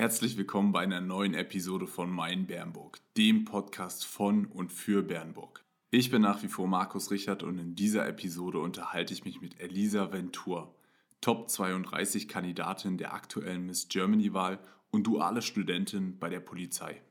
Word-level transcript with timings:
Herzlich 0.00 0.38
willkommen 0.38 0.72
bei 0.72 0.80
einer 0.80 1.02
neuen 1.02 1.34
Episode 1.34 1.86
von 1.86 2.10
Mein 2.10 2.46
Bernburg, 2.46 3.00
dem 3.18 3.44
Podcast 3.44 4.06
von 4.06 4.46
und 4.46 4.72
für 4.72 5.02
Bernburg. 5.02 5.62
Ich 5.90 6.10
bin 6.10 6.22
nach 6.22 6.42
wie 6.42 6.48
vor 6.48 6.66
Markus 6.66 7.10
Richard 7.10 7.42
und 7.42 7.58
in 7.58 7.74
dieser 7.74 8.08
Episode 8.08 8.60
unterhalte 8.60 9.12
ich 9.12 9.26
mich 9.26 9.42
mit 9.42 9.60
Elisa 9.60 10.10
Ventur, 10.10 10.74
Top 11.20 11.50
32 11.50 12.28
Kandidatin 12.28 12.96
der 12.96 13.12
aktuellen 13.12 13.66
Miss 13.66 13.88
Germany-Wahl 13.88 14.58
und 14.90 15.06
duale 15.06 15.42
Studentin 15.42 16.18
bei 16.18 16.30
der 16.30 16.40
Polizei. 16.40 17.02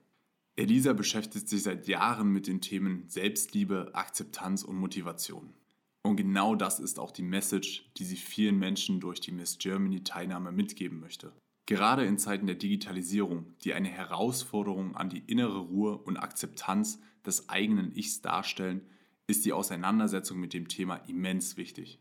Elisa 0.55 0.93
beschäftigt 0.93 1.47
sich 1.47 1.61
seit 1.61 1.87
Jahren 1.87 2.33
mit 2.33 2.47
den 2.47 2.59
Themen 2.59 3.07
Selbstliebe, 3.07 3.91
Akzeptanz 3.93 4.63
und 4.63 4.77
Motivation. 4.77 5.53
Und 6.01 6.15
genau 6.15 6.55
das 6.55 6.79
ist 6.79 6.97
auch 6.97 7.11
die 7.11 7.21
Message, 7.21 7.91
die 7.97 8.05
sie 8.05 8.17
vielen 8.17 8.57
Menschen 8.57 8.99
durch 8.99 9.21
die 9.21 9.31
Miss 9.31 9.59
Germany-Teilnahme 9.59 10.51
mitgeben 10.51 10.99
möchte. 10.99 11.31
Gerade 11.69 12.03
in 12.03 12.17
Zeiten 12.17 12.47
der 12.47 12.55
Digitalisierung, 12.55 13.53
die 13.63 13.75
eine 13.75 13.89
Herausforderung 13.89 14.95
an 14.95 15.07
die 15.07 15.19
innere 15.19 15.59
Ruhe 15.59 15.99
und 15.99 16.17
Akzeptanz 16.17 16.99
des 17.23 17.47
eigenen 17.47 17.95
Ichs 17.95 18.23
darstellen, 18.23 18.81
ist 19.27 19.45
die 19.45 19.53
Auseinandersetzung 19.53 20.39
mit 20.39 20.55
dem 20.55 20.67
Thema 20.67 20.95
immens 21.07 21.57
wichtig. 21.57 21.99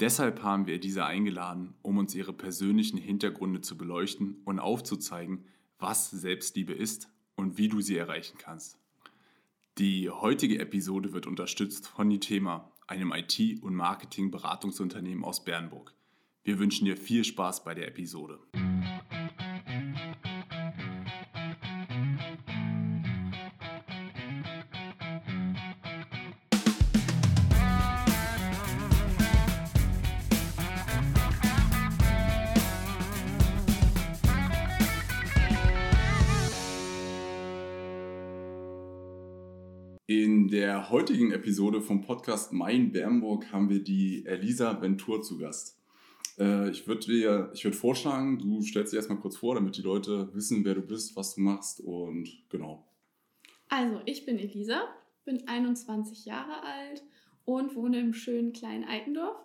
Deshalb 0.00 0.42
haben 0.42 0.66
wir 0.66 0.80
diese 0.80 1.06
eingeladen, 1.06 1.74
um 1.82 1.98
uns 1.98 2.16
ihre 2.16 2.32
persönlichen 2.32 2.98
Hintergründe 2.98 3.60
zu 3.60 3.78
beleuchten 3.78 4.42
und 4.44 4.58
aufzuzeigen, 4.58 5.44
was 5.78 6.10
Selbstliebe 6.10 6.72
ist 6.72 7.08
und 7.36 7.58
wie 7.58 7.68
du 7.68 7.80
sie 7.80 7.96
erreichen 7.96 8.38
kannst. 8.38 8.76
Die 9.78 10.10
heutige 10.10 10.58
Episode 10.58 11.12
wird 11.12 11.28
unterstützt 11.28 11.86
von 11.86 12.08
Nitema, 12.08 12.72
einem 12.88 13.12
IT- 13.12 13.62
und 13.62 13.76
Marketing-Beratungsunternehmen 13.76 15.22
aus 15.22 15.44
Bernburg. 15.44 15.94
Wir 16.42 16.58
wünschen 16.58 16.86
dir 16.86 16.96
viel 16.96 17.24
Spaß 17.24 17.62
bei 17.62 17.74
der 17.74 17.86
Episode. 17.86 18.40
Der 40.86 40.92
heutigen 40.92 41.32
Episode 41.32 41.80
vom 41.80 42.00
Podcast 42.02 42.52
Mein 42.52 42.92
Bernburg 42.92 43.50
haben 43.50 43.68
wir 43.68 43.82
die 43.82 44.24
Elisa 44.24 44.80
Ventur 44.80 45.20
zu 45.20 45.36
Gast. 45.36 45.76
Äh, 46.38 46.70
ich 46.70 46.86
würde 46.86 47.06
dir, 47.06 47.50
ich 47.54 47.64
würde 47.64 47.76
vorschlagen, 47.76 48.38
du 48.38 48.62
stellst 48.62 48.92
dich 48.92 48.98
erstmal 48.98 49.18
kurz 49.18 49.36
vor, 49.36 49.56
damit 49.56 49.76
die 49.76 49.82
Leute 49.82 50.32
wissen, 50.32 50.64
wer 50.64 50.74
du 50.74 50.82
bist, 50.82 51.16
was 51.16 51.34
du 51.34 51.40
machst 51.40 51.80
und 51.80 52.28
genau. 52.50 52.86
Also, 53.68 54.00
ich 54.04 54.26
bin 54.26 54.38
Elisa, 54.38 54.82
bin 55.24 55.48
21 55.48 56.24
Jahre 56.24 56.62
alt 56.62 57.02
und 57.44 57.74
wohne 57.74 57.98
im 57.98 58.12
schönen 58.12 58.52
kleinen 58.52 58.84
Eikendorf. 58.84 59.38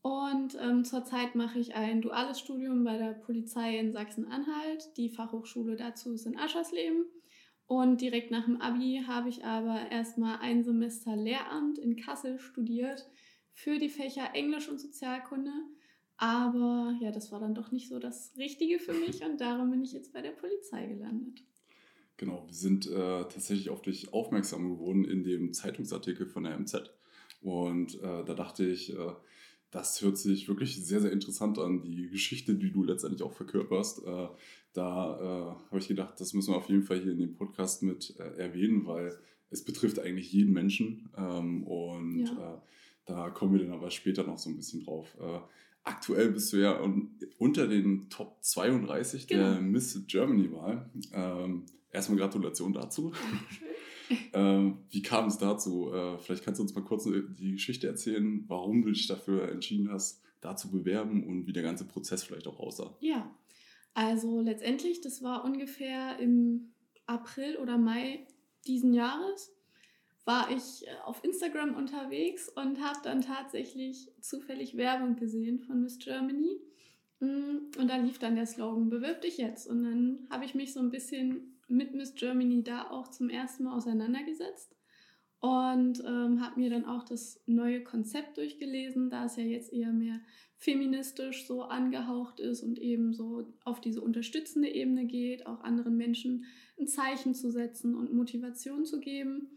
Und 0.00 0.56
ähm, 0.62 0.86
zurzeit 0.86 1.34
mache 1.34 1.58
ich 1.58 1.74
ein 1.74 2.00
duales 2.00 2.40
Studium 2.40 2.84
bei 2.84 2.96
der 2.96 3.12
Polizei 3.12 3.78
in 3.78 3.92
Sachsen-Anhalt. 3.92 4.96
Die 4.96 5.10
Fachhochschule 5.10 5.76
dazu 5.76 6.14
ist 6.14 6.24
in 6.24 6.38
Aschersleben. 6.38 7.04
Und 7.66 8.00
direkt 8.00 8.30
nach 8.30 8.44
dem 8.44 8.60
Abi 8.60 9.02
habe 9.06 9.28
ich 9.28 9.44
aber 9.44 9.90
erstmal 9.90 10.38
ein 10.38 10.64
Semester 10.64 11.16
Lehramt 11.16 11.78
in 11.78 11.96
Kassel 11.96 12.38
studiert 12.38 13.08
für 13.52 13.78
die 13.78 13.88
Fächer 13.88 14.34
Englisch 14.34 14.68
und 14.68 14.80
Sozialkunde. 14.80 15.52
Aber 16.16 16.96
ja, 17.00 17.10
das 17.10 17.32
war 17.32 17.40
dann 17.40 17.54
doch 17.54 17.72
nicht 17.72 17.88
so 17.88 17.98
das 17.98 18.32
Richtige 18.36 18.78
für 18.78 18.92
mich 18.92 19.24
und 19.24 19.40
darum 19.40 19.70
bin 19.70 19.82
ich 19.82 19.92
jetzt 19.92 20.12
bei 20.12 20.20
der 20.20 20.30
Polizei 20.30 20.86
gelandet. 20.86 21.42
Genau, 22.16 22.44
wir 22.46 22.54
sind 22.54 22.86
äh, 22.86 23.22
tatsächlich 23.22 23.70
auf 23.70 23.82
dich 23.82 24.12
aufmerksam 24.12 24.70
geworden 24.70 25.04
in 25.04 25.24
dem 25.24 25.52
Zeitungsartikel 25.52 26.26
von 26.26 26.44
der 26.44 26.58
MZ. 26.58 26.90
Und 27.42 27.96
äh, 27.96 28.24
da 28.24 28.34
dachte 28.34 28.64
ich, 28.64 28.92
äh, 28.92 29.12
das 29.74 30.00
hört 30.02 30.16
sich 30.16 30.46
wirklich 30.46 30.86
sehr, 30.86 31.00
sehr 31.00 31.10
interessant 31.10 31.58
an, 31.58 31.82
die 31.82 32.08
Geschichte, 32.08 32.54
die 32.54 32.70
du 32.70 32.84
letztendlich 32.84 33.22
auch 33.22 33.32
verkörperst. 33.32 34.06
Äh, 34.06 34.28
da 34.72 35.18
äh, 35.18 35.68
habe 35.68 35.78
ich 35.78 35.88
gedacht, 35.88 36.20
das 36.20 36.32
müssen 36.32 36.52
wir 36.52 36.58
auf 36.58 36.68
jeden 36.68 36.84
Fall 36.84 37.00
hier 37.00 37.10
in 37.10 37.18
dem 37.18 37.34
Podcast 37.34 37.82
mit 37.82 38.14
äh, 38.20 38.40
erwähnen, 38.40 38.86
weil 38.86 39.18
es 39.50 39.64
betrifft 39.64 39.98
eigentlich 39.98 40.32
jeden 40.32 40.52
Menschen. 40.52 41.10
Ähm, 41.16 41.64
und 41.64 42.24
ja. 42.24 42.62
da 43.04 43.30
kommen 43.30 43.54
wir 43.54 43.64
dann 43.64 43.72
aber 43.72 43.90
später 43.90 44.22
noch 44.22 44.38
so 44.38 44.48
ein 44.48 44.56
bisschen 44.56 44.84
drauf. 44.84 45.16
aktuell 45.82 46.30
bist 46.30 46.52
du 46.52 46.58
ja 46.58 46.80
unter 47.38 47.66
den 47.66 48.08
Top 48.10 48.38
32 48.42 49.26
genau. 49.26 49.54
der 49.54 49.60
Miss 49.60 50.00
Germany-Wahl. 50.06 50.88
Ähm, 51.12 51.66
erstmal 51.90 52.18
Gratulation 52.18 52.72
dazu. 52.72 53.10
Dankeschön. 53.10 53.73
Ähm, 54.32 54.78
wie 54.90 55.02
kam 55.02 55.26
es 55.26 55.38
dazu? 55.38 55.92
Äh, 55.92 56.18
vielleicht 56.18 56.44
kannst 56.44 56.58
du 56.58 56.62
uns 56.62 56.74
mal 56.74 56.84
kurz 56.84 57.04
die 57.04 57.52
Geschichte 57.52 57.86
erzählen, 57.86 58.44
warum 58.48 58.82
du 58.82 58.90
dich 58.90 59.06
dafür 59.06 59.50
entschieden 59.50 59.90
hast, 59.90 60.22
da 60.40 60.56
zu 60.56 60.70
bewerben 60.70 61.26
und 61.26 61.46
wie 61.46 61.52
der 61.52 61.62
ganze 61.62 61.86
Prozess 61.86 62.22
vielleicht 62.22 62.46
auch 62.46 62.60
aussah. 62.60 62.96
Ja, 63.00 63.34
also 63.94 64.40
letztendlich, 64.40 65.00
das 65.00 65.22
war 65.22 65.44
ungefähr 65.44 66.18
im 66.18 66.72
April 67.06 67.56
oder 67.56 67.78
Mai 67.78 68.26
diesen 68.66 68.92
Jahres, 68.92 69.52
war 70.24 70.50
ich 70.50 70.86
äh, 70.86 70.90
auf 71.04 71.22
Instagram 71.22 71.74
unterwegs 71.76 72.48
und 72.48 72.82
habe 72.82 72.98
dann 73.02 73.20
tatsächlich 73.20 74.10
zufällig 74.20 74.76
Werbung 74.76 75.16
gesehen 75.16 75.60
von 75.60 75.82
Miss 75.82 75.98
Germany. 75.98 76.60
Mm, 77.20 77.70
und 77.78 77.88
da 77.88 77.96
lief 77.96 78.18
dann 78.18 78.34
der 78.34 78.46
Slogan, 78.46 78.88
bewirb 78.88 79.20
dich 79.20 79.38
jetzt. 79.38 79.66
Und 79.66 79.84
dann 79.84 80.26
habe 80.30 80.44
ich 80.44 80.54
mich 80.54 80.72
so 80.72 80.80
ein 80.80 80.90
bisschen 80.90 81.53
mit 81.76 81.94
Miss 81.94 82.14
Germany 82.14 82.62
da 82.62 82.90
auch 82.90 83.08
zum 83.08 83.28
ersten 83.28 83.64
Mal 83.64 83.76
auseinandergesetzt 83.76 84.74
und 85.44 86.02
ähm, 86.06 86.40
habe 86.40 86.58
mir 86.58 86.70
dann 86.70 86.86
auch 86.86 87.04
das 87.04 87.38
neue 87.44 87.84
Konzept 87.84 88.38
durchgelesen, 88.38 89.10
da 89.10 89.26
es 89.26 89.36
ja 89.36 89.42
jetzt 89.42 89.74
eher 89.74 89.92
mehr 89.92 90.18
feministisch 90.56 91.46
so 91.46 91.64
angehaucht 91.64 92.40
ist 92.40 92.62
und 92.62 92.78
eben 92.78 93.12
so 93.12 93.52
auf 93.62 93.82
diese 93.82 94.00
unterstützende 94.00 94.68
Ebene 94.68 95.04
geht, 95.04 95.46
auch 95.46 95.60
anderen 95.60 95.98
Menschen 95.98 96.46
ein 96.80 96.86
Zeichen 96.86 97.34
zu 97.34 97.50
setzen 97.50 97.94
und 97.94 98.14
Motivation 98.14 98.86
zu 98.86 99.00
geben. 99.00 99.48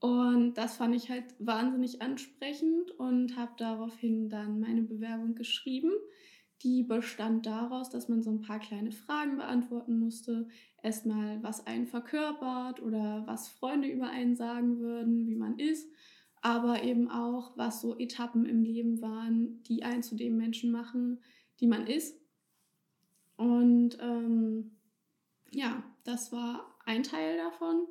Und 0.00 0.54
das 0.54 0.76
fand 0.76 0.96
ich 0.96 1.10
halt 1.10 1.26
wahnsinnig 1.38 2.02
ansprechend 2.02 2.90
und 2.98 3.36
habe 3.36 3.52
daraufhin 3.56 4.30
dann 4.30 4.58
meine 4.58 4.82
Bewerbung 4.82 5.36
geschrieben. 5.36 5.92
Die 6.62 6.82
bestand 6.82 7.46
daraus, 7.46 7.88
dass 7.88 8.08
man 8.08 8.22
so 8.22 8.30
ein 8.30 8.42
paar 8.42 8.58
kleine 8.58 8.92
Fragen 8.92 9.36
beantworten 9.36 9.98
musste. 9.98 10.48
Erstmal, 10.82 11.42
was 11.42 11.66
einen 11.66 11.86
verkörpert 11.86 12.82
oder 12.82 13.26
was 13.26 13.48
Freunde 13.48 13.88
über 13.88 14.10
einen 14.10 14.36
sagen 14.36 14.78
würden, 14.78 15.26
wie 15.26 15.36
man 15.36 15.58
ist. 15.58 15.90
Aber 16.42 16.82
eben 16.82 17.10
auch, 17.10 17.56
was 17.56 17.80
so 17.80 17.98
Etappen 17.98 18.44
im 18.44 18.62
Leben 18.62 19.00
waren, 19.00 19.62
die 19.64 19.82
einen 19.82 20.02
zu 20.02 20.16
dem 20.16 20.36
Menschen 20.36 20.70
machen, 20.70 21.20
die 21.60 21.66
man 21.66 21.86
ist. 21.86 22.18
Und 23.36 23.98
ähm, 24.00 24.72
ja, 25.50 25.82
das 26.04 26.30
war 26.32 26.76
ein 26.84 27.02
Teil 27.02 27.38
davon. 27.38 27.86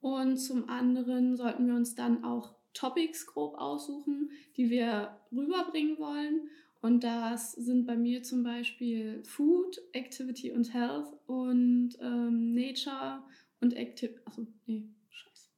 Und 0.00 0.38
zum 0.38 0.68
anderen 0.68 1.36
sollten 1.36 1.66
wir 1.66 1.74
uns 1.74 1.94
dann 1.94 2.24
auch 2.24 2.57
Topics 2.78 3.26
grob 3.26 3.56
aussuchen, 3.56 4.30
die 4.56 4.70
wir 4.70 5.18
rüberbringen 5.32 5.98
wollen. 5.98 6.48
Und 6.80 7.02
das 7.02 7.52
sind 7.52 7.86
bei 7.86 7.96
mir 7.96 8.22
zum 8.22 8.44
Beispiel 8.44 9.22
Food, 9.24 9.80
Activity 9.92 10.52
und 10.52 10.72
Health 10.72 11.08
und 11.26 11.98
ähm, 12.00 12.54
Nature 12.54 13.24
und 13.60 13.74
Activity. 13.76 14.20
Achso, 14.24 14.46
nee, 14.66 14.84
scheiße. 15.10 15.48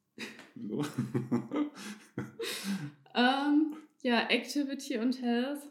So. 0.67 0.83
ähm, 3.15 3.75
ja, 4.01 4.27
Activity 4.29 4.97
und 4.97 5.21
Health, 5.21 5.69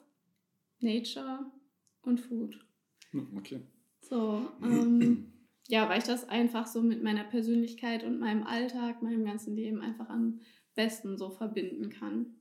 Nature 0.79 1.51
und 2.03 2.21
Food. 2.21 2.65
Okay. 3.37 3.61
So, 4.03 4.49
ähm, 4.63 5.33
ja, 5.67 5.89
weil 5.89 5.99
ich 5.99 6.05
das 6.05 6.29
einfach 6.29 6.69
so 6.69 6.81
mit 6.81 7.03
meiner 7.03 7.25
Persönlichkeit 7.25 8.05
und 8.05 8.21
meinem 8.21 8.45
Alltag, 8.45 9.03
meinem 9.03 9.25
ganzen 9.25 9.57
Leben 9.57 9.81
einfach 9.81 10.09
am 10.09 10.41
besten 10.81 11.19
so 11.19 11.29
verbinden 11.29 11.91
kann. 11.91 12.37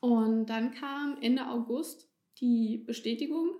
Und 0.00 0.46
dann 0.46 0.72
kam 0.72 1.18
Ende 1.20 1.46
August 1.46 2.08
die 2.40 2.78
Bestätigung, 2.78 3.50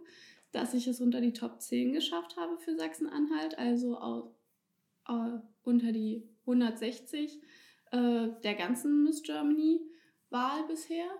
dass 0.53 0.73
ich 0.73 0.87
es 0.87 1.03
unter 1.03 1.21
die 1.21 1.35
Top 1.35 1.61
10 1.61 1.93
geschafft 1.93 2.39
habe 2.39 2.57
für 2.59 2.77
Sachsen-Anhalt, 2.77 3.59
also 3.59 3.99
auch, 3.99 4.35
äh, 5.07 5.39
unter 5.65 5.93
die 5.93 6.27
160 6.47 7.43
äh, 7.93 8.29
der 8.43 8.55
ganzen 8.55 9.05
Miss 9.05 9.23
Germany-Wahl 9.23 10.67
bisher. 10.67 11.11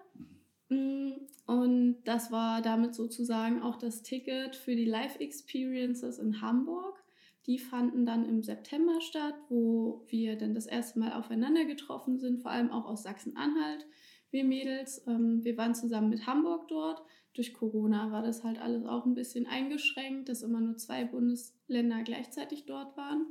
Mm, 0.71 1.13
und 1.47 2.03
das 2.05 2.33
war 2.33 2.63
damit 2.63 2.95
sozusagen 2.95 3.61
auch 3.61 3.77
das 3.77 4.03
Ticket 4.03 4.57
für 4.57 4.75
die 4.75 4.87
Live 4.87 5.21
Experiences 5.21 6.19
in 6.19 6.41
Hamburg. 6.41 7.04
Die 7.47 7.59
fanden 7.59 8.07
dann 8.07 8.27
im 8.27 8.43
September 8.43 9.01
statt, 9.01 9.35
wo 9.49 10.05
wir 10.09 10.37
dann 10.37 10.55
das 10.55 10.67
erste 10.67 10.99
Mal 10.99 11.13
aufeinander 11.13 11.65
getroffen 11.65 12.19
sind, 12.19 12.41
vor 12.41 12.51
allem 12.51 12.71
auch 12.71 12.87
aus 12.87 13.03
Sachsen-Anhalt 13.03 13.87
wir 14.35 14.45
Mädels. 14.45 15.03
Ähm, 15.07 15.43
wir 15.45 15.57
waren 15.57 15.75
zusammen 15.75 16.11
mit 16.11 16.27
Hamburg 16.27 16.69
dort. 16.69 17.03
durch 17.33 17.53
Corona 17.53 18.13
war 18.13 18.23
das 18.23 18.45
halt 18.45 18.61
alles 18.61 18.85
auch 18.85 19.07
ein 19.07 19.15
bisschen 19.15 19.47
eingeschränkt, 19.47 20.29
dass 20.29 20.43
immer 20.43 20.61
nur 20.61 20.77
zwei 20.77 21.05
Bundesländer 21.05 22.03
gleichzeitig 22.03 22.65
dort 22.65 22.97
waren. 22.97 23.27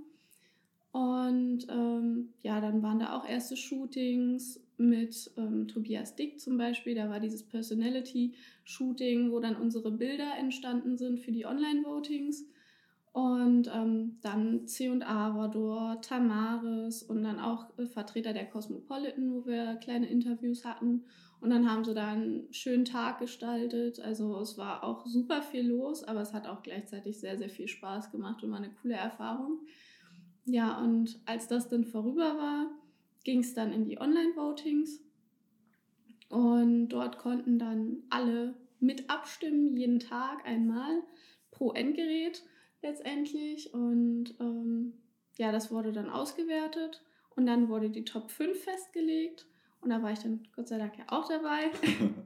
Und 0.92 1.68
ähm, 1.69 2.33
ja, 2.42 2.62
dann 2.62 2.83
waren 2.83 3.00
da 3.00 3.18
auch 3.18 3.27
erste 3.27 3.57
Shootings 3.57 4.62
mit 4.77 5.31
ähm, 5.38 5.68
Tobias 5.68 6.16
Dick 6.16 6.39
zum 6.39 6.57
Beispiel. 6.57 6.95
Da 6.95 7.09
war 7.09 7.19
dieses 7.19 7.44
Personality-Shooting, 7.44 9.31
wo 9.31 9.39
dann 9.39 9.56
unsere 9.56 9.92
Bilder 9.92 10.38
entstanden 10.38 10.98
sind 10.98 11.19
für 11.19 11.31
die 11.31 11.45
Online-Votings. 11.45 12.45
Und 13.13 13.69
ähm, 13.71 14.18
dann 14.21 14.68
C&A 14.68 15.38
war 15.38 15.51
dort, 15.51 16.06
Tamaris 16.06 17.04
und 17.04 17.24
dann 17.24 17.39
auch 17.39 17.77
äh, 17.77 17.86
Vertreter 17.86 18.33
der 18.33 18.50
Cosmopolitan, 18.50 19.31
wo 19.31 19.45
wir 19.45 19.75
kleine 19.75 20.10
Interviews 20.10 20.65
hatten. 20.65 21.06
Und 21.39 21.51
dann 21.51 21.69
haben 21.69 21.86
sie 21.86 21.94
da 21.94 22.07
einen 22.07 22.51
schönen 22.51 22.86
Tag 22.86 23.19
gestaltet. 23.19 24.00
Also 24.00 24.39
es 24.39 24.57
war 24.57 24.83
auch 24.83 25.06
super 25.06 25.44
viel 25.44 25.68
los, 25.68 26.04
aber 26.04 26.21
es 26.21 26.33
hat 26.33 26.48
auch 26.48 26.63
gleichzeitig 26.63 27.19
sehr, 27.19 27.38
sehr 27.38 27.50
viel 27.50 27.68
Spaß 27.68 28.12
gemacht 28.12 28.44
und 28.44 28.50
war 28.50 28.57
eine 28.57 28.74
coole 28.81 28.95
Erfahrung. 28.95 29.59
Ja, 30.45 30.80
und 30.80 31.19
als 31.25 31.48
das 31.48 31.69
dann 31.69 31.86
vorüber 31.86 32.36
war, 32.38 32.71
ging 33.24 33.42
es 33.42 33.54
dann 33.54 33.71
in 33.71 33.86
die 33.86 34.01
Online-Votings. 34.01 35.01
Und 36.30 36.89
dort 36.89 37.19
konnten 37.19 37.59
dann 37.59 37.98
alle 38.09 38.56
mit 38.80 39.07
abstimmen, 39.12 39.77
jeden 39.77 40.00
Tag 40.00 40.44
einmal 40.48 41.04
pro 41.51 41.74
Endgerät 41.74 42.42
letztendlich. 42.83 43.74
Und 43.74 44.35
ähm, 44.39 44.94
ja, 45.38 45.51
das 45.51 45.71
wurde 45.71 45.91
dann 45.91 46.09
ausgewertet 46.09 47.01
und 47.35 47.45
dann 47.45 47.69
wurde 47.69 47.89
die 47.89 48.06
Top 48.06 48.30
5 48.30 48.62
festgelegt. 48.63 49.47
Und 49.81 49.89
da 49.89 50.01
war 50.01 50.12
ich 50.12 50.19
dann 50.19 50.47
Gott 50.56 50.68
sei 50.68 50.77
Dank 50.77 50.97
ja 50.97 51.06
auch 51.07 51.27
dabei. 51.27 51.71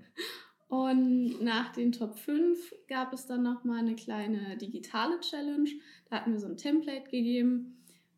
und 0.67 1.41
nach 1.41 1.71
den 1.71 1.91
Top 1.91 2.15
5 2.15 2.75
gab 2.87 3.13
es 3.13 3.25
dann 3.25 3.43
nochmal 3.43 3.79
eine 3.79 3.95
kleine 3.95 4.57
digitale 4.57 5.19
Challenge. 5.21 5.69
Da 6.09 6.17
hatten 6.17 6.33
wir 6.33 6.39
so 6.39 6.47
ein 6.47 6.57
Template 6.57 7.09
gegeben, 7.09 7.77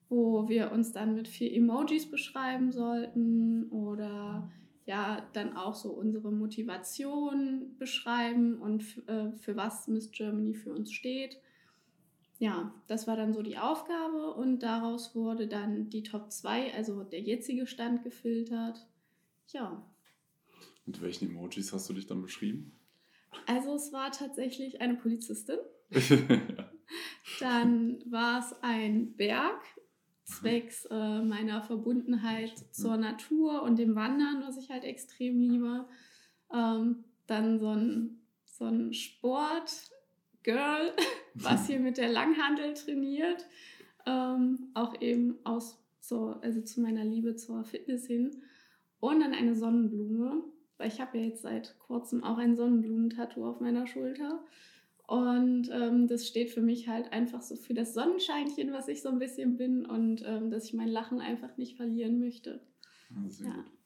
wo 0.09 0.50
wir 0.50 0.71
uns 0.71 0.91
dann 0.91 1.13
mit 1.13 1.27
vier 1.27 1.53
Emojis 1.53 2.09
beschreiben 2.09 2.71
sollten 2.71 3.69
oder 3.69 4.51
ja, 4.86 5.24
dann 5.33 5.56
auch 5.56 5.75
so 5.75 5.91
unsere 5.91 6.31
Motivation 6.31 7.75
beschreiben 7.77 8.57
und 8.59 8.81
äh, 9.07 9.31
für 9.38 9.56
was 9.56 9.88
Miss 9.88 10.09
Germany 10.09 10.56
für 10.56 10.74
uns 10.74 10.91
steht 10.91 11.39
ja, 12.39 12.74
das 12.88 13.06
war 13.06 13.18
dann 13.18 13.33
so 13.33 13.41
die 13.41 13.57
Aufgabe 13.57 14.33
und 14.33 14.63
daraus 14.63 15.13
wurde 15.13 15.47
dann 15.47 15.89
die 15.89 16.03
Top 16.03 16.31
2, 16.31 16.74
also 16.74 17.03
der 17.03 17.19
jetzige 17.19 17.68
Stand 17.68 18.01
gefiltert. 18.01 18.88
Ja. 19.50 19.86
Mit 20.86 21.01
welchen 21.01 21.30
Emojis 21.30 21.74
hast 21.74 21.89
du 21.89 21.94
dich 21.94 22.07
dann 22.07 22.21
beschrieben? 22.21 22.80
Also 23.45 23.75
es 23.75 23.91
war 23.91 24.12
tatsächlich 24.12 24.80
eine 24.80 24.95
Polizistin. 24.95 25.59
Dann 27.39 28.00
war 28.09 28.39
es 28.39 28.56
ein 28.62 29.15
Berg, 29.15 29.62
zwecks 30.24 30.86
äh, 30.86 31.21
meiner 31.21 31.62
Verbundenheit 31.62 32.53
zur 32.71 32.97
Natur 32.97 33.63
und 33.63 33.77
dem 33.77 33.95
Wandern, 33.95 34.44
was 34.45 34.57
ich 34.57 34.69
halt 34.69 34.83
extrem 34.83 35.39
liebe. 35.39 35.88
Ähm, 36.53 37.03
dann 37.27 37.59
so 37.59 37.69
ein, 37.69 38.21
so 38.45 38.65
ein 38.65 38.94
Sport, 38.94 39.71
Girl, 40.44 40.94
was 41.44 41.68
hier 41.68 41.80
mit 41.80 41.97
der 41.97 42.09
Langhandel 42.09 42.74
trainiert. 42.74 43.45
Ähm, 44.06 44.69
auch 44.74 45.00
eben 45.01 45.38
aus 45.44 45.77
so, 46.00 46.36
also 46.41 46.62
zu 46.62 46.81
meiner 46.81 47.03
Liebe 47.03 47.36
zur 47.36 47.63
Fitness 47.63 48.07
hin. 48.07 48.41
Und 49.00 49.21
dann 49.21 49.33
eine 49.33 49.56
Sonnenblume, 49.56 50.44
weil 50.77 50.88
ich 50.88 51.00
habe 51.00 51.18
ja 51.18 51.25
jetzt 51.25 51.41
seit 51.41 51.77
kurzem 51.80 52.24
auch 52.24 52.38
ein 52.38 52.56
Sonnenblumentattoo 52.56 53.45
auf 53.45 53.62
meiner 53.62 53.88
Schulter. 53.88 54.44
Und 55.07 55.69
ähm, 55.71 56.07
das 56.07 56.27
steht 56.27 56.51
für 56.51 56.62
mich 56.62 56.88
halt 56.88 57.12
einfach 57.12 57.41
so 57.41 57.56
für 57.56 57.74
das 57.74 57.94
Sonnenscheinchen, 57.94 58.71
was 58.71 58.88
ich 58.88 59.01
so 59.01 59.09
ein 59.09 59.19
bisschen 59.19 59.57
bin 59.57 59.86
und 59.86 60.24
ähm, 60.25 60.51
dass 60.51 60.65
ich 60.65 60.74
mein 60.74 60.88
Lachen 60.88 61.19
einfach 61.19 61.57
nicht 61.57 61.77
verlieren 61.77 62.19
möchte. 62.19 62.62
Sehr 63.27 63.47
ja. 63.47 63.56
gut. 63.56 63.78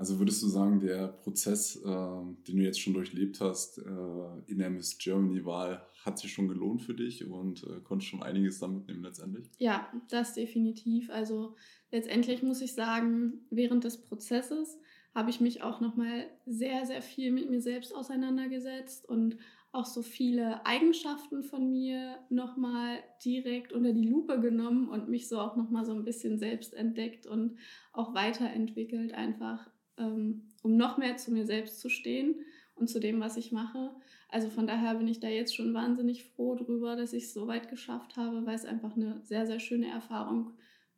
Also 0.00 0.18
würdest 0.18 0.42
du 0.42 0.48
sagen, 0.48 0.80
der 0.80 1.08
Prozess, 1.08 1.76
äh, 1.76 1.84
den 1.84 2.56
du 2.56 2.62
jetzt 2.62 2.80
schon 2.80 2.94
durchlebt 2.94 3.38
hast 3.42 3.76
äh, 3.76 4.50
in 4.50 4.56
der 4.56 4.70
Miss 4.70 4.96
Germany-Wahl, 4.96 5.86
hat 6.06 6.18
sich 6.18 6.32
schon 6.32 6.48
gelohnt 6.48 6.80
für 6.80 6.94
dich 6.94 7.28
und 7.28 7.64
äh, 7.64 7.80
konntest 7.84 8.08
schon 8.08 8.22
einiges 8.22 8.60
da 8.60 8.66
mitnehmen 8.66 9.02
letztendlich? 9.02 9.50
Ja, 9.58 9.92
das 10.08 10.32
definitiv. 10.32 11.10
Also 11.10 11.54
letztendlich 11.90 12.42
muss 12.42 12.62
ich 12.62 12.72
sagen, 12.72 13.44
während 13.50 13.84
des 13.84 14.00
Prozesses 14.00 14.78
habe 15.14 15.28
ich 15.28 15.42
mich 15.42 15.62
auch 15.62 15.82
nochmal 15.82 16.30
sehr, 16.46 16.86
sehr 16.86 17.02
viel 17.02 17.30
mit 17.30 17.50
mir 17.50 17.60
selbst 17.60 17.94
auseinandergesetzt 17.94 19.06
und 19.06 19.36
auch 19.70 19.84
so 19.84 20.00
viele 20.00 20.64
Eigenschaften 20.64 21.42
von 21.42 21.70
mir 21.70 22.16
nochmal 22.30 23.00
direkt 23.22 23.74
unter 23.74 23.92
die 23.92 24.08
Lupe 24.08 24.40
genommen 24.40 24.88
und 24.88 25.10
mich 25.10 25.28
so 25.28 25.38
auch 25.38 25.56
nochmal 25.56 25.84
so 25.84 25.92
ein 25.92 26.06
bisschen 26.06 26.38
selbst 26.38 26.72
entdeckt 26.72 27.26
und 27.26 27.58
auch 27.92 28.14
weiterentwickelt, 28.14 29.12
einfach 29.12 29.68
ähm, 30.00 30.42
um 30.62 30.76
noch 30.76 30.98
mehr 30.98 31.16
zu 31.16 31.30
mir 31.30 31.46
selbst 31.46 31.80
zu 31.80 31.88
stehen 31.88 32.34
und 32.74 32.88
zu 32.88 32.98
dem, 32.98 33.20
was 33.20 33.36
ich 33.36 33.52
mache. 33.52 33.90
Also 34.28 34.48
von 34.48 34.66
daher 34.66 34.94
bin 34.94 35.08
ich 35.08 35.20
da 35.20 35.28
jetzt 35.28 35.54
schon 35.54 35.74
wahnsinnig 35.74 36.24
froh 36.24 36.54
drüber, 36.54 36.96
dass 36.96 37.12
ich 37.12 37.24
es 37.24 37.34
so 37.34 37.46
weit 37.46 37.68
geschafft 37.68 38.16
habe, 38.16 38.46
weil 38.46 38.54
es 38.54 38.64
einfach 38.64 38.96
eine 38.96 39.20
sehr, 39.24 39.46
sehr 39.46 39.60
schöne 39.60 39.88
Erfahrung 39.88 40.52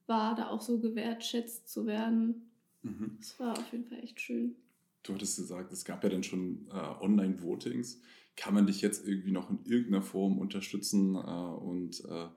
war, 0.06 0.34
da 0.34 0.48
auch 0.48 0.60
so 0.60 0.78
gewertschätzt 0.78 1.68
zu 1.68 1.86
werden. 1.86 2.50
Mhm. 2.82 3.16
Das 3.18 3.38
war 3.40 3.52
auf 3.52 3.72
jeden 3.72 3.84
Fall 3.84 4.00
echt 4.00 4.20
schön. 4.20 4.56
Du 5.02 5.14
hattest 5.14 5.36
gesagt, 5.36 5.72
es 5.72 5.84
gab 5.84 6.04
ja 6.04 6.10
dann 6.10 6.22
schon 6.22 6.68
äh, 6.70 7.02
Online-Votings. 7.02 8.00
Kann 8.36 8.54
man 8.54 8.66
dich 8.66 8.80
jetzt 8.80 9.06
irgendwie 9.06 9.32
noch 9.32 9.50
in 9.50 9.64
irgendeiner 9.64 10.02
Form 10.02 10.38
unterstützen 10.38 11.14
äh, 11.14 11.18
und 11.18 12.04
äh, 12.04 12.28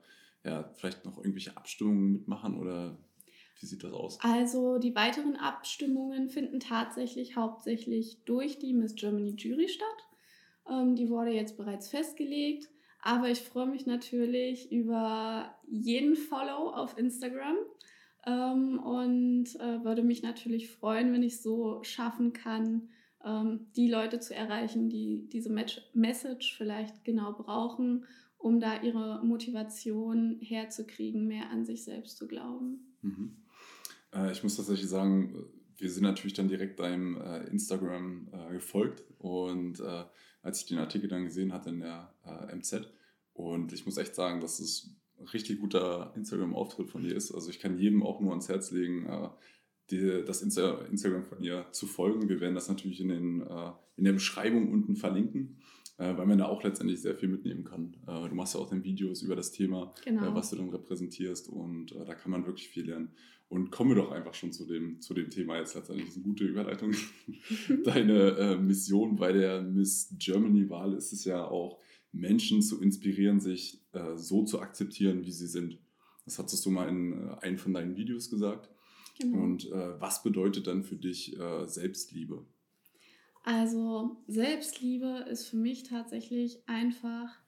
ja, 0.44 0.70
vielleicht 0.76 1.04
noch 1.04 1.18
irgendwelche 1.18 1.56
Abstimmungen 1.56 2.12
mitmachen 2.12 2.58
oder 2.58 2.98
wie 3.58 3.66
sieht 3.66 3.84
das 3.84 3.92
aus? 3.92 4.18
Also 4.22 4.78
die 4.78 4.94
weiteren 4.94 5.36
Abstimmungen 5.36 6.28
finden 6.28 6.60
tatsächlich 6.60 7.36
hauptsächlich 7.36 8.22
durch 8.24 8.58
die 8.58 8.74
Miss 8.74 8.94
Germany 8.94 9.34
Jury 9.36 9.68
statt. 9.68 10.06
Ähm, 10.68 10.94
die 10.94 11.08
wurde 11.08 11.30
jetzt 11.30 11.56
bereits 11.56 11.88
festgelegt. 11.88 12.68
Aber 13.02 13.30
ich 13.30 13.40
freue 13.40 13.66
mich 13.66 13.86
natürlich 13.86 14.72
über 14.72 15.54
jeden 15.68 16.16
Follow 16.16 16.70
auf 16.70 16.98
Instagram 16.98 17.56
ähm, 18.26 18.80
und 18.80 19.54
äh, 19.60 19.84
würde 19.84 20.02
mich 20.02 20.22
natürlich 20.22 20.70
freuen, 20.70 21.12
wenn 21.12 21.22
ich 21.22 21.40
so 21.40 21.82
schaffen 21.84 22.32
kann, 22.32 22.88
ähm, 23.24 23.68
die 23.76 23.88
Leute 23.88 24.18
zu 24.18 24.34
erreichen, 24.34 24.88
die 24.88 25.28
diese 25.28 25.50
Message 25.92 26.56
vielleicht 26.56 27.04
genau 27.04 27.32
brauchen, 27.32 28.06
um 28.38 28.58
da 28.58 28.82
ihre 28.82 29.24
Motivation 29.24 30.38
herzukriegen, 30.40 31.26
mehr 31.26 31.50
an 31.50 31.64
sich 31.64 31.84
selbst 31.84 32.16
zu 32.18 32.26
glauben. 32.26 32.96
Mhm. 33.02 33.36
Äh, 34.16 34.32
ich 34.32 34.42
muss 34.42 34.56
tatsächlich 34.56 34.88
sagen, 34.88 35.46
wir 35.78 35.90
sind 35.90 36.02
natürlich 36.02 36.34
dann 36.34 36.48
direkt 36.48 36.80
deinem 36.80 37.20
äh, 37.20 37.44
Instagram 37.48 38.28
äh, 38.32 38.52
gefolgt 38.54 39.04
und 39.18 39.80
äh, 39.80 40.04
als 40.42 40.60
ich 40.60 40.66
den 40.66 40.78
Artikel 40.78 41.08
dann 41.08 41.24
gesehen 41.24 41.52
hatte 41.52 41.70
in 41.70 41.80
der 41.80 42.14
äh, 42.24 42.54
MZ 42.54 42.88
und 43.34 43.72
ich 43.72 43.84
muss 43.84 43.98
echt 43.98 44.14
sagen, 44.14 44.40
dass 44.40 44.58
es 44.60 44.96
ein 45.18 45.26
richtig 45.28 45.60
guter 45.60 46.12
Instagram-Auftritt 46.14 46.90
von 46.90 47.02
dir 47.02 47.14
ist. 47.14 47.32
Also 47.32 47.50
ich 47.50 47.58
kann 47.58 47.78
jedem 47.78 48.02
auch 48.02 48.20
nur 48.20 48.30
ans 48.30 48.48
Herz 48.48 48.70
legen, 48.70 49.06
äh, 49.06 49.28
die, 49.90 50.24
das 50.24 50.42
Insta 50.42 50.84
Instagram 50.86 51.24
von 51.24 51.40
ihr 51.40 51.66
zu 51.72 51.86
folgen. 51.86 52.28
Wir 52.28 52.40
werden 52.40 52.56
das 52.56 52.68
natürlich 52.68 53.00
in, 53.00 53.08
den, 53.08 53.46
in 53.96 54.04
der 54.04 54.12
Beschreibung 54.14 54.72
unten 54.72 54.96
verlinken 54.96 55.60
weil 55.98 56.26
man 56.26 56.36
da 56.36 56.46
auch 56.46 56.62
letztendlich 56.62 57.00
sehr 57.00 57.14
viel 57.14 57.28
mitnehmen 57.28 57.64
kann. 57.64 57.96
du 58.06 58.34
machst 58.34 58.54
ja 58.54 58.60
auch 58.60 58.68
dann 58.68 58.84
Videos 58.84 59.22
über 59.22 59.34
das 59.34 59.50
Thema, 59.50 59.94
genau. 60.04 60.34
was 60.34 60.50
du 60.50 60.56
dann 60.56 60.68
repräsentierst 60.68 61.48
und 61.48 61.94
da 61.94 62.14
kann 62.14 62.30
man 62.30 62.44
wirklich 62.44 62.68
viel 62.68 62.84
lernen. 62.84 63.12
Und 63.48 63.70
kommen 63.70 63.90
wir 63.90 63.96
doch 63.96 64.10
einfach 64.10 64.34
schon 64.34 64.52
zu 64.52 64.66
dem, 64.66 65.00
zu 65.00 65.14
dem 65.14 65.30
Thema 65.30 65.56
jetzt 65.58 65.74
letztendlich. 65.74 66.06
Das 66.06 66.16
ist 66.16 66.24
eine 66.24 66.32
gute 66.32 66.44
Überleitung. 66.44 66.92
Deine 67.84 68.36
äh, 68.36 68.56
Mission 68.56 69.16
bei 69.16 69.32
der 69.32 69.62
Miss 69.62 70.12
Germany-Wahl 70.18 70.94
ist 70.94 71.12
es 71.12 71.24
ja 71.24 71.46
auch, 71.46 71.80
Menschen 72.12 72.62
zu 72.62 72.80
inspirieren, 72.80 73.40
sich 73.40 73.84
äh, 73.92 74.16
so 74.16 74.44
zu 74.44 74.60
akzeptieren, 74.60 75.24
wie 75.24 75.30
sie 75.30 75.46
sind. 75.46 75.78
Das 76.24 76.38
hattest 76.38 76.64
du 76.66 76.70
mal 76.70 76.88
in 76.88 77.12
äh, 77.12 77.36
einem 77.40 77.58
von 77.58 77.72
deinen 77.72 77.96
Videos 77.96 78.30
gesagt. 78.30 78.68
Genau. 79.18 79.44
Und 79.44 79.70
äh, 79.70 80.00
was 80.00 80.22
bedeutet 80.22 80.66
dann 80.66 80.82
für 80.82 80.96
dich 80.96 81.38
äh, 81.38 81.66
Selbstliebe? 81.66 82.44
Also 83.46 84.16
Selbstliebe 84.26 85.24
ist 85.30 85.46
für 85.46 85.56
mich 85.56 85.84
tatsächlich 85.84 86.58
einfach, 86.66 87.38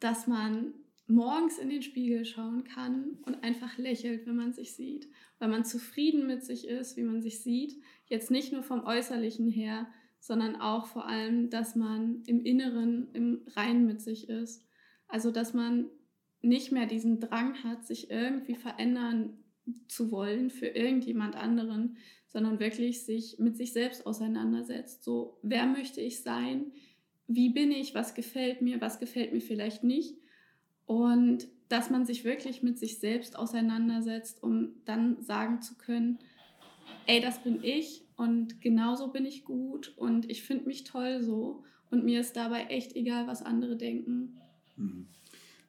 dass 0.00 0.26
man 0.26 0.74
morgens 1.06 1.58
in 1.58 1.68
den 1.68 1.82
Spiegel 1.82 2.24
schauen 2.24 2.64
kann 2.64 3.18
und 3.24 3.44
einfach 3.44 3.78
lächelt, 3.78 4.26
wenn 4.26 4.34
man 4.34 4.52
sich 4.52 4.72
sieht, 4.72 5.08
weil 5.38 5.50
man 5.50 5.64
zufrieden 5.64 6.26
mit 6.26 6.44
sich 6.44 6.66
ist, 6.66 6.96
wie 6.96 7.04
man 7.04 7.22
sich 7.22 7.38
sieht. 7.38 7.80
Jetzt 8.06 8.32
nicht 8.32 8.52
nur 8.52 8.64
vom 8.64 8.84
äußerlichen 8.84 9.48
her, 9.48 9.86
sondern 10.18 10.56
auch 10.56 10.86
vor 10.86 11.06
allem, 11.06 11.48
dass 11.48 11.76
man 11.76 12.24
im 12.26 12.44
Inneren 12.44 13.08
im 13.12 13.42
Rein 13.54 13.86
mit 13.86 14.00
sich 14.00 14.28
ist. 14.28 14.66
Also, 15.06 15.30
dass 15.30 15.54
man 15.54 15.90
nicht 16.40 16.72
mehr 16.72 16.86
diesen 16.86 17.20
Drang 17.20 17.62
hat, 17.62 17.86
sich 17.86 18.10
irgendwie 18.10 18.56
verändern 18.56 19.44
zu 19.86 20.10
wollen 20.10 20.50
für 20.50 20.66
irgendjemand 20.66 21.36
anderen, 21.36 21.98
sondern 22.32 22.60
wirklich 22.60 23.04
sich 23.04 23.38
mit 23.38 23.56
sich 23.56 23.72
selbst 23.72 24.06
auseinandersetzt. 24.06 25.04
So, 25.04 25.38
wer 25.42 25.66
möchte 25.66 26.00
ich 26.00 26.22
sein? 26.22 26.72
Wie 27.28 27.50
bin 27.50 27.70
ich? 27.70 27.94
Was 27.94 28.14
gefällt 28.14 28.62
mir? 28.62 28.80
Was 28.80 28.98
gefällt 28.98 29.32
mir 29.32 29.42
vielleicht 29.42 29.84
nicht? 29.84 30.16
Und 30.86 31.46
dass 31.68 31.90
man 31.90 32.06
sich 32.06 32.24
wirklich 32.24 32.62
mit 32.62 32.78
sich 32.78 32.98
selbst 32.98 33.36
auseinandersetzt, 33.36 34.42
um 34.42 34.74
dann 34.86 35.22
sagen 35.22 35.60
zu 35.60 35.76
können, 35.76 36.18
ey, 37.06 37.20
das 37.20 37.42
bin 37.42 37.62
ich 37.62 38.02
und 38.16 38.60
genauso 38.60 39.08
bin 39.08 39.26
ich 39.26 39.44
gut 39.44 39.92
und 39.96 40.30
ich 40.30 40.42
finde 40.42 40.66
mich 40.66 40.84
toll 40.84 41.22
so 41.22 41.64
und 41.90 42.04
mir 42.04 42.20
ist 42.20 42.36
dabei 42.36 42.64
echt 42.64 42.96
egal, 42.96 43.26
was 43.26 43.42
andere 43.42 43.76
denken. 43.76 44.38
Mhm. 44.76 45.06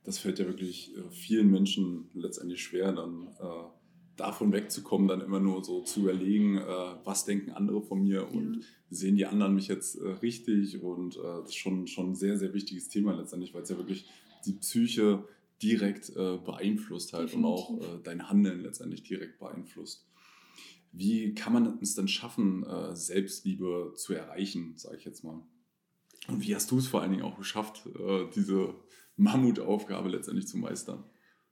Das 0.05 0.19
fällt 0.19 0.39
ja 0.39 0.45
wirklich 0.45 0.95
äh, 0.95 1.09
vielen 1.09 1.49
Menschen 1.49 2.09
letztendlich 2.13 2.63
schwer, 2.63 2.91
dann 2.91 3.27
äh, 3.39 3.82
davon 4.23 4.53
wegzukommen, 4.53 5.07
dann 5.07 5.21
immer 5.21 5.39
nur 5.39 5.63
so 5.63 5.81
zu 5.81 6.01
überlegen, 6.01 6.57
äh, 6.57 6.65
was 7.03 7.25
denken 7.25 7.51
andere 7.51 7.81
von 7.81 8.03
mir 8.03 8.31
und 8.31 8.55
ja. 8.55 8.61
sehen 8.89 9.15
die 9.15 9.25
anderen 9.25 9.53
mich 9.53 9.67
jetzt 9.67 9.95
äh, 9.95 10.07
richtig 10.07 10.81
und 10.81 11.17
äh, 11.17 11.21
das 11.41 11.49
ist 11.49 11.55
schon, 11.55 11.87
schon 11.87 12.11
ein 12.11 12.15
sehr, 12.15 12.37
sehr 12.37 12.53
wichtiges 12.53 12.87
Thema 12.89 13.13
letztendlich, 13.13 13.53
weil 13.53 13.63
es 13.63 13.69
ja 13.69 13.77
wirklich 13.77 14.09
die 14.45 14.53
Psyche 14.53 15.27
direkt 15.61 16.13
beeinflusst 16.13 17.13
halt 17.13 17.29
Definitiv. 17.29 17.69
und 17.69 17.85
auch 17.85 18.01
dein 18.03 18.27
Handeln 18.27 18.63
letztendlich 18.63 19.03
direkt 19.03 19.39
beeinflusst. 19.39 20.05
Wie 20.91 21.33
kann 21.33 21.53
man 21.53 21.79
es 21.81 21.95
denn 21.95 22.09
schaffen, 22.09 22.65
Selbstliebe 22.91 23.93
zu 23.95 24.13
erreichen, 24.13 24.73
sage 24.75 24.97
ich 24.97 25.05
jetzt 25.05 25.23
mal? 25.23 25.41
Und 26.27 26.45
wie 26.45 26.53
hast 26.53 26.69
du 26.69 26.79
es 26.79 26.87
vor 26.87 27.01
allen 27.01 27.11
Dingen 27.11 27.23
auch 27.23 27.37
geschafft, 27.37 27.87
diese 28.35 28.75
Mammutaufgabe 29.15 30.09
letztendlich 30.09 30.49
zu 30.49 30.57
meistern? 30.57 31.05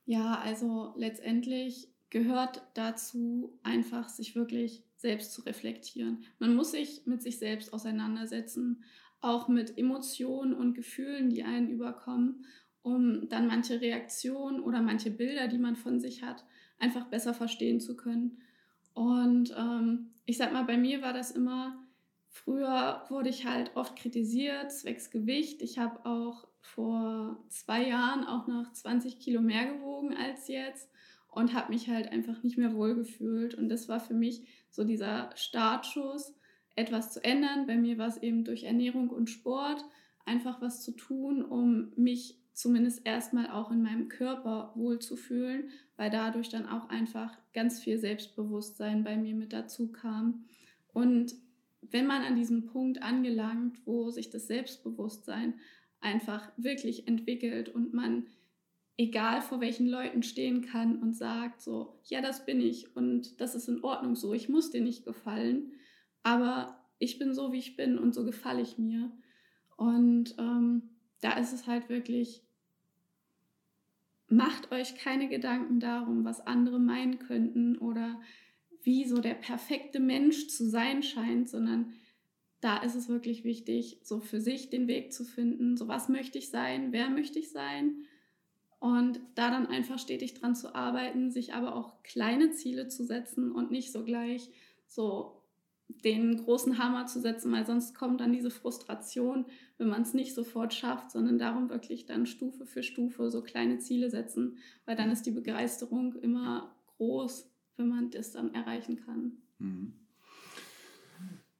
Ja, 0.03 0.39
also 0.39 0.93
letztendlich 0.97 1.90
gehört 2.11 2.61
dazu 2.75 3.57
einfach, 3.63 4.09
sich 4.09 4.35
wirklich 4.35 4.83
selbst 4.97 5.33
zu 5.33 5.41
reflektieren. 5.41 6.25
Man 6.37 6.53
muss 6.53 6.71
sich 6.71 7.01
mit 7.05 7.23
sich 7.23 7.39
selbst 7.39 7.73
auseinandersetzen, 7.73 8.83
auch 9.21 9.47
mit 9.47 9.77
Emotionen 9.77 10.53
und 10.53 10.75
Gefühlen, 10.75 11.29
die 11.29 11.43
einen 11.43 11.69
überkommen, 11.69 12.45
um 12.83 13.29
dann 13.29 13.47
manche 13.47 13.81
Reaktionen 13.81 14.59
oder 14.59 14.81
manche 14.81 15.09
Bilder, 15.09 15.47
die 15.47 15.57
man 15.57 15.75
von 15.75 15.99
sich 15.99 16.21
hat, 16.21 16.43
einfach 16.77 17.05
besser 17.05 17.33
verstehen 17.33 17.79
zu 17.79 17.95
können. 17.95 18.39
Und 18.93 19.55
ähm, 19.57 20.11
ich 20.25 20.37
sag 20.37 20.51
mal, 20.51 20.65
bei 20.65 20.77
mir 20.77 21.01
war 21.01 21.13
das 21.13 21.31
immer, 21.31 21.81
früher 22.27 23.05
wurde 23.09 23.29
ich 23.29 23.45
halt 23.45 23.75
oft 23.75 23.95
kritisiert, 23.95 24.71
zwecks 24.71 25.11
Gewicht. 25.11 25.61
Ich 25.61 25.77
habe 25.77 26.05
auch 26.05 26.47
vor 26.59 27.43
zwei 27.47 27.87
Jahren 27.87 28.25
auch 28.25 28.47
noch 28.47 28.73
20 28.73 29.19
Kilo 29.19 29.41
mehr 29.41 29.65
gewogen 29.65 30.15
als 30.15 30.47
jetzt 30.47 30.89
und 31.31 31.53
habe 31.53 31.71
mich 31.71 31.89
halt 31.89 32.11
einfach 32.11 32.43
nicht 32.43 32.57
mehr 32.57 32.75
wohl 32.75 32.93
gefühlt. 32.95 33.55
Und 33.55 33.69
das 33.69 33.89
war 33.89 33.99
für 33.99 34.13
mich 34.13 34.45
so 34.69 34.83
dieser 34.83 35.31
Startschuss, 35.35 36.35
etwas 36.75 37.11
zu 37.11 37.23
ändern. 37.23 37.67
Bei 37.67 37.75
mir 37.75 37.97
war 37.97 38.07
es 38.07 38.17
eben 38.17 38.43
durch 38.43 38.63
Ernährung 38.63 39.09
und 39.09 39.29
Sport 39.29 39.83
einfach 40.25 40.61
was 40.61 40.83
zu 40.83 40.91
tun, 40.91 41.43
um 41.43 41.91
mich 41.95 42.37
zumindest 42.53 43.05
erstmal 43.05 43.49
auch 43.49 43.71
in 43.71 43.81
meinem 43.81 44.09
Körper 44.09 44.71
wohlzufühlen, 44.75 45.69
weil 45.97 46.09
dadurch 46.09 46.49
dann 46.49 46.67
auch 46.67 46.89
einfach 46.89 47.37
ganz 47.53 47.79
viel 47.79 47.97
Selbstbewusstsein 47.97 49.03
bei 49.03 49.17
mir 49.17 49.33
mit 49.33 49.53
dazu 49.53 49.91
kam. 49.91 50.45
Und 50.93 51.33
wenn 51.81 52.07
man 52.07 52.21
an 52.21 52.35
diesem 52.35 52.65
Punkt 52.65 53.01
angelangt, 53.01 53.79
wo 53.85 54.09
sich 54.11 54.29
das 54.29 54.47
Selbstbewusstsein 54.47 55.55
einfach 56.01 56.51
wirklich 56.57 57.07
entwickelt 57.07 57.69
und 57.69 57.93
man 57.93 58.27
egal 59.01 59.41
vor 59.41 59.59
welchen 59.61 59.87
Leuten 59.87 60.21
stehen 60.21 60.61
kann 60.61 61.01
und 61.01 61.13
sagt 61.15 61.61
so, 61.61 61.99
ja, 62.05 62.21
das 62.21 62.45
bin 62.45 62.61
ich 62.61 62.95
und 62.95 63.41
das 63.41 63.55
ist 63.55 63.67
in 63.67 63.83
Ordnung 63.83 64.15
so, 64.15 64.33
ich 64.33 64.47
muss 64.47 64.69
dir 64.69 64.81
nicht 64.81 65.05
gefallen, 65.05 65.71
aber 66.21 66.79
ich 66.99 67.17
bin 67.17 67.33
so, 67.33 67.51
wie 67.51 67.57
ich 67.57 67.75
bin 67.75 67.97
und 67.97 68.13
so 68.13 68.23
gefalle 68.23 68.61
ich 68.61 68.77
mir. 68.77 69.11
Und 69.75 70.35
ähm, 70.37 70.83
da 71.19 71.33
ist 71.33 71.51
es 71.51 71.65
halt 71.65 71.89
wirklich, 71.89 72.43
macht 74.27 74.71
euch 74.71 74.95
keine 74.95 75.27
Gedanken 75.27 75.79
darum, 75.79 76.23
was 76.23 76.45
andere 76.45 76.77
meinen 76.77 77.17
könnten 77.17 77.79
oder 77.79 78.21
wie 78.83 79.05
so 79.05 79.19
der 79.19 79.33
perfekte 79.33 79.99
Mensch 79.99 80.47
zu 80.47 80.69
sein 80.69 81.01
scheint, 81.01 81.49
sondern 81.49 81.93
da 82.59 82.77
ist 82.77 82.93
es 82.93 83.09
wirklich 83.09 83.43
wichtig, 83.43 83.99
so 84.03 84.19
für 84.19 84.39
sich 84.39 84.69
den 84.69 84.87
Weg 84.87 85.11
zu 85.11 85.25
finden, 85.25 85.75
so 85.75 85.87
was 85.87 86.07
möchte 86.07 86.37
ich 86.37 86.49
sein, 86.49 86.91
wer 86.91 87.09
möchte 87.09 87.39
ich 87.39 87.49
sein 87.49 88.05
und 88.81 89.19
da 89.35 89.51
dann 89.51 89.67
einfach 89.67 89.99
stetig 89.99 90.33
dran 90.33 90.55
zu 90.55 90.73
arbeiten, 90.73 91.29
sich 91.29 91.53
aber 91.53 91.75
auch 91.75 92.01
kleine 92.01 92.49
Ziele 92.49 92.87
zu 92.87 93.05
setzen 93.05 93.51
und 93.51 93.69
nicht 93.69 93.91
so 93.91 94.03
gleich 94.03 94.49
so 94.87 95.43
den 96.03 96.43
großen 96.43 96.79
Hammer 96.79 97.05
zu 97.05 97.19
setzen, 97.19 97.51
weil 97.51 97.63
sonst 97.63 97.93
kommt 97.93 98.21
dann 98.21 98.33
diese 98.33 98.49
Frustration, 98.49 99.45
wenn 99.77 99.87
man 99.87 100.01
es 100.01 100.15
nicht 100.15 100.33
sofort 100.33 100.73
schafft, 100.73 101.11
sondern 101.11 101.37
darum 101.37 101.69
wirklich 101.69 102.07
dann 102.07 102.25
Stufe 102.25 102.65
für 102.65 102.81
Stufe 102.81 103.29
so 103.29 103.43
kleine 103.43 103.77
Ziele 103.77 104.09
setzen, 104.09 104.57
weil 104.85 104.95
dann 104.95 105.11
ist 105.11 105.27
die 105.27 105.31
Begeisterung 105.31 106.15
immer 106.15 106.75
groß, 106.97 107.51
wenn 107.77 107.87
man 107.87 108.09
das 108.09 108.31
dann 108.31 108.51
erreichen 108.55 108.95
kann. 109.05 109.33
Mhm. 109.59 109.93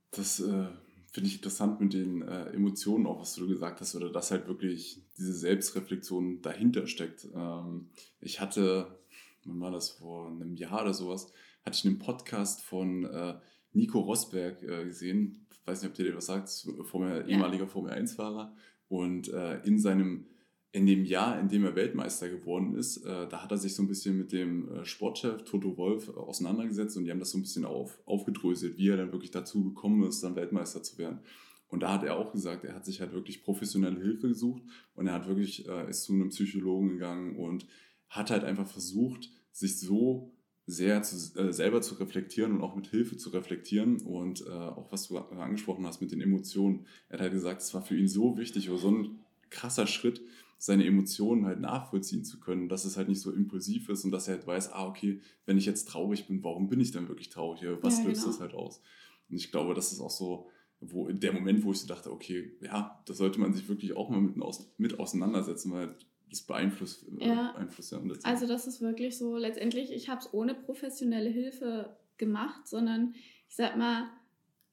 Das 0.10 0.40
äh, 0.40 0.70
finde 1.12 1.28
ich 1.28 1.36
interessant 1.36 1.82
mit 1.82 1.94
den 1.94 2.22
äh, 2.22 2.46
Emotionen, 2.52 3.06
auch 3.06 3.20
was 3.20 3.36
du 3.36 3.48
gesagt 3.48 3.82
hast, 3.82 3.96
oder 3.96 4.10
dass 4.10 4.32
halt 4.32 4.48
wirklich 4.48 5.04
diese 5.18 5.34
Selbstreflexion 5.34 6.42
dahinter 6.42 6.88
steckt. 6.88 7.28
Ähm, 7.36 7.90
ich 8.22 8.40
hatte, 8.40 9.00
wann 9.44 9.60
war 9.60 9.72
das, 9.72 9.92
vor 9.92 10.28
einem 10.28 10.56
Jahr 10.56 10.82
oder 10.82 10.94
sowas, 10.94 11.32
hatte 11.66 11.78
ich 11.78 11.86
einen 11.86 12.00
Podcast 12.00 12.62
von 12.62 13.06
äh, 13.06 13.36
Nico 13.74 14.00
Rosberg 14.00 14.64
äh, 14.64 14.86
gesehen. 14.86 15.46
Ich 15.52 15.68
weiß 15.68 15.82
nicht, 15.82 15.92
ob 15.92 15.96
der 15.96 16.06
dir 16.06 16.16
was 16.16 16.26
sagt, 16.28 16.50
Formel, 16.86 17.26
ehemaliger 17.28 17.68
Formel 17.68 17.92
1-Fahrer. 17.92 18.56
Und 18.88 19.30
äh, 19.30 19.60
in 19.64 19.80
seinem, 19.80 20.28
in 20.74 20.86
dem 20.86 21.04
Jahr, 21.04 21.40
in 21.40 21.50
dem 21.50 21.66
er 21.66 21.76
Weltmeister 21.76 22.30
geworden 22.30 22.76
ist, 22.76 22.98
äh, 22.98 23.28
da 23.28 23.44
hat 23.44 23.52
er 23.52 23.58
sich 23.58 23.76
so 23.76 23.84
ein 23.84 23.88
bisschen 23.88 24.18
mit 24.18 24.32
dem 24.32 24.70
äh, 24.70 24.86
Sportchef 24.86 25.44
Toto 25.44 25.78
Wolf 25.78 26.08
äh, 26.08 26.12
auseinandergesetzt 26.12 26.96
und 26.96 27.04
die 27.04 27.12
haben 27.12 27.20
das 27.20 27.32
so 27.32 27.38
ein 27.38 27.42
bisschen 27.42 27.66
auf, 27.66 28.00
aufgedröselt, 28.06 28.78
wie 28.78 28.90
er 28.90 28.98
dann 28.98 29.12
wirklich 29.12 29.32
dazu 29.32 29.64
gekommen 29.64 30.08
ist, 30.08 30.24
dann 30.24 30.36
Weltmeister 30.36 30.82
zu 30.82 30.98
werden. 30.98 31.20
Und 31.68 31.84
da 31.84 31.94
hat 31.94 32.04
er 32.04 32.18
auch 32.18 32.32
gesagt, 32.32 32.64
er 32.64 32.76
hat 32.76 32.86
sich 32.86 33.02
halt 33.02 33.14
wirklich 33.14 33.44
professionelle 33.44 34.00
Hilfe 34.00 34.30
gesucht 34.30 34.64
und 34.96 35.08
er 35.08 35.14
hat 35.14 35.28
wirklich, 35.28 35.68
äh, 35.68 35.90
ist 35.90 36.04
zu 36.04 36.14
einem 36.14 36.30
Psychologen 36.30 36.90
gegangen 36.90 37.36
und 37.36 37.66
hat 38.08 38.30
halt 38.30 38.44
einfach 38.44 38.68
versucht, 38.68 39.30
sich 39.52 39.80
so 39.80 40.34
sehr 40.68 41.02
zu, 41.04 41.38
äh, 41.38 41.52
selber 41.52 41.82
zu 41.82 41.96
reflektieren 41.96 42.54
und 42.54 42.62
auch 42.62 42.76
mit 42.76 42.88
Hilfe 42.88 43.18
zu 43.18 43.30
reflektieren 43.32 44.02
und 44.02 44.46
äh, 44.46 44.50
auch 44.50 44.92
was 44.92 45.08
du 45.08 45.18
angesprochen 45.18 45.86
hast 45.86 46.02
mit 46.02 46.12
den 46.12 46.22
Emotionen. 46.22 46.86
Er 47.10 47.16
hat 47.16 47.22
halt 47.22 47.34
gesagt, 47.34 47.62
es 47.62 47.74
war 47.74 47.82
für 47.82 47.98
ihn 47.98 48.08
so 48.08 48.38
wichtig 48.38 48.70
oder 48.70 48.80
so 48.80 48.92
ein 48.92 49.20
krasser 49.50 49.88
Schritt, 49.88 50.22
seine 50.64 50.86
Emotionen 50.86 51.48
halt 51.48 51.60
nachvollziehen 51.60 52.24
zu 52.24 52.40
können, 52.40 52.70
dass 52.70 52.86
es 52.86 52.96
halt 52.96 53.10
nicht 53.10 53.20
so 53.20 53.32
impulsiv 53.32 53.90
ist 53.90 54.06
und 54.06 54.12
dass 54.12 54.28
er 54.28 54.36
halt 54.36 54.46
weiß, 54.46 54.74
ah, 54.74 54.86
okay, 54.86 55.20
wenn 55.48 55.58
ich 55.58 55.66
jetzt 55.66 55.88
traurig 55.88 56.28
bin, 56.28 56.44
warum 56.44 56.70
bin 56.70 56.80
ich 56.80 56.92
dann 56.92 57.08
wirklich 57.08 57.30
traurig? 57.30 57.64
Was 57.82 57.98
ja, 57.98 58.06
löst 58.06 58.22
genau. 58.22 58.32
das 58.32 58.40
halt 58.40 58.54
aus? 58.54 58.80
Und 59.28 59.38
ich 59.38 59.50
glaube, 59.50 59.74
das 59.74 59.92
ist 59.92 60.00
auch 60.00 60.12
so, 60.12 60.50
wo 60.80 61.08
der 61.08 61.34
Moment, 61.34 61.64
wo 61.64 61.72
ich 61.72 61.80
so 61.80 61.88
dachte, 61.88 62.12
okay, 62.12 62.52
ja, 62.62 63.02
da 63.08 63.14
sollte 63.16 63.40
man 63.40 63.56
sich 63.56 63.68
wirklich 63.70 63.98
auch 63.98 64.12
mal 64.12 64.22
mit, 64.22 64.36
mit 64.78 65.00
auseinandersetzen, 65.00 65.72
weil 65.72 65.96
das 66.30 66.44
beeinflusst, 66.44 67.08
äh, 67.20 67.28
ja. 67.28 67.54
beeinflusst 67.54 67.92
ja. 67.92 68.00
Also 68.22 68.46
das 68.46 68.68
ist 68.68 68.82
wirklich 68.82 69.18
so, 69.18 69.38
letztendlich, 69.38 69.92
ich 69.92 70.10
habe 70.10 70.22
es 70.22 70.32
ohne 70.32 70.54
professionelle 70.54 71.32
Hilfe 71.32 71.98
gemacht, 72.18 72.68
sondern 72.68 73.16
ich 73.50 73.56
sag 73.56 73.78
mal, 73.78 74.12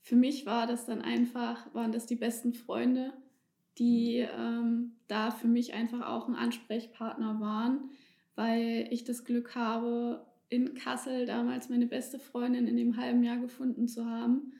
für 0.02 0.16
mich 0.16 0.44
war 0.44 0.66
das 0.66 0.84
dann 0.84 1.00
einfach, 1.00 1.72
waren 1.74 1.92
das 1.92 2.04
die 2.04 2.16
besten 2.16 2.52
Freunde, 2.52 3.14
die 3.78 4.26
ähm, 4.36 4.92
da 5.06 5.30
für 5.30 5.48
mich 5.48 5.74
einfach 5.74 6.06
auch 6.06 6.28
ein 6.28 6.34
Ansprechpartner 6.34 7.40
waren, 7.40 7.90
weil 8.34 8.88
ich 8.90 9.04
das 9.04 9.24
Glück 9.24 9.54
habe, 9.54 10.26
in 10.48 10.74
Kassel 10.74 11.26
damals 11.26 11.68
meine 11.68 11.86
beste 11.86 12.18
Freundin 12.18 12.66
in 12.66 12.76
dem 12.76 12.96
halben 12.96 13.22
Jahr 13.22 13.38
gefunden 13.38 13.86
zu 13.86 14.06
haben. 14.06 14.52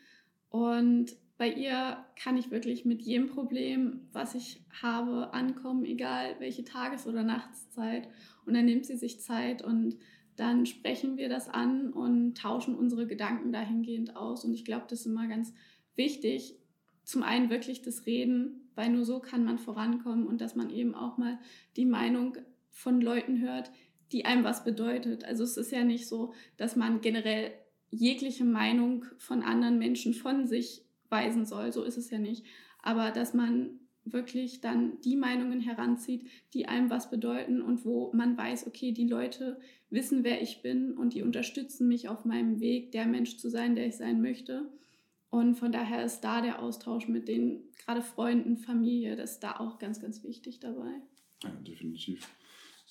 Und 0.51 1.17
bei 1.39 1.51
ihr 1.53 2.05
kann 2.21 2.37
ich 2.37 2.51
wirklich 2.51 2.85
mit 2.85 3.01
jedem 3.01 3.29
Problem, 3.29 4.09
was 4.13 4.35
ich 4.35 4.61
habe, 4.83 5.33
ankommen, 5.33 5.85
egal 5.85 6.35
welche 6.41 6.65
Tages- 6.65 7.07
oder 7.07 7.23
Nachtszeit. 7.23 8.09
Und 8.45 8.55
dann 8.55 8.65
nimmt 8.65 8.87
sie 8.87 8.97
sich 8.97 9.21
Zeit 9.21 9.63
und 9.63 9.97
dann 10.37 10.67
sprechen 10.67 11.17
wir 11.17 11.29
das 11.29 11.49
an 11.49 11.93
und 11.93 12.37
tauschen 12.37 12.75
unsere 12.75 13.07
Gedanken 13.07 13.53
dahingehend 13.53 14.17
aus. 14.17 14.45
Und 14.45 14.53
ich 14.53 14.65
glaube, 14.65 14.87
das 14.89 15.01
ist 15.01 15.07
immer 15.07 15.27
ganz 15.27 15.53
wichtig. 15.95 16.57
Zum 17.05 17.23
einen 17.23 17.51
wirklich 17.51 17.83
das 17.83 18.05
Reden, 18.07 18.68
weil 18.79 18.91
nur 18.91 19.05
so 19.05 19.19
kann 19.19 19.45
man 19.45 19.59
vorankommen 19.59 20.29
und 20.29 20.41
dass 20.41 20.55
man 20.55 20.71
eben 20.71 20.95
auch 20.95 21.19
mal 21.19 21.41
die 21.77 21.85
Meinung 21.85 22.37
von 22.71 23.01
Leuten 23.01 23.41
hört, 23.41 23.73
die 24.13 24.25
einem 24.25 24.45
was 24.45 24.63
bedeutet. 24.63 25.25
Also 25.25 25.43
es 25.43 25.57
ist 25.57 25.73
ja 25.73 25.83
nicht 25.83 26.07
so, 26.07 26.33
dass 26.57 26.77
man 26.77 27.01
generell 27.01 27.51
jegliche 27.91 28.45
Meinung 28.45 29.05
von 29.19 29.43
anderen 29.43 29.79
Menschen 29.79 30.15
von 30.15 30.47
sich 30.47 30.85
weisen 31.09 31.45
soll. 31.45 31.73
So 31.73 31.83
ist 31.83 31.97
es 31.97 32.09
ja 32.11 32.21
nicht. 32.21 32.47
Aber 32.81 33.11
dass 33.11 33.35
man 33.35 33.81
wirklich 34.05 34.61
dann 34.61 35.01
die 35.01 35.17
Meinungen 35.17 35.59
heranzieht, 35.59 36.29
die 36.55 36.67
einem 36.69 36.89
was 36.89 37.11
bedeuten 37.11 37.61
und 37.61 37.85
wo 37.85 38.13
man 38.15 38.39
weiß, 38.39 38.69
okay, 38.69 38.93
die 38.93 39.09
Leute 39.09 39.59
wissen, 39.91 40.23
wer 40.23 40.41
ich 40.41 40.63
bin 40.63 40.93
und 40.97 41.15
die 41.15 41.23
unterstützen 41.23 41.89
mich 41.89 42.09
auf 42.09 42.25
meinem 42.25 42.61
Weg, 42.61 42.93
der 42.93 43.07
Mensch 43.07 43.39
zu 43.39 43.51
sein, 43.51 43.75
der 43.75 43.89
ich 43.89 43.97
sein 43.97 44.23
möchte. 44.23 44.71
Und 45.31 45.57
von 45.57 45.73
daher 45.73 46.05
ist 46.05 46.21
da 46.21 46.41
der 46.41 46.63
Austausch 46.63 47.07
mit 47.07 47.29
den 47.29 47.65
gerade 47.85 48.03
Freunden, 48.03 48.57
Familie, 48.57 49.17
das 49.17 49.33
ist 49.33 49.41
da 49.41 49.59
auch 49.59 49.79
ganz, 49.79 50.01
ganz 50.01 50.25
wichtig 50.25 50.61
dabei. 50.61 51.03
Ja, 51.43 51.51
definitiv. 51.51 52.29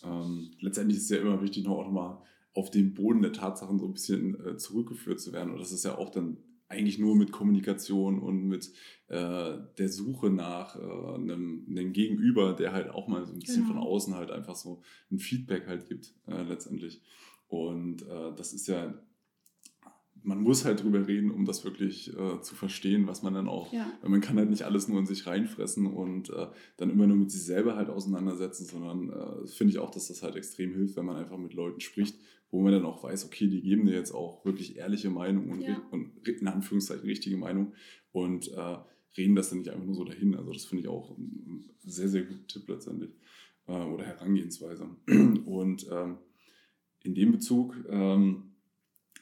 Ähm, 0.03 0.51
letztendlich 0.59 0.97
ist 0.97 1.05
es 1.05 1.09
ja 1.09 1.17
immer 1.17 1.41
wichtig, 1.41 1.63
noch 1.63 1.77
auch 1.77 1.85
nochmal 1.85 2.21
auf 2.53 2.69
den 2.71 2.93
Boden 2.93 3.21
der 3.21 3.33
Tatsachen 3.33 3.79
so 3.79 3.85
ein 3.85 3.93
bisschen 3.93 4.39
äh, 4.45 4.57
zurückgeführt 4.57 5.19
zu 5.19 5.33
werden. 5.33 5.51
Und 5.51 5.59
das 5.59 5.71
ist 5.71 5.85
ja 5.85 5.97
auch 5.97 6.09
dann 6.09 6.37
eigentlich 6.69 6.99
nur 6.99 7.15
mit 7.15 7.31
Kommunikation 7.31 8.19
und 8.19 8.47
mit 8.47 8.71
äh, 9.07 9.57
der 9.77 9.89
Suche 9.89 10.29
nach 10.29 10.75
äh, 10.75 11.15
einem, 11.15 11.65
einem, 11.69 11.93
Gegenüber, 11.93 12.53
der 12.53 12.73
halt 12.73 12.89
auch 12.89 13.07
mal 13.07 13.25
so 13.25 13.33
ein 13.33 13.39
bisschen 13.39 13.67
genau. 13.67 13.75
von 13.75 13.83
außen 13.83 14.15
halt 14.15 14.31
einfach 14.31 14.55
so 14.55 14.81
ein 15.11 15.19
Feedback 15.19 15.67
halt 15.67 15.87
gibt, 15.87 16.13
äh, 16.27 16.43
letztendlich. 16.43 17.01
Und 17.47 18.01
äh, 18.01 18.33
das 18.35 18.53
ist 18.53 18.67
ja 18.67 18.93
man 20.27 20.41
muss 20.41 20.65
halt 20.65 20.83
drüber 20.83 21.07
reden, 21.07 21.31
um 21.31 21.45
das 21.45 21.63
wirklich 21.63 22.13
äh, 22.13 22.41
zu 22.41 22.53
verstehen, 22.53 23.07
was 23.07 23.23
man 23.23 23.33
dann 23.33 23.47
auch, 23.47 23.71
ja. 23.71 23.89
weil 24.01 24.09
man 24.09 24.19
kann 24.19 24.37
halt 24.37 24.49
nicht 24.49 24.63
alles 24.63 24.89
nur 24.89 24.99
in 24.99 25.05
sich 25.05 25.25
reinfressen 25.25 25.87
und 25.87 26.29
äh, 26.29 26.47
dann 26.75 26.89
immer 26.89 27.07
nur 27.07 27.15
mit 27.15 27.31
sich 27.31 27.43
selber 27.43 27.77
halt 27.77 27.89
auseinandersetzen, 27.89 28.65
sondern 28.65 29.09
äh, 29.09 29.47
finde 29.47 29.71
ich 29.71 29.79
auch, 29.79 29.89
dass 29.89 30.09
das 30.09 30.23
halt 30.23 30.35
extrem 30.35 30.73
hilft, 30.73 30.97
wenn 30.97 31.05
man 31.05 31.15
einfach 31.15 31.37
mit 31.37 31.53
Leuten 31.53 31.79
spricht, 31.79 32.19
wo 32.51 32.61
man 32.61 32.73
dann 32.73 32.85
auch 32.85 33.03
weiß, 33.03 33.25
okay, 33.25 33.47
die 33.47 33.61
geben 33.61 33.85
dir 33.85 33.93
jetzt 33.93 34.11
auch 34.11 34.43
wirklich 34.43 34.75
ehrliche 34.75 35.09
Meinung 35.09 35.49
und, 35.49 35.61
ja. 35.61 35.81
und 35.91 36.27
in 36.27 36.47
Anführungszeichen 36.49 37.05
richtige 37.05 37.37
Meinung 37.37 37.73
und 38.11 38.51
äh, 38.51 38.77
reden 39.17 39.35
das 39.35 39.49
dann 39.49 39.59
nicht 39.59 39.69
einfach 39.69 39.85
nur 39.85 39.95
so 39.95 40.03
dahin. 40.03 40.35
Also 40.35 40.51
das 40.51 40.65
finde 40.65 40.83
ich 40.83 40.89
auch 40.89 41.17
ein 41.17 41.69
sehr, 41.85 42.09
sehr 42.09 42.23
guter 42.23 42.47
Tipp 42.47 42.67
letztendlich 42.67 43.11
äh, 43.67 43.71
oder 43.71 44.05
Herangehensweise. 44.05 44.89
Und 45.45 45.87
ähm, 45.89 46.17
in 47.03 47.15
dem 47.15 47.31
Bezug 47.31 47.77
ähm, 47.89 48.46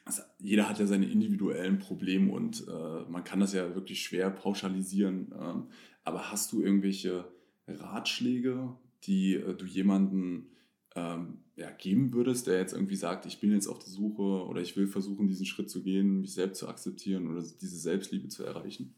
also 0.05 0.21
jeder 0.39 0.69
hat 0.69 0.79
ja 0.79 0.85
seine 0.85 1.07
individuellen 1.07 1.79
Probleme 1.79 2.31
und 2.31 2.65
äh, 2.67 3.09
man 3.09 3.23
kann 3.23 3.39
das 3.39 3.53
ja 3.53 3.73
wirklich 3.73 4.03
schwer 4.03 4.29
pauschalisieren. 4.29 5.33
Ähm, 5.39 5.67
aber 6.03 6.31
hast 6.31 6.53
du 6.53 6.61
irgendwelche 6.61 7.25
Ratschläge, 7.67 8.75
die 9.03 9.35
äh, 9.35 9.55
du 9.55 9.65
jemandem 9.65 10.47
ähm, 10.95 11.39
ja, 11.55 11.71
geben 11.71 12.13
würdest, 12.13 12.45
der 12.45 12.59
jetzt 12.59 12.73
irgendwie 12.73 12.95
sagt, 12.95 13.25
ich 13.25 13.39
bin 13.39 13.51
jetzt 13.51 13.67
auf 13.67 13.79
der 13.79 13.89
Suche 13.89 14.21
oder 14.21 14.61
ich 14.61 14.77
will 14.77 14.87
versuchen, 14.87 15.27
diesen 15.27 15.47
Schritt 15.47 15.71
zu 15.71 15.81
gehen, 15.81 16.21
mich 16.21 16.33
selbst 16.33 16.59
zu 16.59 16.69
akzeptieren 16.69 17.27
oder 17.27 17.41
diese 17.41 17.77
Selbstliebe 17.77 18.27
zu 18.27 18.43
erreichen? 18.43 18.93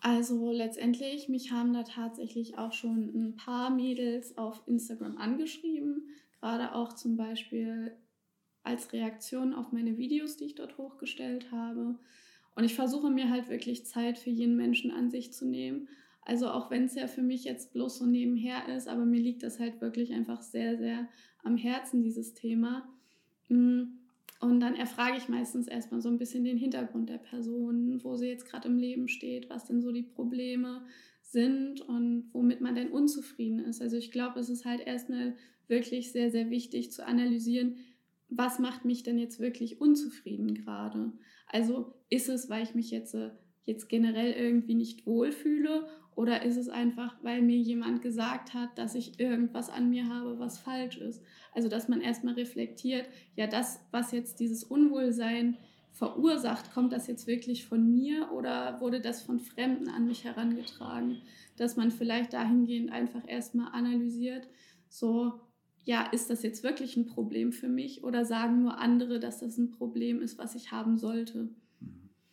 Also 0.00 0.52
letztendlich, 0.52 1.28
mich 1.28 1.50
haben 1.50 1.72
da 1.72 1.82
tatsächlich 1.82 2.58
auch 2.58 2.72
schon 2.72 3.10
ein 3.14 3.36
paar 3.36 3.70
Mädels 3.70 4.38
auf 4.38 4.62
Instagram 4.66 5.16
angeschrieben, 5.16 6.08
gerade 6.40 6.74
auch 6.74 6.92
zum 6.92 7.16
Beispiel 7.16 7.92
als 8.66 8.92
Reaktion 8.92 9.54
auf 9.54 9.72
meine 9.72 9.96
Videos, 9.96 10.36
die 10.36 10.44
ich 10.44 10.54
dort 10.54 10.76
hochgestellt 10.78 11.50
habe. 11.52 11.98
Und 12.54 12.64
ich 12.64 12.74
versuche 12.74 13.10
mir 13.10 13.30
halt 13.30 13.48
wirklich 13.48 13.86
Zeit 13.86 14.18
für 14.18 14.30
jeden 14.30 14.56
Menschen 14.56 14.90
an 14.90 15.10
sich 15.10 15.32
zu 15.32 15.46
nehmen. 15.46 15.88
Also 16.22 16.48
auch 16.48 16.70
wenn 16.70 16.84
es 16.84 16.96
ja 16.96 17.06
für 17.06 17.22
mich 17.22 17.44
jetzt 17.44 17.72
bloß 17.72 17.98
so 17.98 18.06
nebenher 18.06 18.68
ist, 18.74 18.88
aber 18.88 19.04
mir 19.04 19.20
liegt 19.20 19.42
das 19.42 19.60
halt 19.60 19.80
wirklich 19.80 20.12
einfach 20.12 20.42
sehr, 20.42 20.76
sehr 20.76 21.08
am 21.44 21.56
Herzen, 21.56 22.02
dieses 22.02 22.34
Thema. 22.34 22.88
Mm, 23.48 23.82
und 24.40 24.60
dann 24.60 24.74
erfrage 24.74 25.16
ich 25.16 25.28
meistens 25.28 25.68
erstmal 25.68 26.00
so 26.00 26.08
ein 26.08 26.18
bisschen 26.18 26.44
den 26.44 26.58
Hintergrund 26.58 27.08
der 27.08 27.18
Person, 27.18 28.02
wo 28.02 28.16
sie 28.16 28.26
jetzt 28.26 28.46
gerade 28.46 28.68
im 28.68 28.76
Leben 28.76 29.08
steht, 29.08 29.48
was 29.48 29.66
denn 29.66 29.80
so 29.80 29.92
die 29.92 30.02
Probleme 30.02 30.82
sind 31.22 31.80
und 31.80 32.28
womit 32.32 32.60
man 32.60 32.74
denn 32.74 32.90
unzufrieden 32.90 33.60
ist. 33.60 33.80
Also 33.80 33.96
ich 33.96 34.10
glaube, 34.10 34.40
es 34.40 34.50
ist 34.50 34.64
halt 34.64 34.86
erstmal 34.86 35.36
wirklich 35.68 36.12
sehr, 36.12 36.30
sehr 36.30 36.50
wichtig 36.50 36.92
zu 36.92 37.06
analysieren, 37.06 37.76
was 38.28 38.58
macht 38.58 38.84
mich 38.84 39.02
denn 39.02 39.18
jetzt 39.18 39.40
wirklich 39.40 39.80
unzufrieden 39.80 40.54
gerade? 40.54 41.12
Also 41.46 41.94
ist 42.10 42.28
es, 42.28 42.50
weil 42.50 42.62
ich 42.62 42.74
mich 42.74 42.90
jetzt, 42.90 43.14
äh, 43.14 43.30
jetzt 43.64 43.88
generell 43.88 44.32
irgendwie 44.32 44.74
nicht 44.74 45.06
wohlfühle 45.06 45.86
oder 46.14 46.42
ist 46.44 46.56
es 46.56 46.68
einfach, 46.68 47.16
weil 47.22 47.42
mir 47.42 47.58
jemand 47.58 48.02
gesagt 48.02 48.54
hat, 48.54 48.78
dass 48.78 48.94
ich 48.94 49.20
irgendwas 49.20 49.68
an 49.68 49.90
mir 49.90 50.08
habe, 50.08 50.38
was 50.38 50.58
falsch 50.58 50.96
ist? 50.98 51.22
Also 51.52 51.68
dass 51.68 51.88
man 51.88 52.00
erstmal 52.00 52.34
reflektiert, 52.34 53.06
ja, 53.36 53.46
das, 53.46 53.80
was 53.90 54.12
jetzt 54.12 54.40
dieses 54.40 54.64
Unwohlsein 54.64 55.58
verursacht, 55.92 56.72
kommt 56.72 56.92
das 56.92 57.06
jetzt 57.06 57.26
wirklich 57.26 57.66
von 57.66 57.94
mir 57.94 58.30
oder 58.32 58.80
wurde 58.80 59.00
das 59.00 59.22
von 59.22 59.40
Fremden 59.40 59.88
an 59.88 60.06
mich 60.06 60.24
herangetragen? 60.24 61.22
Dass 61.56 61.76
man 61.76 61.90
vielleicht 61.90 62.32
dahingehend 62.32 62.90
einfach 62.92 63.22
erstmal 63.26 63.72
analysiert, 63.72 64.46
so, 64.88 65.40
ja, 65.86 66.02
ist 66.02 66.30
das 66.30 66.42
jetzt 66.42 66.64
wirklich 66.64 66.96
ein 66.96 67.06
Problem 67.06 67.52
für 67.52 67.68
mich 67.68 68.02
oder 68.02 68.24
sagen 68.24 68.60
nur 68.60 68.78
andere, 68.78 69.20
dass 69.20 69.38
das 69.38 69.56
ein 69.56 69.70
Problem 69.70 70.20
ist, 70.20 70.36
was 70.36 70.56
ich 70.56 70.72
haben 70.72 70.98
sollte? 70.98 71.48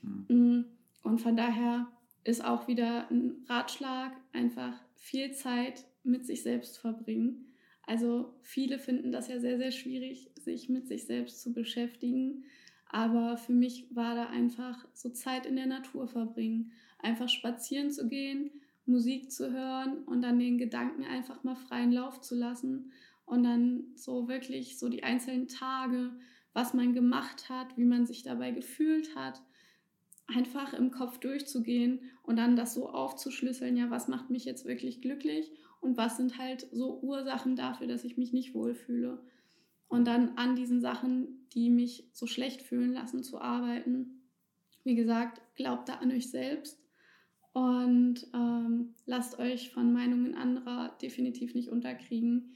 Mhm. 0.02 0.26
Mm, 0.28 0.66
und 1.04 1.22
von 1.22 1.38
daher 1.38 1.88
ist 2.24 2.44
auch 2.44 2.68
wieder 2.68 3.10
ein 3.12 3.46
Ratschlag, 3.48 4.12
einfach 4.34 4.74
viel 4.96 5.34
Zeit 5.34 5.86
mit 6.04 6.26
sich 6.26 6.42
selbst 6.42 6.80
verbringen. 6.80 7.54
Also 7.86 8.34
viele 8.42 8.80
finden 8.80 9.12
das 9.12 9.28
ja 9.28 9.40
sehr, 9.40 9.60
sehr 9.60 9.72
schwierig, 9.72 10.32
sich 10.42 10.68
mit 10.68 10.88
sich 10.88 11.06
selbst 11.06 11.42
zu 11.42 11.54
beschäftigen. 11.54 12.46
Aber 12.90 13.38
für 13.38 13.54
mich 13.54 13.86
war 13.94 14.16
da 14.16 14.30
einfach 14.30 14.88
so 14.94 15.10
Zeit 15.10 15.46
in 15.46 15.58
der 15.58 15.68
Natur 15.68 16.08
verbringen. 16.08 16.72
Einfach 16.98 17.30
spazieren 17.30 17.92
zu 17.92 18.08
gehen, 18.08 18.50
Musik 18.88 19.32
zu 19.32 19.52
hören 19.52 20.04
und 20.06 20.22
dann 20.22 20.40
den 20.40 20.58
Gedanken 20.58 21.04
einfach 21.04 21.44
mal 21.44 21.56
freien 21.56 21.92
Lauf 21.92 22.20
zu 22.20 22.36
lassen 22.36 22.92
und 23.34 23.44
dann 23.44 23.84
so 23.96 24.28
wirklich 24.28 24.78
so 24.78 24.90
die 24.90 25.04
einzelnen 25.04 25.48
Tage, 25.48 26.12
was 26.54 26.76
man 26.76 26.94
gemacht 26.94 27.50
hat, 27.50 27.76
wie 27.78 27.84
man 27.84 28.06
sich 28.06 28.22
dabei 28.22 28.52
gefühlt 28.52 29.16
hat, 29.16 29.42
einfach 30.28 30.74
im 30.74 30.92
Kopf 30.92 31.18
durchzugehen 31.18 32.00
und 32.22 32.38
dann 32.38 32.56
das 32.56 32.76
so 32.76 32.90
aufzuschlüsseln, 32.90 33.76
ja, 33.76 33.90
was 33.90 34.08
macht 34.08 34.30
mich 34.30 34.46
jetzt 34.46 34.66
wirklich 34.66 35.02
glücklich 35.02 35.52
und 35.82 35.98
was 35.98 36.18
sind 36.18 36.38
halt 36.38 36.68
so 36.72 37.02
Ursachen 37.02 37.56
dafür, 37.56 37.88
dass 37.88 38.04
ich 38.04 38.18
mich 38.18 38.34
nicht 38.34 38.54
wohlfühle. 38.54 39.20
Und 39.88 40.06
dann 40.06 40.38
an 40.38 40.56
diesen 40.56 40.80
Sachen, 40.80 41.48
die 41.54 41.72
mich 41.72 42.08
so 42.14 42.28
schlecht 42.28 42.62
fühlen 42.62 42.94
lassen, 42.94 43.24
zu 43.24 43.42
arbeiten. 43.42 44.22
Wie 44.84 44.96
gesagt, 44.96 45.42
glaubt 45.56 45.90
da 45.90 45.96
an 45.96 46.12
euch 46.12 46.30
selbst 46.30 46.80
und 47.54 48.28
ähm, 48.34 48.94
lasst 49.06 49.40
euch 49.40 49.72
von 49.72 49.92
Meinungen 49.92 50.36
anderer 50.36 50.96
definitiv 51.02 51.56
nicht 51.56 51.70
unterkriegen 51.70 52.54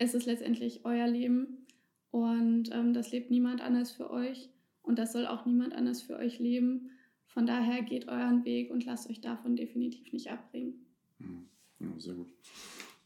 es 0.00 0.14
ist 0.14 0.24
letztendlich 0.24 0.84
euer 0.84 1.06
Leben 1.06 1.66
und 2.10 2.70
ähm, 2.72 2.94
das 2.94 3.12
lebt 3.12 3.30
niemand 3.30 3.60
anders 3.60 3.92
für 3.92 4.10
euch 4.10 4.48
und 4.82 4.98
das 4.98 5.12
soll 5.12 5.26
auch 5.26 5.44
niemand 5.44 5.74
anders 5.74 6.00
für 6.00 6.16
euch 6.16 6.38
leben. 6.38 6.90
Von 7.26 7.46
daher 7.46 7.82
geht 7.82 8.08
euren 8.08 8.44
Weg 8.46 8.70
und 8.70 8.84
lasst 8.86 9.10
euch 9.10 9.20
davon 9.20 9.56
definitiv 9.56 10.10
nicht 10.12 10.30
abbringen. 10.30 10.86
Mhm. 11.18 11.46
Ja, 11.80 11.88
sehr 11.98 12.14
gut. 12.14 12.32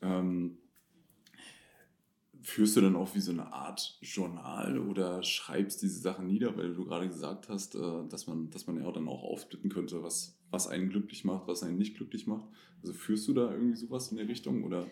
Ähm, 0.03 0.57
führst 2.43 2.77
du 2.77 2.81
dann 2.81 2.95
auch 2.95 3.13
wie 3.17 3.21
so 3.21 3.33
eine 3.33 3.53
Art 3.53 3.99
Journal 4.01 4.79
oder 4.79 5.25
schreibst 5.25 5.83
diese 5.83 5.99
Sachen 5.99 6.29
nieder, 6.29 6.57
weil 6.57 6.75
du 6.75 6.85
gerade 6.85 7.09
gesagt 7.09 7.49
hast, 7.49 7.75
äh, 7.75 8.09
dass 8.09 8.29
man, 8.29 8.51
dass 8.51 8.69
man 8.69 8.81
ja 8.81 8.91
dann 8.93 9.09
auch 9.09 9.25
aufsplitten 9.25 9.69
könnte, 9.69 10.05
was, 10.05 10.39
was 10.51 10.69
einen 10.69 10.91
glücklich 10.91 11.25
macht, 11.25 11.49
was 11.49 11.65
einen 11.65 11.77
nicht 11.77 11.97
glücklich 11.97 12.29
macht. 12.29 12.47
Also 12.83 12.93
führst 12.93 13.27
du 13.27 13.35
da 13.35 13.51
irgendwie 13.51 13.77
sowas 13.77 14.13
in 14.13 14.17
der 14.17 14.29
Richtung 14.29 14.63
oder? 14.63 14.87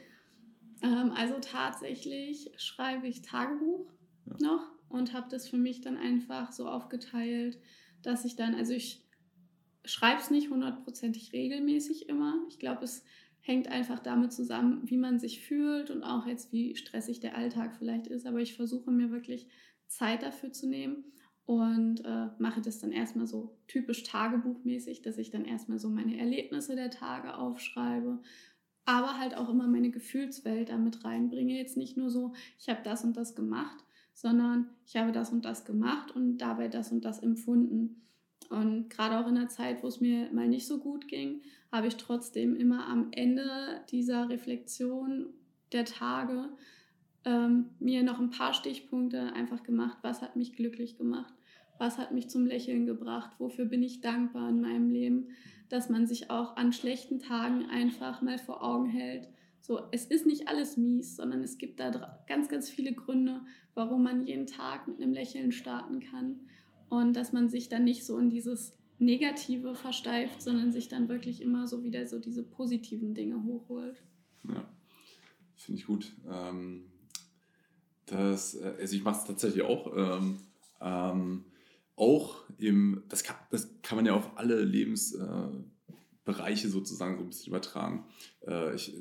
Ähm, 0.83 1.13
also 1.13 1.39
tatsächlich 1.41 2.53
schreibe 2.57 3.07
ich 3.07 3.23
Tagebuch 3.23 3.91
ja. 4.27 4.37
noch 4.41 4.67
und 4.89 5.13
habe 5.13 5.29
das 5.31 5.49
für 5.49 5.57
mich 5.57 5.81
dann 5.81 5.97
einfach 5.97 6.53
so 6.53 6.69
aufgeteilt, 6.69 7.59
dass 8.03 8.25
ich 8.25 8.37
dann, 8.37 8.55
also 8.55 8.73
ich 8.73 9.03
schreibe 9.85 10.21
es 10.21 10.31
nicht 10.31 10.51
hundertprozentig 10.51 11.33
regelmäßig 11.33 12.09
immer. 12.09 12.35
Ich 12.49 12.59
glaube, 12.59 12.85
es 12.85 13.05
hängt 13.41 13.69
einfach 13.69 13.99
damit 13.99 14.33
zusammen, 14.33 14.83
wie 14.85 14.97
man 14.97 15.19
sich 15.19 15.41
fühlt 15.41 15.91
und 15.91 16.05
auch 16.05 16.27
jetzt, 16.27 16.53
wie 16.53 16.77
stressig 16.77 17.21
der 17.21 17.37
Alltag 17.37 17.75
vielleicht 17.77 18.07
ist. 18.07 18.27
Aber 18.27 18.39
ich 18.39 18.55
versuche 18.55 18.91
mir 18.91 19.11
wirklich 19.11 19.49
Zeit 19.89 20.23
dafür 20.23 20.53
zu 20.53 20.69
nehmen 20.69 21.05
und 21.45 22.05
äh, 22.05 22.29
mache 22.39 22.61
das 22.61 22.79
dann 22.79 22.93
erstmal 22.93 23.27
so 23.27 23.59
typisch 23.67 24.05
tagebuchmäßig, 24.05 25.03
dass 25.03 25.19
ich 25.19 25.31
dann 25.31 25.45
erstmal 25.45 25.81
so 25.81 25.89
meine 25.89 26.19
Erlebnisse 26.19 26.77
der 26.77 26.91
Tage 26.91 27.37
aufschreibe, 27.37 28.23
aber 28.85 29.19
halt 29.19 29.37
auch 29.37 29.49
immer 29.49 29.69
meine 29.69 29.91
Gefühlswelt 29.91 30.69
damit 30.69 31.05
reinbringe. 31.05 31.57
Jetzt 31.57 31.77
nicht 31.77 31.97
nur 31.97 32.11
so, 32.11 32.33
ich 32.59 32.69
habe 32.69 32.81
das 32.83 33.05
und 33.05 33.17
das 33.17 33.35
gemacht, 33.35 33.85
sondern 34.15 34.71
ich 34.87 34.97
habe 34.97 35.13
das 35.13 35.31
und 35.31 35.45
das 35.45 35.65
gemacht 35.65 36.15
und 36.15 36.39
dabei 36.39 36.69
das 36.69 36.93
und 36.93 37.05
das 37.05 37.21
empfunden. 37.21 38.03
Und 38.51 38.91
gerade 38.91 39.19
auch 39.19 39.29
in 39.29 39.37
der 39.37 39.49
Zeit, 39.49 39.83
wo 39.83 39.87
es 39.87 40.01
mir 40.01 40.31
mal 40.33 40.49
nicht 40.49 40.67
so 40.67 40.79
gut 40.79 41.09
ging, 41.09 41.43
habe 41.71 41.87
ich 41.87 41.97
trotzdem 41.97 42.55
immer 42.55 42.87
am 42.87 43.09
Ende 43.13 43.81
dieser 43.91 44.29
Reflexion 44.29 45.27
der 45.73 45.87
Tage 45.87 46.51
ähm, 47.25 47.71
mir 47.79 48.03
noch 48.03 48.21
ein 48.21 48.31
paar 48.31 48.53
Stichpunkte 48.53 49.33
einfach 49.33 49.63
gemacht, 49.63 49.99
was 50.03 50.23
hat 50.23 50.37
mich 50.37 50.55
glücklich 50.55 50.97
gemacht, 50.99 51.33
was 51.79 51.99
hat 51.99 52.13
mich 52.13 52.29
zum 52.29 52.47
Lächeln 52.47 52.85
gebracht, 52.85 53.31
wofür 53.39 53.65
bin 53.65 53.83
ich 53.83 54.01
dankbar 54.01 54.51
in 54.51 54.61
meinem 54.61 54.91
Leben, 54.91 55.29
dass 55.73 55.89
man 55.89 56.07
sich 56.07 56.31
auch 56.31 56.57
an 56.57 56.75
schlechten 56.75 57.19
Tagen 57.19 57.65
einfach 57.71 58.21
mal 58.21 58.39
vor 58.39 58.63
Augen 58.63 58.91
hält. 58.91 59.27
So, 59.63 59.81
es 59.91 60.05
ist 60.05 60.27
nicht 60.27 60.47
alles 60.49 60.77
mies, 60.77 61.17
sondern 61.17 61.43
es 61.43 61.57
gibt 61.57 61.81
da 61.81 62.21
ganz, 62.27 62.51
ganz 62.51 62.69
viele 62.69 62.93
Gründe, 62.93 63.41
warum 63.75 64.03
man 64.03 64.27
jeden 64.27 64.47
Tag 64.47 64.87
mit 64.87 65.01
einem 65.01 65.15
Lächeln 65.15 65.51
starten 65.51 66.01
kann 66.01 66.41
und 66.91 67.15
dass 67.15 67.33
man 67.33 67.49
sich 67.49 67.71
dann 67.71 67.85
nicht 67.85 68.05
so 68.05 68.19
in 68.19 68.29
dieses 68.29 68.77
Negative 68.99 69.75
versteift, 69.75 70.43
sondern 70.43 70.73
sich 70.73 70.89
dann 70.89 71.09
wirklich 71.09 71.41
immer 71.41 71.67
so 71.67 71.83
wieder 71.83 72.07
so 72.07 72.19
diese 72.19 72.43
positiven 72.43 73.15
Dinge 73.15 73.43
hochholt. 73.43 74.03
Ja, 74.47 74.69
finde 75.57 75.81
ich 75.81 75.87
gut. 75.87 76.13
Ähm, 76.31 76.85
das, 78.05 78.57
äh, 78.57 78.75
also 78.79 78.95
ich 78.95 79.03
mache 79.03 79.21
es 79.21 79.25
tatsächlich 79.25 79.63
auch. 79.63 79.91
Ähm, 79.97 80.41
ähm, 80.83 81.45
auch 82.03 82.43
im, 82.59 83.05
das 83.09 83.23
kann, 83.23 83.37
das 83.51 83.81
kann 83.83 83.95
man 83.95 84.07
ja 84.07 84.15
auf 84.15 84.37
alle 84.37 84.65
Lebensbereiche 84.65 86.67
äh, 86.67 86.71
sozusagen 86.71 87.17
so 87.17 87.23
ein 87.23 87.29
bisschen 87.29 87.53
übertragen. 87.53 88.07
Äh, 88.45 88.75
ich, 88.75 88.93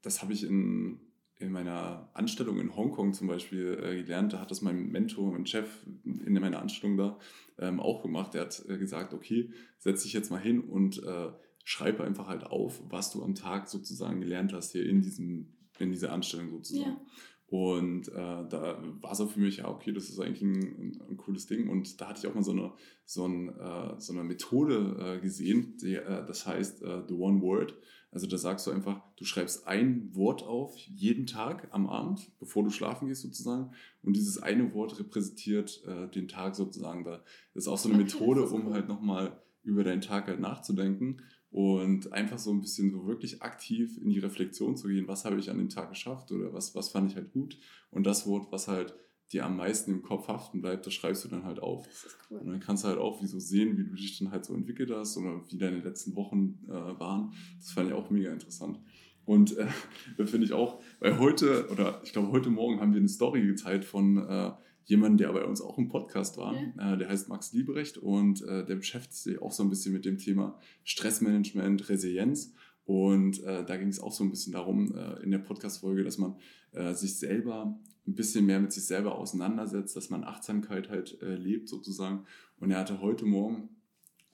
das 0.00 0.22
habe 0.22 0.32
ich 0.32 0.42
in, 0.42 1.00
in 1.38 1.52
meiner 1.52 2.08
Anstellung 2.14 2.58
in 2.58 2.74
Hongkong 2.74 3.12
zum 3.12 3.26
Beispiel 3.26 3.78
äh, 3.82 4.02
gelernt. 4.02 4.32
Da 4.32 4.40
hat 4.40 4.50
das 4.50 4.62
mein 4.62 4.90
Mentor 4.90 5.32
und 5.32 5.50
Chef 5.50 5.68
in 6.04 6.32
meiner 6.32 6.62
Anstellung 6.62 6.96
da 6.96 7.18
ähm, 7.58 7.78
auch 7.78 8.00
gemacht. 8.02 8.32
Der 8.32 8.40
hat 8.42 8.64
äh, 8.68 8.78
gesagt, 8.78 9.12
okay, 9.12 9.52
setz 9.78 10.04
dich 10.04 10.14
jetzt 10.14 10.30
mal 10.30 10.40
hin 10.40 10.60
und 10.60 11.02
äh, 11.02 11.28
schreibe 11.62 12.04
einfach 12.04 12.26
halt 12.26 12.44
auf, 12.44 12.80
was 12.88 13.10
du 13.10 13.22
am 13.22 13.34
Tag 13.34 13.68
sozusagen 13.68 14.20
gelernt 14.20 14.54
hast 14.54 14.72
hier 14.72 14.86
in, 14.86 15.02
diesem, 15.02 15.52
in 15.78 15.90
dieser 15.90 16.10
Anstellung 16.10 16.48
sozusagen. 16.48 16.92
Ja. 16.92 17.00
Und 17.48 18.08
äh, 18.08 18.12
da 18.12 18.82
war 19.00 19.14
so 19.14 19.26
für 19.26 19.38
mich, 19.38 19.58
ja, 19.58 19.68
okay, 19.68 19.92
das 19.92 20.08
ist 20.08 20.18
eigentlich 20.18 20.42
ein, 20.42 21.00
ein, 21.08 21.16
cooles 21.16 21.46
Ding. 21.46 21.68
Und 21.68 22.00
da 22.00 22.08
hatte 22.08 22.20
ich 22.20 22.26
auch 22.26 22.34
mal 22.34 22.42
so 22.42 22.50
eine, 22.50 22.72
so, 23.04 23.24
ein, 23.26 23.48
äh, 23.48 24.00
so 24.00 24.12
eine 24.12 24.24
Methode 24.24 25.18
äh, 25.18 25.20
gesehen, 25.20 25.76
die, 25.80 25.94
äh, 25.94 26.26
das 26.26 26.44
heißt 26.46 26.82
äh, 26.82 27.02
The 27.06 27.14
One 27.14 27.40
Word. 27.40 27.76
Also 28.10 28.26
da 28.26 28.36
sagst 28.36 28.66
du 28.66 28.72
einfach, 28.72 29.00
du 29.16 29.24
schreibst 29.24 29.66
ein 29.68 30.10
Wort 30.14 30.42
auf 30.42 30.76
jeden 30.78 31.26
Tag 31.26 31.68
am 31.70 31.88
Abend, 31.88 32.32
bevor 32.40 32.64
du 32.64 32.70
schlafen 32.70 33.06
gehst 33.06 33.22
sozusagen. 33.22 33.70
Und 34.02 34.16
dieses 34.16 34.42
eine 34.42 34.74
Wort 34.74 34.98
repräsentiert 34.98 35.84
äh, 35.86 36.08
den 36.08 36.26
Tag 36.26 36.56
sozusagen. 36.56 37.04
Da 37.04 37.22
ist 37.54 37.68
auch 37.68 37.78
so 37.78 37.88
eine 37.88 37.98
Methode, 37.98 38.42
um 38.46 38.72
halt 38.72 38.88
nochmal 38.88 39.40
über 39.62 39.84
deinen 39.84 40.00
Tag 40.00 40.26
halt 40.26 40.40
nachzudenken 40.40 41.22
und 41.50 42.12
einfach 42.12 42.38
so 42.38 42.50
ein 42.52 42.60
bisschen 42.60 42.90
so 42.90 43.06
wirklich 43.06 43.42
aktiv 43.42 43.96
in 43.98 44.10
die 44.10 44.18
Reflexion 44.18 44.76
zu 44.76 44.88
gehen, 44.88 45.08
was 45.08 45.24
habe 45.24 45.38
ich 45.38 45.50
an 45.50 45.58
dem 45.58 45.68
Tag 45.68 45.90
geschafft 45.90 46.32
oder 46.32 46.52
was, 46.52 46.74
was 46.74 46.90
fand 46.90 47.10
ich 47.10 47.16
halt 47.16 47.32
gut 47.32 47.58
und 47.90 48.04
das 48.04 48.26
Wort, 48.26 48.50
was 48.50 48.68
halt 48.68 48.94
dir 49.32 49.44
am 49.44 49.56
meisten 49.56 49.90
im 49.90 50.02
Kopf 50.02 50.28
haften 50.28 50.60
bleibt, 50.60 50.86
das 50.86 50.94
schreibst 50.94 51.24
du 51.24 51.28
dann 51.28 51.44
halt 51.44 51.58
auf. 51.58 51.86
Das 51.86 52.04
ist 52.04 52.18
cool. 52.30 52.38
Und 52.38 52.46
dann 52.48 52.60
kannst 52.60 52.84
du 52.84 52.88
halt 52.88 52.98
auch 52.98 53.20
wie 53.22 53.26
so 53.26 53.40
sehen, 53.40 53.76
wie 53.76 53.84
du 53.84 53.94
dich 53.94 54.18
dann 54.18 54.30
halt 54.30 54.44
so 54.44 54.54
entwickelt 54.54 54.90
hast 54.90 55.16
oder 55.16 55.42
wie 55.48 55.58
deine 55.58 55.80
letzten 55.80 56.14
Wochen 56.14 56.60
äh, 56.68 56.72
waren. 56.72 57.32
Das 57.58 57.72
fand 57.72 57.88
ich 57.88 57.94
auch 57.94 58.10
mega 58.10 58.32
interessant. 58.32 58.78
Und 59.24 59.56
äh, 59.56 59.66
da 60.16 60.26
finde 60.26 60.46
ich 60.46 60.52
auch, 60.52 60.80
weil 61.00 61.18
heute, 61.18 61.68
oder 61.70 62.00
ich 62.04 62.12
glaube 62.12 62.30
heute 62.30 62.50
Morgen 62.50 62.80
haben 62.80 62.92
wir 62.92 63.00
eine 63.00 63.08
Story 63.08 63.44
geteilt 63.44 63.84
von 63.84 64.18
äh, 64.18 64.52
jemanden, 64.86 65.18
der 65.18 65.32
bei 65.32 65.44
uns 65.44 65.60
auch 65.60 65.76
im 65.78 65.88
Podcast 65.88 66.38
war. 66.38 66.54
Ja. 66.54 66.94
Äh, 66.94 66.98
der 66.98 67.08
heißt 67.08 67.28
Max 67.28 67.52
Liebrecht 67.52 67.98
und 67.98 68.42
äh, 68.42 68.64
der 68.64 68.76
beschäftigt 68.76 69.14
sich 69.14 69.42
auch 69.42 69.52
so 69.52 69.62
ein 69.62 69.68
bisschen 69.68 69.92
mit 69.92 70.04
dem 70.04 70.16
Thema 70.16 70.58
Stressmanagement, 70.84 71.88
Resilienz. 71.88 72.54
Und 72.84 73.42
äh, 73.42 73.64
da 73.64 73.76
ging 73.76 73.88
es 73.88 74.00
auch 74.00 74.12
so 74.12 74.22
ein 74.22 74.30
bisschen 74.30 74.52
darum 74.52 74.94
in 75.22 75.32
der 75.32 75.38
Podcast-Folge, 75.38 76.04
dass 76.04 76.18
man 76.18 76.36
sich 76.92 77.18
selber 77.18 77.78
ein 78.06 78.14
bisschen 78.14 78.44
mehr 78.44 78.60
mit 78.60 78.70
sich 78.72 78.84
selber 78.84 79.16
auseinandersetzt, 79.16 79.96
dass 79.96 80.10
man 80.10 80.24
Achtsamkeit 80.24 80.90
halt 80.90 81.18
lebt 81.22 81.68
sozusagen. 81.68 82.26
Und 82.60 82.70
er 82.70 82.80
hatte 82.80 83.00
heute 83.00 83.24
Morgen, 83.24 83.70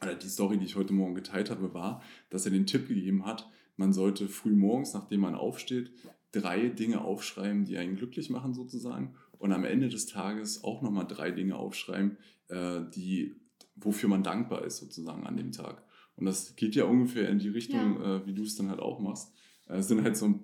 oder 0.02 0.16
die 0.16 0.28
Story, 0.28 0.58
die 0.58 0.64
ich 0.64 0.76
heute 0.76 0.92
Morgen 0.92 1.14
geteilt 1.14 1.50
habe, 1.50 1.72
war, 1.72 2.02
dass 2.30 2.44
er 2.44 2.50
den 2.50 2.66
Tipp 2.66 2.88
gegeben 2.88 3.24
hat, 3.24 3.48
man 3.76 3.92
sollte 3.92 4.28
früh 4.28 4.54
morgens, 4.54 4.92
nachdem 4.92 5.20
man 5.20 5.34
aufsteht, 5.34 5.92
drei 6.32 6.68
Dinge 6.68 7.02
aufschreiben, 7.02 7.64
die 7.64 7.78
einen 7.78 7.96
glücklich 7.96 8.28
machen 8.28 8.54
sozusagen 8.54 9.14
und 9.42 9.52
am 9.52 9.64
Ende 9.64 9.88
des 9.88 10.06
Tages 10.06 10.62
auch 10.62 10.82
nochmal 10.82 11.04
drei 11.04 11.32
Dinge 11.32 11.56
aufschreiben, 11.56 12.16
äh, 12.46 12.82
die, 12.94 13.34
wofür 13.74 14.08
man 14.08 14.22
dankbar 14.22 14.64
ist 14.64 14.76
sozusagen 14.76 15.26
an 15.26 15.36
dem 15.36 15.50
Tag. 15.50 15.82
Und 16.14 16.26
das 16.26 16.54
geht 16.54 16.76
ja 16.76 16.84
ungefähr 16.84 17.28
in 17.28 17.40
die 17.40 17.48
Richtung, 17.48 18.00
ja. 18.00 18.18
äh, 18.18 18.26
wie 18.26 18.34
du 18.34 18.44
es 18.44 18.54
dann 18.54 18.68
halt 18.68 18.78
auch 18.78 19.00
machst. 19.00 19.34
Äh, 19.66 19.78
es 19.78 19.88
sind 19.88 20.04
halt 20.04 20.16
so 20.16 20.38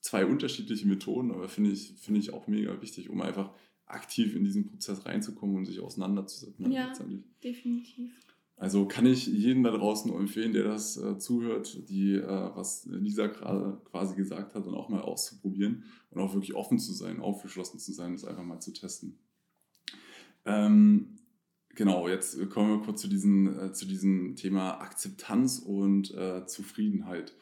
zwei 0.00 0.26
unterschiedliche 0.26 0.88
Methoden, 0.88 1.30
aber 1.30 1.48
finde 1.48 1.70
ich, 1.70 1.94
find 2.00 2.18
ich 2.18 2.32
auch 2.32 2.48
mega 2.48 2.82
wichtig, 2.82 3.10
um 3.10 3.20
einfach 3.20 3.54
aktiv 3.86 4.34
in 4.34 4.42
diesen 4.42 4.66
Prozess 4.66 5.06
reinzukommen 5.06 5.54
und 5.54 5.66
sich 5.66 5.78
auseinanderzusetzen. 5.78 6.72
Ja, 6.72 6.92
definitiv. 7.44 8.18
Also 8.62 8.86
kann 8.86 9.06
ich 9.06 9.26
jeden 9.26 9.64
da 9.64 9.72
draußen 9.72 10.14
empfehlen, 10.14 10.52
der 10.52 10.62
das 10.62 10.96
äh, 10.96 11.18
zuhört, 11.18 11.88
die, 11.88 12.14
äh, 12.14 12.50
was 12.54 12.86
Lisa 12.86 13.26
gerade 13.26 13.80
quasi 13.90 14.14
gesagt 14.14 14.54
hat, 14.54 14.64
und 14.66 14.76
auch 14.76 14.88
mal 14.88 15.00
auszuprobieren 15.00 15.82
und 16.10 16.20
auch 16.20 16.32
wirklich 16.32 16.54
offen 16.54 16.78
zu 16.78 16.92
sein, 16.92 17.18
aufgeschlossen 17.18 17.80
zu 17.80 17.92
sein, 17.92 18.12
das 18.12 18.24
einfach 18.24 18.44
mal 18.44 18.60
zu 18.60 18.72
testen. 18.72 19.18
Ähm, 20.44 21.18
genau, 21.74 22.06
jetzt 22.06 22.38
kommen 22.50 22.78
wir 22.78 22.84
kurz 22.84 23.00
zu, 23.00 23.08
diesen, 23.08 23.58
äh, 23.58 23.72
zu 23.72 23.84
diesem 23.84 24.36
Thema 24.36 24.80
Akzeptanz 24.80 25.58
und 25.58 26.14
äh, 26.14 26.46
Zufriedenheit. 26.46 27.34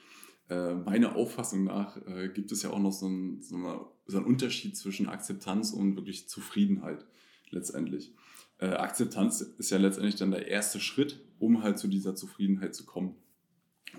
Äh, 0.48 0.72
meiner 0.72 1.16
Auffassung 1.16 1.64
nach 1.64 1.98
äh, 2.06 2.30
gibt 2.30 2.50
es 2.50 2.62
ja 2.62 2.70
auch 2.70 2.80
noch 2.80 2.92
so, 2.92 3.08
ein, 3.08 3.42
so, 3.42 3.56
eine, 3.56 3.80
so 4.06 4.16
einen 4.16 4.26
Unterschied 4.26 4.74
zwischen 4.74 5.06
Akzeptanz 5.06 5.72
und 5.72 5.96
wirklich 5.96 6.30
Zufriedenheit 6.30 7.04
letztendlich 7.50 8.14
äh, 8.60 8.66
Akzeptanz 8.66 9.40
ist 9.40 9.70
ja 9.70 9.78
letztendlich 9.78 10.16
dann 10.16 10.30
der 10.30 10.48
erste 10.48 10.80
Schritt, 10.80 11.20
um 11.38 11.62
halt 11.62 11.78
zu 11.78 11.88
dieser 11.88 12.14
Zufriedenheit 12.14 12.74
zu 12.74 12.84
kommen. 12.84 13.14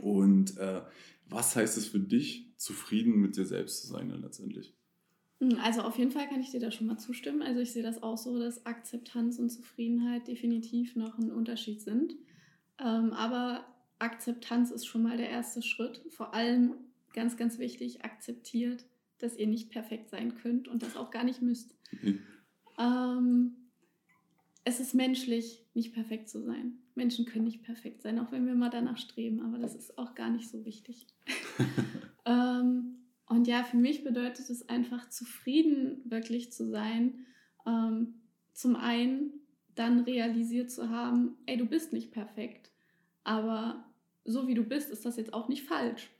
Und 0.02 0.58
äh, 0.58 0.82
was 1.28 1.56
heißt 1.56 1.78
es 1.78 1.88
für 1.88 2.00
dich, 2.00 2.54
zufrieden 2.58 3.16
mit 3.16 3.36
dir 3.36 3.46
selbst 3.46 3.82
zu 3.82 3.88
sein 3.88 4.10
dann 4.10 4.22
letztendlich? 4.22 4.76
Hm, 5.40 5.58
also 5.64 5.82
auf 5.82 5.98
jeden 5.98 6.12
Fall 6.12 6.28
kann 6.28 6.42
ich 6.42 6.52
dir 6.52 6.60
da 6.60 6.72
schon 6.72 6.88
mal 6.88 6.98
zustimmen. 6.98 7.42
Also 7.42 7.60
ich 7.60 7.72
sehe 7.72 7.84
das 7.84 8.04
auch 8.04 8.18
so, 8.18 8.40
dass 8.40 8.66
Akzeptanz 8.66 9.40
und 9.40 9.50
Zufriedenheit 9.50 10.28
definitiv 10.28 10.96
noch 10.96 11.18
ein 11.18 11.32
Unterschied 11.32 11.82
sind. 11.82 12.16
Ähm, 12.80 13.14
aber 13.14 13.66
Akzeptanz 13.98 14.72
ist 14.72 14.86
schon 14.86 15.04
mal 15.04 15.18
der 15.18 15.30
erste 15.30 15.62
Schritt. 15.62 16.02
Vor 16.10 16.34
allem 16.34 16.76
ganz, 17.14 17.36
ganz 17.36 17.58
wichtig, 17.58 18.04
akzeptiert, 18.06 18.86
dass 19.18 19.38
ihr 19.38 19.48
nicht 19.48 19.72
perfekt 19.72 20.10
sein 20.10 20.36
könnt 20.36 20.68
und 20.68 20.84
das 20.84 20.96
auch 20.96 21.10
gar 21.12 21.24
nicht 21.24 21.42
müsst. 21.42 21.76
Mhm. 21.92 22.20
Ähm, 22.78 23.56
es 24.64 24.80
ist 24.80 24.94
menschlich, 24.94 25.66
nicht 25.74 25.94
perfekt 25.94 26.30
zu 26.30 26.42
sein. 26.42 26.78
Menschen 26.96 27.26
können 27.26 27.46
nicht 27.46 27.64
perfekt 27.64 28.02
sein, 28.02 28.20
auch 28.20 28.32
wenn 28.32 28.46
wir 28.46 28.56
mal 28.56 28.70
danach 28.70 28.98
streben, 28.98 29.42
aber 29.42 29.58
das 29.58 29.76
ist 29.76 29.98
auch 29.98 30.14
gar 30.14 30.30
nicht 30.30 30.50
so 30.50 30.66
wichtig. 30.66 31.08
ähm, 32.26 32.98
und 33.28 33.48
ja, 33.48 33.64
für 33.64 33.78
mich 33.78 34.04
bedeutet 34.04 34.50
es 34.50 34.68
einfach, 34.70 35.10
zufrieden 35.10 36.02
wirklich 36.06 36.52
zu 36.52 36.70
sein. 36.70 37.26
Ähm, 37.66 38.22
zum 38.54 38.76
einen 38.76 39.32
dann 39.74 40.02
realisiert 40.02 40.70
zu 40.70 40.90
haben, 40.90 41.38
ey, 41.46 41.58
du 41.58 41.66
bist 41.66 41.94
nicht 41.94 42.12
perfekt, 42.12 42.72
aber 43.24 43.86
so 44.26 44.48
wie 44.48 44.54
du 44.54 44.64
bist, 44.64 44.92
ist 44.92 45.06
das 45.06 45.16
jetzt 45.16 45.34
auch 45.34 45.48
nicht 45.48 45.64
falsch, 45.64 46.12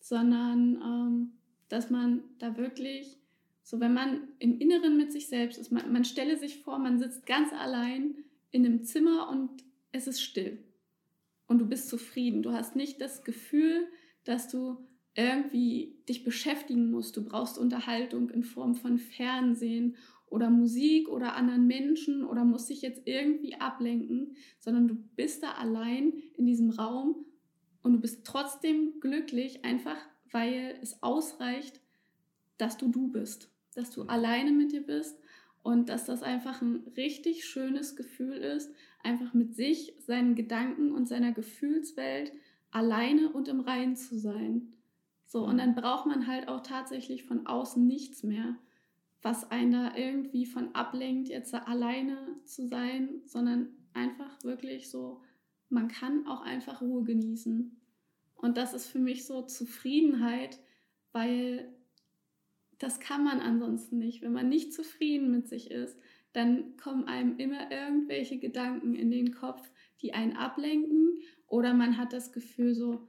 sondern 0.00 0.82
ähm, 0.82 1.32
dass 1.68 1.90
man 1.90 2.24
da 2.38 2.56
wirklich 2.56 3.17
so, 3.68 3.80
wenn 3.80 3.92
man 3.92 4.28
im 4.38 4.58
Inneren 4.60 4.96
mit 4.96 5.12
sich 5.12 5.28
selbst 5.28 5.58
ist, 5.58 5.70
man, 5.70 5.92
man 5.92 6.06
stelle 6.06 6.38
sich 6.38 6.62
vor, 6.62 6.78
man 6.78 6.98
sitzt 6.98 7.26
ganz 7.26 7.52
allein 7.52 8.16
in 8.50 8.64
einem 8.64 8.82
Zimmer 8.82 9.28
und 9.28 9.62
es 9.92 10.06
ist 10.06 10.22
still. 10.22 10.64
Und 11.46 11.58
du 11.58 11.66
bist 11.66 11.90
zufrieden. 11.90 12.42
Du 12.42 12.52
hast 12.52 12.76
nicht 12.76 12.98
das 12.98 13.24
Gefühl, 13.24 13.86
dass 14.24 14.48
du 14.48 14.78
irgendwie 15.14 15.98
dich 16.08 16.24
beschäftigen 16.24 16.90
musst. 16.90 17.18
Du 17.18 17.22
brauchst 17.22 17.58
Unterhaltung 17.58 18.30
in 18.30 18.42
Form 18.42 18.74
von 18.74 18.96
Fernsehen 18.96 19.96
oder 20.28 20.48
Musik 20.48 21.10
oder 21.10 21.36
anderen 21.36 21.66
Menschen 21.66 22.24
oder 22.24 22.46
musst 22.46 22.70
dich 22.70 22.80
jetzt 22.80 23.02
irgendwie 23.04 23.56
ablenken, 23.56 24.34
sondern 24.60 24.88
du 24.88 24.94
bist 24.94 25.42
da 25.42 25.52
allein 25.52 26.14
in 26.38 26.46
diesem 26.46 26.70
Raum 26.70 27.26
und 27.82 27.92
du 27.92 28.00
bist 28.00 28.24
trotzdem 28.24 28.98
glücklich, 29.00 29.62
einfach 29.66 29.98
weil 30.32 30.78
es 30.80 31.02
ausreicht, 31.02 31.82
dass 32.56 32.78
du 32.78 32.88
du 32.88 33.08
bist 33.08 33.50
dass 33.78 33.90
du 33.90 34.02
alleine 34.02 34.52
mit 34.52 34.72
dir 34.72 34.84
bist 34.84 35.18
und 35.62 35.88
dass 35.88 36.04
das 36.04 36.22
einfach 36.22 36.60
ein 36.60 36.82
richtig 36.96 37.44
schönes 37.44 37.96
Gefühl 37.96 38.36
ist, 38.36 38.74
einfach 39.02 39.34
mit 39.34 39.54
sich, 39.54 39.94
seinen 39.98 40.34
Gedanken 40.34 40.92
und 40.92 41.08
seiner 41.08 41.32
Gefühlswelt 41.32 42.32
alleine 42.70 43.30
und 43.30 43.48
im 43.48 43.60
Reinen 43.60 43.96
zu 43.96 44.18
sein. 44.18 44.74
So, 45.26 45.44
und 45.44 45.58
dann 45.58 45.74
braucht 45.74 46.06
man 46.06 46.26
halt 46.26 46.48
auch 46.48 46.62
tatsächlich 46.62 47.24
von 47.24 47.46
außen 47.46 47.86
nichts 47.86 48.22
mehr, 48.22 48.56
was 49.22 49.50
einen 49.50 49.72
da 49.72 49.96
irgendwie 49.96 50.46
von 50.46 50.74
ablenkt, 50.74 51.28
jetzt 51.28 51.54
alleine 51.54 52.16
zu 52.44 52.66
sein, 52.66 53.20
sondern 53.24 53.68
einfach 53.94 54.42
wirklich 54.42 54.90
so, 54.90 55.22
man 55.68 55.88
kann 55.88 56.26
auch 56.26 56.40
einfach 56.40 56.80
Ruhe 56.80 57.04
genießen. 57.04 57.76
Und 58.36 58.56
das 58.56 58.72
ist 58.74 58.86
für 58.86 59.00
mich 59.00 59.26
so 59.26 59.42
Zufriedenheit, 59.42 60.58
weil 61.12 61.74
das 62.78 63.00
kann 63.00 63.24
man 63.24 63.40
ansonsten 63.40 63.98
nicht. 63.98 64.22
Wenn 64.22 64.32
man 64.32 64.48
nicht 64.48 64.72
zufrieden 64.72 65.30
mit 65.30 65.48
sich 65.48 65.70
ist, 65.70 65.98
dann 66.32 66.76
kommen 66.76 67.06
einem 67.06 67.38
immer 67.38 67.70
irgendwelche 67.70 68.38
Gedanken 68.38 68.94
in 68.94 69.10
den 69.10 69.32
Kopf, 69.32 69.68
die 70.00 70.14
einen 70.14 70.36
ablenken. 70.36 71.18
Oder 71.46 71.74
man 71.74 71.98
hat 71.98 72.12
das 72.12 72.32
Gefühl 72.32 72.74
so, 72.74 73.08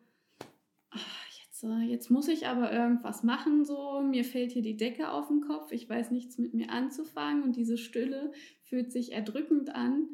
ach, 0.89 1.25
jetzt, 1.43 1.63
äh, 1.63 1.81
jetzt 1.83 2.09
muss 2.09 2.27
ich 2.27 2.47
aber 2.47 2.71
irgendwas 2.71 3.23
machen, 3.23 3.65
so, 3.65 4.01
mir 4.01 4.23
fällt 4.23 4.51
hier 4.51 4.61
die 4.61 4.77
Decke 4.77 5.11
auf 5.11 5.27
den 5.27 5.41
Kopf, 5.41 5.71
ich 5.71 5.89
weiß 5.89 6.11
nichts 6.11 6.37
mit 6.37 6.53
mir 6.53 6.71
anzufangen 6.71 7.43
und 7.43 7.55
diese 7.55 7.77
Stille 7.77 8.31
fühlt 8.63 8.91
sich 8.91 9.11
erdrückend 9.11 9.75
an. 9.75 10.07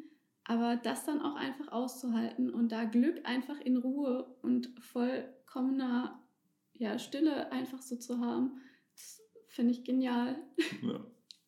Aber 0.48 0.76
das 0.76 1.04
dann 1.04 1.20
auch 1.20 1.34
einfach 1.34 1.72
auszuhalten 1.72 2.50
und 2.50 2.70
da 2.70 2.84
Glück 2.84 3.20
einfach 3.24 3.60
in 3.60 3.76
Ruhe 3.76 4.36
und 4.42 4.70
vollkommener 4.78 6.22
ja, 6.72 6.98
Stille 7.00 7.50
einfach 7.50 7.82
so 7.82 7.96
zu 7.96 8.20
haben, 8.20 8.60
finde 9.56 9.72
ich 9.72 9.84
genial. 9.84 10.36
Ja, 10.82 11.04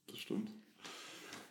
das 0.08 0.18
stimmt. 0.18 0.50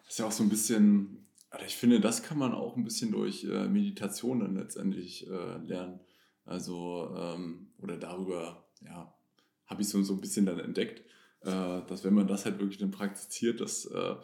Das 0.03 0.13
ist 0.13 0.19
ja 0.19 0.25
auch 0.25 0.31
so 0.31 0.43
ein 0.43 0.49
bisschen, 0.49 1.27
also 1.49 1.65
ich 1.65 1.75
finde, 1.75 2.01
das 2.01 2.23
kann 2.23 2.37
man 2.37 2.53
auch 2.53 2.75
ein 2.75 2.83
bisschen 2.83 3.11
durch 3.11 3.45
äh, 3.45 3.67
Meditation 3.67 4.39
dann 4.39 4.55
letztendlich 4.55 5.27
äh, 5.27 5.57
lernen. 5.59 5.99
Also, 6.45 7.15
ähm, 7.15 7.67
oder 7.77 7.97
darüber, 7.97 8.67
ja, 8.81 9.13
habe 9.67 9.81
ich 9.81 9.89
so, 9.89 10.01
so 10.03 10.13
ein 10.13 10.21
bisschen 10.21 10.45
dann 10.45 10.59
entdeckt, 10.59 11.01
äh, 11.41 11.81
dass 11.87 12.03
wenn 12.03 12.13
man 12.13 12.27
das 12.27 12.45
halt 12.45 12.59
wirklich 12.59 12.79
dann 12.79 12.91
praktiziert, 12.91 13.61
dass 13.61 13.85
äh, 13.85 14.15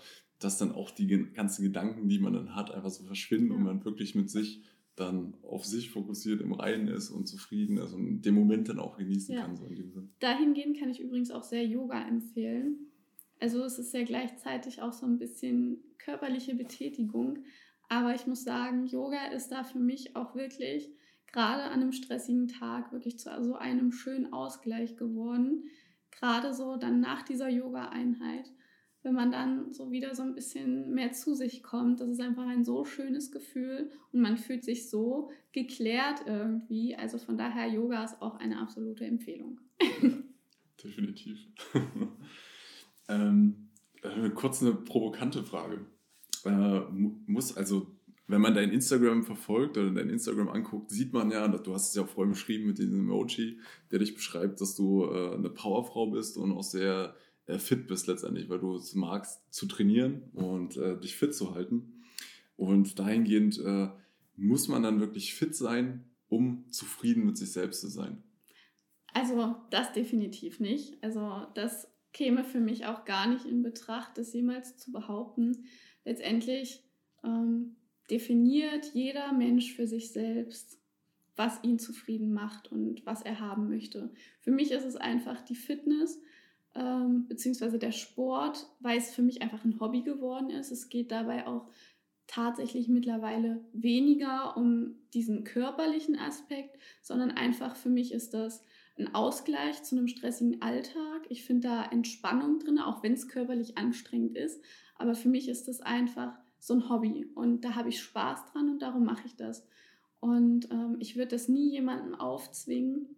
dass 0.44 0.58
dann 0.58 0.74
auch 0.74 0.92
die 0.92 1.08
ganzen 1.08 1.64
Gedanken, 1.64 2.10
die 2.10 2.20
man 2.20 2.34
dann 2.34 2.56
hat, 2.56 2.72
einfach 2.72 2.90
so 2.90 3.04
verschwinden 3.06 3.52
ja. 3.52 3.56
und 3.56 3.64
man 3.64 3.86
wirklich 3.86 4.14
mit 4.14 4.30
sich 4.30 4.62
dann 4.96 5.36
auf 5.42 5.66
sich 5.66 5.90
fokussiert, 5.90 6.42
im 6.42 6.54
Reinen 6.54 6.88
ist 6.88 7.10
und 7.10 7.28
zufrieden 7.28 7.78
ist 7.78 7.94
und 7.94 8.22
den 8.22 8.36
Moment 8.36 8.70
dann 8.70 8.80
auch 8.80 8.98
genießen 8.98 9.36
ja. 9.36 9.42
kann. 9.42 9.58
So 9.58 9.66
in 9.66 9.76
dem 9.76 9.92
Sinn. 9.92 10.14
Dahingehend 10.20 10.80
kann 10.80 10.90
ich 10.90 11.00
übrigens 11.00 11.32
auch 11.32 11.44
sehr 11.44 11.66
Yoga 11.66 12.08
empfehlen. 12.08 12.92
Also 13.40 13.64
es 13.64 13.80
ist 13.80 13.94
ja 13.94 14.04
gleichzeitig 14.04 14.82
auch 14.82 14.94
so 14.94 15.06
ein 15.06 15.18
bisschen 15.18 15.84
körperliche 15.98 16.56
Betätigung. 16.56 17.40
Aber 17.90 18.14
ich 18.14 18.28
muss 18.28 18.44
sagen, 18.44 18.86
Yoga 18.86 19.32
ist 19.32 19.50
da 19.50 19.64
für 19.64 19.80
mich 19.80 20.16
auch 20.16 20.36
wirklich 20.36 20.90
gerade 21.32 21.64
an 21.64 21.82
einem 21.82 21.92
stressigen 21.92 22.48
Tag 22.48 22.92
wirklich 22.92 23.18
zu 23.20 23.30
so 23.44 23.56
einem 23.56 23.92
schönen 23.92 24.32
Ausgleich 24.32 24.96
geworden. 24.96 25.66
Gerade 26.12 26.54
so 26.54 26.78
dann 26.78 27.02
nach 27.02 27.24
dieser 27.24 27.50
Yoga-Einheit 27.50 28.52
wenn 29.04 29.14
man 29.14 29.32
dann 29.32 29.74
so 29.74 29.92
wieder 29.92 30.16
so 30.16 30.24
ein 30.24 30.34
bisschen 30.34 30.94
mehr 30.94 31.12
zu 31.12 31.36
sich 31.36 31.62
kommt. 31.62 32.00
Das 32.00 32.10
ist 32.10 32.22
einfach 32.22 32.48
ein 32.48 32.64
so 32.64 32.86
schönes 32.86 33.32
Gefühl 33.32 33.92
und 34.14 34.22
man 34.22 34.38
fühlt 34.38 34.64
sich 34.64 34.90
so 34.90 35.30
geklärt 35.52 36.22
irgendwie. 36.26 36.96
Also 36.96 37.18
von 37.18 37.38
daher, 37.38 37.68
Yoga 37.68 38.04
ist 38.04 38.22
auch 38.22 38.36
eine 38.40 38.60
absolute 38.60 39.06
Empfehlung. 39.06 39.60
Definitiv. 40.84 41.38
ähm, 43.10 43.70
äh, 44.02 44.30
kurz 44.30 44.62
eine 44.62 44.74
provokante 44.74 45.44
Frage. 45.44 45.86
Äh, 46.46 46.82
muss 46.92 47.56
also, 47.58 47.88
wenn 48.28 48.42
man 48.42 48.56
dein 48.56 48.72
Instagram 48.72 49.24
verfolgt 49.24 49.78
oder 49.78 49.92
dein 49.92 50.10
Instagram 50.10 50.48
anguckt, 50.48 50.92
sieht 50.92 51.12
man 51.12 51.30
ja, 51.30 51.48
du 51.50 51.74
hast 51.74 51.90
es 51.90 51.96
ja 51.96 52.06
vorhin 52.06 52.32
beschrieben 52.32 52.68
mit 52.68 52.78
diesem 52.78 53.02
Emoji, 53.02 53.60
der 53.92 54.00
dich 54.00 54.16
beschreibt, 54.16 54.62
dass 54.62 54.76
du 54.76 55.06
äh, 55.06 55.36
eine 55.36 55.50
Powerfrau 55.50 56.08
bist 56.08 56.38
und 56.38 56.54
auch 56.54 56.64
sehr 56.64 57.16
fit 57.48 57.88
bist 57.88 58.08
letztendlich, 58.08 58.50
weil 58.50 58.60
du 58.60 58.76
es 58.76 58.96
magst 58.96 59.42
zu 59.54 59.66
trainieren 59.66 60.24
und 60.34 60.78
äh, 60.78 61.00
dich 61.00 61.16
fit 61.16 61.36
zu 61.36 61.54
halten. 61.54 62.04
Und 62.56 63.00
dahingehend 63.00 63.60
äh, 63.60 63.90
muss 64.36 64.68
man 64.68 64.84
dann 64.84 65.00
wirklich 65.00 65.34
fit 65.34 65.56
sein, 65.56 66.06
um 66.30 66.70
zufrieden 66.72 67.26
mit 67.26 67.38
sich 67.38 67.52
selbst 67.52 67.82
zu 67.82 67.88
sein. 67.88 68.24
Also 69.14 69.56
das 69.70 69.94
definitiv 69.94 70.60
nicht. 70.60 71.04
Also 71.04 71.48
das 71.54 71.88
käme 72.14 72.44
für 72.44 72.60
mich 72.60 72.86
auch 72.86 73.06
gar 73.06 73.28
nicht 73.28 73.46
in 73.46 73.62
Betracht, 73.62 74.18
das 74.18 74.34
jemals 74.34 74.78
zu 74.78 74.92
behaupten. 74.92 75.66
Letztendlich 76.06 76.84
ähm, 77.24 77.76
definiert 78.10 78.92
jeder 78.94 79.34
Mensch 79.34 79.74
für 79.74 79.88
sich 79.88 80.12
selbst, 80.12 80.80
was 81.36 81.64
ihn 81.64 81.80
zufrieden 81.80 82.34
macht 82.34 82.72
und 82.72 83.06
was 83.06 83.22
er 83.22 83.40
haben 83.40 83.68
möchte. 83.68 84.12
Für 84.40 84.52
mich 84.52 84.72
ist 84.72 84.86
es 84.86 84.96
einfach 84.96 85.42
die 85.42 85.56
Fitness 85.56 86.20
ähm, 86.76 87.28
beziehungsweise 87.28 87.78
der 87.78 87.92
Sport, 87.92 88.68
weil 88.80 88.98
es 88.98 89.14
für 89.14 89.22
mich 89.22 89.42
einfach 89.42 89.64
ein 89.64 89.80
Hobby 89.80 90.02
geworden 90.02 90.50
ist. 90.50 90.72
Es 90.72 90.90
geht 90.90 91.12
dabei 91.12 91.48
auch 91.48 91.70
tatsächlich 92.28 92.88
mittlerweile 92.88 93.64
weniger 93.74 94.58
um 94.58 94.96
diesen 95.14 95.44
körperlichen 95.44 96.18
Aspekt, 96.18 96.78
sondern 97.02 97.32
einfach 97.32 97.76
für 97.76 97.90
mich 97.90 98.12
ist 98.12 98.34
das 98.34 98.64
ein 98.98 99.14
Ausgleich 99.14 99.84
zu 99.84 99.98
einem 99.98 100.08
stressigen 100.08 100.62
Alltag. 100.62 101.26
Ich 101.30 101.44
finde 101.44 101.68
da 101.68 101.84
Entspannung 101.86 102.60
drin, 102.60 102.80
auch 102.80 103.04
wenn 103.04 103.14
es 103.14 103.28
körperlich 103.28 103.78
anstrengend 103.78 104.38
ist. 104.38 104.64
Aber 104.96 105.16
für 105.16 105.30
mich 105.30 105.50
ist 105.50 105.68
das 105.68 105.82
einfach 105.82 106.38
so 106.60 106.76
ein 106.76 106.90
Hobby 106.90 107.26
und 107.36 107.62
da 107.66 107.76
habe 107.76 107.90
ich 107.90 108.02
Spaß 108.02 108.52
dran 108.52 108.70
und 108.70 108.82
darum 108.82 109.04
mache 109.04 109.26
ich 109.26 109.36
das. 109.36 109.68
Und 110.20 110.72
ähm, 110.72 110.96
ich 111.00 111.18
würde 111.18 111.32
das 111.32 111.50
nie 111.50 111.72
jemandem 111.72 112.16
aufzwingen, 112.16 113.18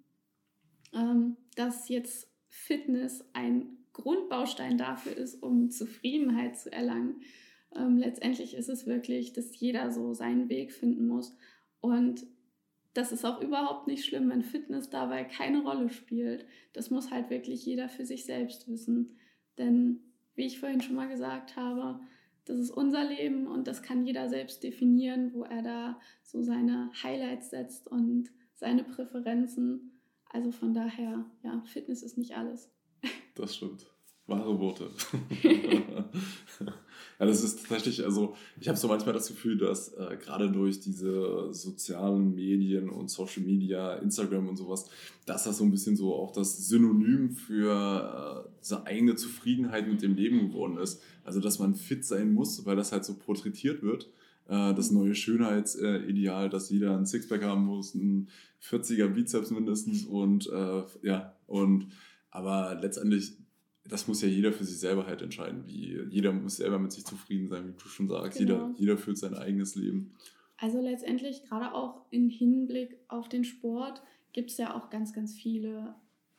ähm, 0.93 1.37
dass 1.55 1.89
jetzt 1.89 2.27
Fitness 2.55 3.23
ein 3.33 3.77
Grundbaustein 3.91 4.77
dafür 4.77 5.15
ist, 5.15 5.43
um 5.43 5.69
Zufriedenheit 5.69 6.57
zu 6.57 6.71
erlangen. 6.71 7.21
Ähm, 7.75 7.97
letztendlich 7.97 8.55
ist 8.55 8.69
es 8.69 8.87
wirklich, 8.87 9.33
dass 9.33 9.59
jeder 9.59 9.91
so 9.91 10.13
seinen 10.13 10.47
Weg 10.47 10.71
finden 10.71 11.07
muss. 11.07 11.35
Und 11.81 12.25
das 12.93 13.11
ist 13.11 13.25
auch 13.25 13.41
überhaupt 13.41 13.87
nicht 13.87 14.05
schlimm, 14.05 14.29
wenn 14.29 14.41
Fitness 14.41 14.89
dabei 14.89 15.25
keine 15.25 15.63
Rolle 15.63 15.89
spielt. 15.89 16.45
Das 16.71 16.89
muss 16.89 17.11
halt 17.11 17.29
wirklich 17.29 17.65
jeder 17.65 17.89
für 17.89 18.05
sich 18.05 18.23
selbst 18.23 18.69
wissen. 18.69 19.17
Denn 19.57 19.99
wie 20.33 20.45
ich 20.45 20.59
vorhin 20.59 20.81
schon 20.81 20.95
mal 20.95 21.09
gesagt 21.09 21.57
habe, 21.57 21.99
das 22.45 22.57
ist 22.57 22.71
unser 22.71 23.03
Leben 23.03 23.47
und 23.47 23.67
das 23.67 23.83
kann 23.83 24.05
jeder 24.05 24.29
selbst 24.29 24.63
definieren, 24.63 25.33
wo 25.33 25.43
er 25.43 25.61
da 25.61 25.99
so 26.23 26.41
seine 26.41 26.89
Highlights 27.03 27.49
setzt 27.49 27.87
und 27.87 28.31
seine 28.53 28.85
Präferenzen. 28.85 29.94
Also 30.35 30.51
von 30.51 30.73
daher, 30.73 31.23
ja, 31.43 31.63
Fitness 31.65 32.03
ist 32.03 32.17
nicht 32.17 32.35
alles. 32.35 32.69
Das 33.35 33.55
stimmt. 33.55 33.85
Wahre 34.27 34.59
Worte. 34.59 34.89
ja, 35.43 37.25
das 37.25 37.41
ist 37.41 37.61
tatsächlich, 37.61 38.03
also 38.03 38.35
ich 38.59 38.67
habe 38.67 38.77
so 38.77 38.89
manchmal 38.89 39.13
das 39.13 39.29
Gefühl, 39.29 39.57
dass 39.57 39.93
äh, 39.93 40.17
gerade 40.19 40.51
durch 40.51 40.81
diese 40.81 41.53
sozialen 41.53 42.35
Medien 42.35 42.89
und 42.89 43.09
Social 43.09 43.43
Media, 43.43 43.95
Instagram 43.95 44.49
und 44.49 44.57
sowas, 44.57 44.89
dass 45.25 45.45
das 45.45 45.59
so 45.59 45.63
ein 45.63 45.71
bisschen 45.71 45.95
so 45.95 46.13
auch 46.13 46.33
das 46.33 46.67
Synonym 46.67 47.31
für 47.31 48.45
äh, 48.45 48.59
diese 48.59 48.85
eigene 48.85 49.15
Zufriedenheit 49.15 49.87
mit 49.87 50.01
dem 50.01 50.15
Leben 50.15 50.49
geworden 50.49 50.77
ist. 50.79 51.01
Also 51.23 51.39
dass 51.39 51.59
man 51.59 51.75
fit 51.75 52.03
sein 52.03 52.33
muss, 52.33 52.65
weil 52.65 52.75
das 52.75 52.91
halt 52.91 53.05
so 53.05 53.13
porträtiert 53.13 53.83
wird. 53.83 54.09
Äh, 54.47 54.73
das 54.73 54.91
neue 54.91 55.15
Schönheitsideal, 55.15 56.49
dass 56.49 56.69
jeder 56.69 56.97
ein 56.97 57.05
Sixpack 57.05 57.43
haben 57.43 57.65
muss, 57.65 57.95
ein 57.95 58.29
40er 58.61 59.07
Bizeps 59.07 59.51
mindestens 59.51 60.05
und 60.05 60.47
äh, 60.47 60.83
ja, 61.01 61.35
und 61.47 61.87
aber 62.31 62.77
letztendlich, 62.81 63.33
das 63.87 64.07
muss 64.07 64.21
ja 64.21 64.27
jeder 64.27 64.51
für 64.51 64.65
sich 64.65 64.77
selber 64.77 65.05
halt 65.05 65.21
entscheiden. 65.21 65.63
Wie, 65.67 65.99
jeder 66.09 66.33
muss 66.33 66.57
selber 66.57 66.79
mit 66.79 66.91
sich 66.91 67.05
zufrieden 67.05 67.47
sein, 67.47 67.67
wie 67.67 67.71
du 67.71 67.87
schon 67.87 68.09
sagst. 68.09 68.37
Genau. 68.37 68.67
Jeder, 68.67 68.73
jeder 68.77 68.97
führt 68.97 69.17
sein 69.17 69.35
eigenes 69.35 69.75
Leben. 69.75 70.13
Also 70.57 70.81
letztendlich, 70.81 71.43
gerade 71.43 71.73
auch 71.73 72.01
im 72.11 72.29
Hinblick 72.29 72.97
auf 73.07 73.29
den 73.29 73.43
Sport, 73.43 74.01
gibt 74.33 74.51
es 74.51 74.57
ja 74.57 74.75
auch 74.75 74.89
ganz, 74.89 75.13
ganz 75.13 75.33
viele 75.33 75.95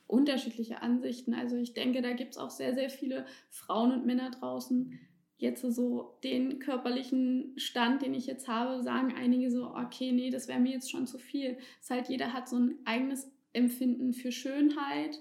unterschiedliche 0.07 0.83
Ansichten. 0.83 1.35
Also 1.35 1.57
ich 1.57 1.75
denke, 1.75 2.03
da 2.03 2.13
gibt 2.13 2.33
es 2.33 2.39
auch 2.39 2.51
sehr, 2.51 2.75
sehr 2.75 2.91
viele 2.91 3.27
Frauen 3.51 3.93
und 3.93 4.07
Männer 4.07 4.31
draußen, 4.31 4.99
jetzt 5.39 5.61
so 5.61 6.19
den 6.25 6.59
körperlichen 6.59 7.53
Stand, 7.57 8.03
den 8.03 8.15
ich 8.15 8.27
jetzt 8.27 8.49
habe, 8.49 8.83
sagen 8.83 9.15
einige 9.17 9.51
so, 9.51 9.75
okay, 9.75 10.13
nee, 10.13 10.31
das 10.31 10.49
wäre 10.49 10.61
mir 10.61 10.73
jetzt 10.73 10.91
schon 10.91 11.07
zu 11.07 11.19
viel. 11.19 11.59
Es 11.79 11.85
ist 11.85 11.91
halt, 11.91 12.09
jeder 12.09 12.33
hat 12.33 12.49
so 12.49 12.57
ein 12.57 12.77
eigenes 12.85 13.31
Empfinden 13.53 14.13
für 14.13 14.33
Schönheit 14.33 15.21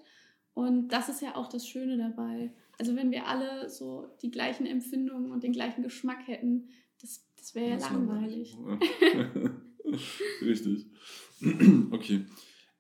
und 0.54 0.90
das 0.90 1.10
ist 1.10 1.22
ja 1.22 1.36
auch 1.36 1.50
das 1.50 1.68
Schöne 1.68 1.98
dabei. 1.98 2.54
Also 2.80 2.96
wenn 2.96 3.12
wir 3.12 3.28
alle 3.28 3.70
so 3.70 4.08
die 4.22 4.32
gleichen 4.32 4.66
Empfindungen 4.66 5.32
und 5.32 5.44
den 5.44 5.54
gleichen 5.54 5.84
Geschmack 5.84 6.28
hätten, 6.28 6.70
das, 7.02 7.26
das 7.38 7.56
wäre 7.56 7.72
ja 7.72 7.78
langweilig. 7.78 8.58
Richtig. 10.42 10.88
okay. 11.92 12.26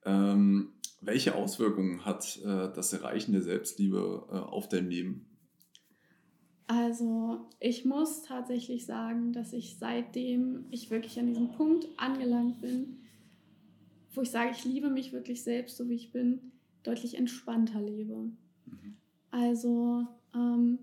Ähm, 0.05 0.73
welche 1.01 1.35
Auswirkungen 1.35 2.05
hat 2.05 2.39
äh, 2.43 2.71
das 2.73 2.93
Erreichen 2.93 3.33
der 3.33 3.41
Selbstliebe 3.41 4.27
äh, 4.29 4.35
auf 4.35 4.69
dein 4.69 4.89
Leben? 4.89 5.34
Also 6.67 7.47
ich 7.59 7.85
muss 7.85 8.23
tatsächlich 8.23 8.85
sagen, 8.85 9.33
dass 9.33 9.53
ich 9.53 9.77
seitdem 9.77 10.65
ich 10.71 10.89
wirklich 10.89 11.19
an 11.19 11.27
diesem 11.27 11.51
Punkt 11.51 11.87
angelangt 11.97 12.59
bin, 12.59 13.01
wo 14.13 14.21
ich 14.21 14.31
sage, 14.31 14.51
ich 14.51 14.65
liebe 14.65 14.89
mich 14.89 15.13
wirklich 15.13 15.43
selbst, 15.43 15.77
so 15.77 15.89
wie 15.89 15.95
ich 15.95 16.11
bin, 16.11 16.53
deutlich 16.81 17.15
entspannter 17.15 17.81
lebe. 17.81 18.31
Mhm. 18.65 18.97
Also 19.29 20.07
ähm, 20.33 20.79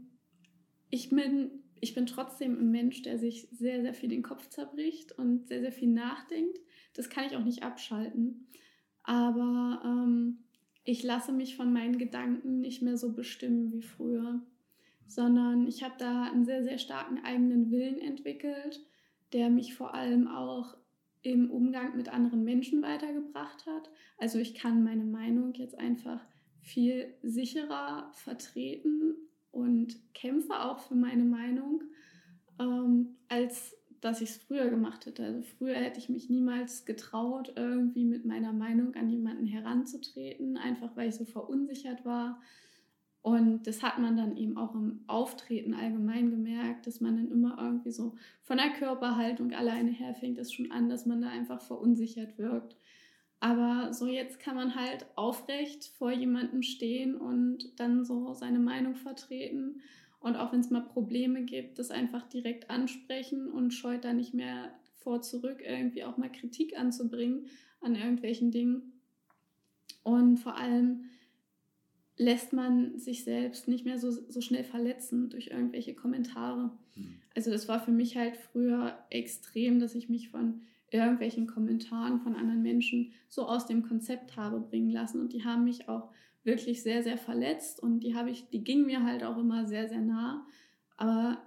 ich, 0.91 1.11
bin, 1.11 1.51
ich 1.81 1.95
bin 1.95 2.07
trotzdem 2.07 2.59
ein 2.61 2.71
Mensch, 2.71 3.03
der 3.03 3.19
sich 3.19 3.49
sehr, 3.51 3.83
sehr 3.83 3.95
viel 3.95 4.11
den 4.11 4.23
Kopf 4.23 4.49
zerbricht 4.51 5.19
und 5.19 5.49
sehr, 5.49 5.63
sehr 5.63 5.73
viel 5.73 5.89
nachdenkt. 5.89 6.61
Das 6.95 7.11
kann 7.11 7.25
ich 7.25 7.37
auch 7.37 7.45
nicht 7.45 7.65
abschalten. 7.65 8.47
Aber 9.03 9.83
ähm, 9.85 10.45
ich 10.85 11.03
lasse 11.03 11.33
mich 11.33 11.57
von 11.57 11.73
meinen 11.73 11.99
Gedanken 11.99 12.61
nicht 12.61 12.83
mehr 12.83 12.97
so 12.97 13.13
bestimmen 13.13 13.73
wie 13.73 13.83
früher 13.83 14.43
sondern 15.07 15.67
ich 15.67 15.83
habe 15.83 15.95
da 15.99 16.25
einen 16.25 16.45
sehr, 16.45 16.65
sehr 16.65 16.79
starken 16.79 17.23
eigenen 17.25 17.71
Willen 17.71 17.99
entwickelt, 17.99 18.81
der 19.33 19.51
mich 19.51 19.75
vor 19.75 19.95
allem 19.95 20.29
auch 20.29 20.77
im 21.23 21.51
Umgang 21.51 21.97
mit 21.97 22.13
anderen 22.13 22.45
Menschen 22.45 22.83
weitergebracht 22.83 23.67
hat. 23.67 23.91
Also 24.19 24.39
ich 24.39 24.55
kann 24.55 24.83
meine 24.83 25.05
Meinung 25.05 25.55
jetzt 25.55 25.79
einfach 25.79 26.21
viel 26.61 27.15
sicherer 27.23 28.11
vertreten 28.13 29.15
und 29.51 29.97
kämpfe 30.15 30.61
auch 30.61 30.79
für 30.79 30.95
meine 30.95 31.25
Meinung, 31.25 31.83
ähm, 32.59 33.17
als 33.29 33.77
dass 34.01 34.21
ich 34.21 34.31
es 34.31 34.37
früher 34.37 34.69
gemacht 34.69 35.07
hätte. 35.07 35.25
Also 35.25 35.43
früher 35.43 35.77
hätte 35.77 36.01
ich 36.01 36.09
mich 36.09 36.29
niemals 36.29 36.85
getraut, 36.85 37.53
irgendwie 37.55 38.05
mit 38.05 38.25
meiner 38.25 38.53
Meinung 38.53 38.95
an 38.97 39.09
jemanden 39.09 39.47
heranzutreten, 39.47 40.57
einfach 40.57 40.97
weil 40.97 41.09
ich 41.09 41.15
so 41.15 41.25
verunsichert 41.25 42.05
war. 42.05 42.41
Und 43.23 43.69
das 43.69 43.85
hat 43.85 44.01
man 44.01 44.17
dann 44.17 44.37
eben 44.37 44.57
auch 44.57 44.75
im 44.75 45.05
Auftreten 45.07 45.75
allgemein 45.75 46.31
gemerkt, 46.31 46.89
dass 46.89 47.01
man 47.01 47.17
dann 47.17 47.31
immer 47.31 47.57
irgendwie 47.57 47.93
so 47.93 48.17
von 48.43 48.57
der 48.57 48.71
Körperhaltung 48.71 49.53
alleine 49.53 49.93
her 49.93 50.15
fängt 50.15 50.39
es 50.39 50.53
schon 50.53 50.73
an, 50.73 50.89
dass 50.89 51.07
man 51.07 51.23
da 51.23 51.29
einfach 51.29 51.61
verunsichert 51.61 52.37
wirkt. 52.37 52.77
Aber 53.39 53.93
so 53.93 54.09
jetzt 54.09 54.41
kann 54.41 54.57
man 54.57 54.75
halt 54.75 55.07
aufrecht 55.15 55.87
vor 55.99 56.11
jemandem 56.11 56.63
stehen 56.63 57.17
und 57.17 57.79
dann 57.79 58.05
so 58.05 58.35
seine 58.35 58.59
Meinung 58.59 58.97
vertreten. 58.97 59.83
Und 60.19 60.37
auch 60.37 60.53
wenn 60.53 60.61
es 60.61 60.71
mal 60.71 60.81
Probleme 60.81 61.43
gibt, 61.43 61.79
das 61.79 61.91
einfach 61.91 62.29
direkt 62.29 62.71
ansprechen 62.71 63.49
und 63.49 63.73
scheut 63.73 64.05
da 64.05 64.13
nicht 64.13 64.35
mehr 64.35 64.73
vor 64.95 65.23
zurück, 65.23 65.63
irgendwie 65.65 66.05
auch 66.05 66.17
mal 66.17 66.31
Kritik 66.31 66.79
anzubringen 66.79 67.47
an 67.81 67.95
irgendwelchen 67.95 68.51
Dingen. 68.51 69.01
Und 70.05 70.39
vor 70.39 70.57
allem 70.57 71.05
lässt 72.17 72.53
man 72.53 72.99
sich 72.99 73.25
selbst 73.25 73.69
nicht 73.69 73.85
mehr 73.85 73.99
so, 73.99 74.11
so 74.11 74.41
schnell 74.41 74.65
verletzen 74.65 75.31
durch 75.31 75.49
irgendwelche 75.49 75.95
Kommentare. 75.95 76.71
Mhm. 76.95 77.15
Also 77.35 77.51
das 77.51 77.69
war 77.69 77.81
für 77.81 77.93
mich 77.93 78.17
halt 78.17 78.37
früher 78.37 78.99
extrem, 79.11 79.79
dass 79.81 79.95
ich 79.95 80.09
mich 80.09 80.29
von 80.29 80.63
irgendwelchen 80.91 81.47
Kommentaren 81.47 82.21
von 82.21 82.37
anderen 82.37 82.63
Menschen 82.63 83.13
so 83.29 83.47
aus 83.47 83.67
dem 83.67 83.83
Konzept 83.83 84.37
habe 84.37 84.61
bringen 84.61 84.91
lassen 84.91 85.21
und 85.21 85.33
die 85.33 85.45
haben 85.45 85.65
mich 85.65 85.89
auch 85.89 86.11
wirklich 86.45 86.83
sehr 86.83 87.03
sehr 87.03 87.17
verletzt 87.17 87.83
und 87.83 88.01
die 88.01 88.15
habe 88.15 88.31
ich 88.31 88.49
die 88.51 88.63
ging 88.63 88.85
mir 88.85 89.03
halt 89.03 89.25
auch 89.25 89.39
immer 89.39 89.67
sehr 89.67 89.89
sehr 89.89 90.01
nah, 90.01 90.47
aber 90.99 91.41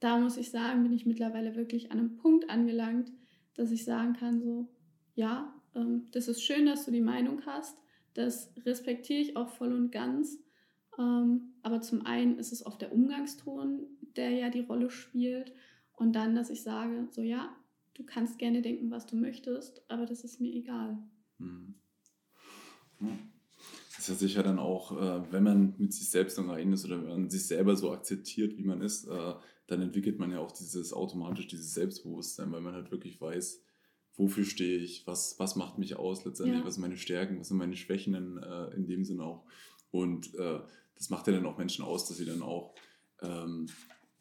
da 0.00 0.18
muss 0.18 0.36
ich 0.36 0.50
sagen, 0.50 0.82
bin 0.82 0.92
ich 0.92 1.06
mittlerweile 1.06 1.56
wirklich 1.56 1.92
an 1.92 1.98
einem 1.98 2.16
Punkt 2.16 2.50
angelangt, 2.50 3.10
dass 3.54 3.70
ich 3.70 3.84
sagen 3.84 4.12
kann 4.12 4.42
so 4.42 4.68
ja, 5.14 5.54
ähm, 5.74 6.08
das 6.12 6.28
ist 6.28 6.42
schön, 6.42 6.66
dass 6.66 6.84
du 6.84 6.90
die 6.90 7.00
Meinung 7.00 7.40
hast, 7.46 7.78
das 8.14 8.52
respektiere 8.64 9.20
ich 9.20 9.36
auch 9.36 9.48
voll 9.48 9.72
und 9.72 9.90
ganz. 9.90 10.38
Ähm, 10.98 11.54
aber 11.62 11.80
zum 11.80 12.04
einen 12.06 12.38
ist 12.38 12.52
es 12.52 12.64
oft 12.64 12.80
der 12.80 12.92
Umgangston, 12.92 13.86
der 14.16 14.30
ja 14.30 14.50
die 14.50 14.60
Rolle 14.60 14.90
spielt. 14.90 15.52
Und 15.92 16.14
dann, 16.14 16.34
dass 16.34 16.50
ich 16.50 16.62
sage, 16.62 17.08
so 17.10 17.22
ja, 17.22 17.54
du 17.94 18.04
kannst 18.04 18.38
gerne 18.38 18.62
denken, 18.62 18.90
was 18.90 19.06
du 19.06 19.16
möchtest, 19.16 19.82
aber 19.88 20.06
das 20.06 20.24
ist 20.24 20.40
mir 20.40 20.52
egal. 20.54 20.98
Hm. 21.38 21.74
Das 23.90 23.98
ist 23.98 24.08
ja 24.08 24.14
sicher 24.14 24.42
dann 24.42 24.58
auch, 24.58 24.92
äh, 24.92 25.32
wenn 25.32 25.42
man 25.42 25.74
mit 25.78 25.92
sich 25.92 26.08
selbst 26.10 26.38
noch 26.38 26.48
rein 26.48 26.72
ist 26.72 26.84
oder 26.84 27.02
wenn 27.02 27.08
man 27.08 27.30
sich 27.30 27.46
selber 27.46 27.76
so 27.76 27.92
akzeptiert, 27.92 28.56
wie 28.56 28.64
man 28.64 28.80
ist, 28.80 29.06
äh, 29.06 29.34
dann 29.66 29.82
entwickelt 29.82 30.18
man 30.18 30.32
ja 30.32 30.40
auch 30.40 30.52
dieses 30.52 30.92
automatisch 30.92 31.46
dieses 31.46 31.74
Selbstbewusstsein, 31.74 32.50
weil 32.50 32.60
man 32.60 32.74
halt 32.74 32.90
wirklich 32.90 33.20
weiß, 33.20 33.62
wofür 34.20 34.44
stehe 34.44 34.78
ich, 34.78 35.06
was, 35.06 35.36
was 35.38 35.56
macht 35.56 35.78
mich 35.78 35.96
aus 35.96 36.26
letztendlich, 36.26 36.60
ja. 36.60 36.66
was 36.66 36.74
sind 36.74 36.82
meine 36.82 36.98
Stärken, 36.98 37.40
was 37.40 37.48
sind 37.48 37.56
meine 37.56 37.76
Schwächen 37.76 38.14
in, 38.14 38.36
äh, 38.36 38.66
in 38.74 38.86
dem 38.86 39.02
Sinne 39.02 39.24
auch. 39.24 39.46
Und 39.90 40.34
äh, 40.34 40.60
das 40.94 41.08
macht 41.08 41.26
ja 41.26 41.32
dann 41.32 41.46
auch 41.46 41.56
Menschen 41.56 41.84
aus, 41.84 42.06
dass 42.06 42.18
sie 42.18 42.26
dann 42.26 42.42
auch 42.42 42.74
ähm, 43.22 43.66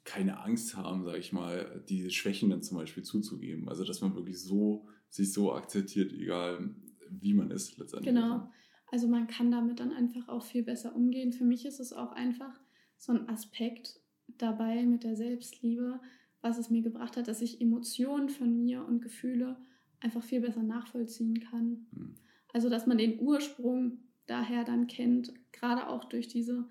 keine 0.06 0.40
Angst 0.40 0.78
haben, 0.78 1.04
sage 1.04 1.18
ich 1.18 1.34
mal, 1.34 1.84
diese 1.90 2.12
Schwächen 2.12 2.50
dann 2.50 2.64
zum 2.64 2.78
Beispiel 2.78 3.04
zuzugeben. 3.04 3.68
Also 3.68 3.84
dass 3.84 4.00
man 4.00 4.16
wirklich 4.16 4.42
so 4.42 4.88
sich 5.10 5.34
so 5.34 5.54
akzeptiert, 5.54 6.14
egal 6.14 6.74
wie 7.10 7.34
man 7.34 7.52
ist 7.52 7.78
letztendlich. 7.78 8.16
Genau. 8.16 8.50
Also 8.92 9.08
man 9.08 9.28
kann 9.28 9.52
damit 9.52 9.82
dann 9.82 9.92
einfach 9.92 10.30
auch 10.30 10.46
viel 10.46 10.64
besser 10.64 10.96
umgehen. 10.96 11.34
Für 11.34 11.44
mich 11.44 11.66
ist 11.66 11.82
es 11.82 11.92
auch 11.92 12.14
einfach 12.14 12.58
so 12.98 13.12
ein 13.12 13.28
Aspekt 13.28 14.00
dabei 14.38 14.86
mit 14.86 15.04
der 15.04 15.18
Selbstliebe, 15.18 16.00
was 16.42 16.58
es 16.58 16.70
mir 16.70 16.82
gebracht 16.82 17.18
hat, 17.18 17.28
dass 17.28 17.42
ich 17.42 17.60
Emotionen 17.60 18.30
von 18.30 18.56
mir 18.56 18.86
und 18.86 19.02
Gefühle 19.02 19.58
einfach 20.02 20.24
viel 20.24 20.42
besser 20.42 20.64
nachvollziehen 20.64 21.40
kann. 21.40 21.88
Mhm. 21.92 22.16
Also, 22.54 22.70
dass 22.70 22.88
man 22.88 22.98
den 22.98 23.20
Ursprung 23.20 24.00
daher 24.26 24.64
dann 24.64 24.88
kennt, 24.88 25.34
gerade 25.52 25.88
auch 25.88 26.06
durch 26.06 26.28
diese 26.28 26.68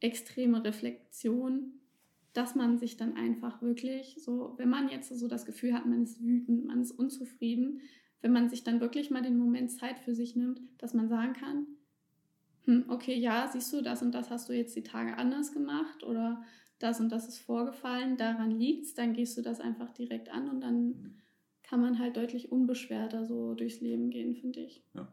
extreme 0.00 0.62
Reflexion, 0.64 1.72
dass 2.32 2.54
man 2.54 2.78
sich 2.78 2.96
dann 2.96 3.16
einfach 3.16 3.62
wirklich 3.62 4.18
so, 4.20 4.54
wenn 4.58 4.68
man 4.68 4.88
jetzt 4.88 5.08
so 5.08 5.26
das 5.26 5.46
Gefühl 5.46 5.72
hat, 5.72 5.86
man 5.86 6.02
ist 6.02 6.22
wütend, 6.22 6.66
man 6.66 6.82
ist 6.82 6.92
unzufrieden, 6.92 7.80
wenn 8.20 8.32
man 8.32 8.48
sich 8.50 8.62
dann 8.62 8.80
wirklich 8.80 9.10
mal 9.10 9.22
den 9.22 9.38
Moment 9.38 9.70
Zeit 9.70 9.98
für 10.00 10.14
sich 10.14 10.36
nimmt, 10.36 10.60
dass 10.78 10.92
man 10.92 11.08
sagen 11.08 11.32
kann, 11.32 11.66
hm, 12.64 12.84
okay, 12.88 13.14
ja, 13.14 13.48
siehst 13.48 13.72
du, 13.72 13.80
das 13.80 14.02
und 14.02 14.12
das 14.12 14.30
hast 14.30 14.48
du 14.48 14.52
jetzt 14.52 14.76
die 14.76 14.82
Tage 14.82 15.16
anders 15.16 15.52
gemacht 15.52 16.02
oder 16.02 16.44
das 16.78 17.00
und 17.00 17.10
das 17.10 17.26
ist 17.26 17.38
vorgefallen, 17.38 18.18
daran 18.18 18.50
liegt 18.50 18.84
es, 18.84 18.94
dann 18.94 19.14
gehst 19.14 19.38
du 19.38 19.42
das 19.42 19.60
einfach 19.60 19.90
direkt 19.90 20.28
an 20.28 20.50
und 20.50 20.60
dann 20.60 20.86
mhm 20.88 21.22
kann 21.68 21.80
man 21.80 21.98
halt 21.98 22.16
deutlich 22.16 22.52
unbeschwerter 22.52 23.26
so 23.26 23.54
durchs 23.54 23.80
Leben 23.80 24.10
gehen, 24.10 24.34
finde 24.34 24.60
ich. 24.60 24.82
Ja. 24.94 25.12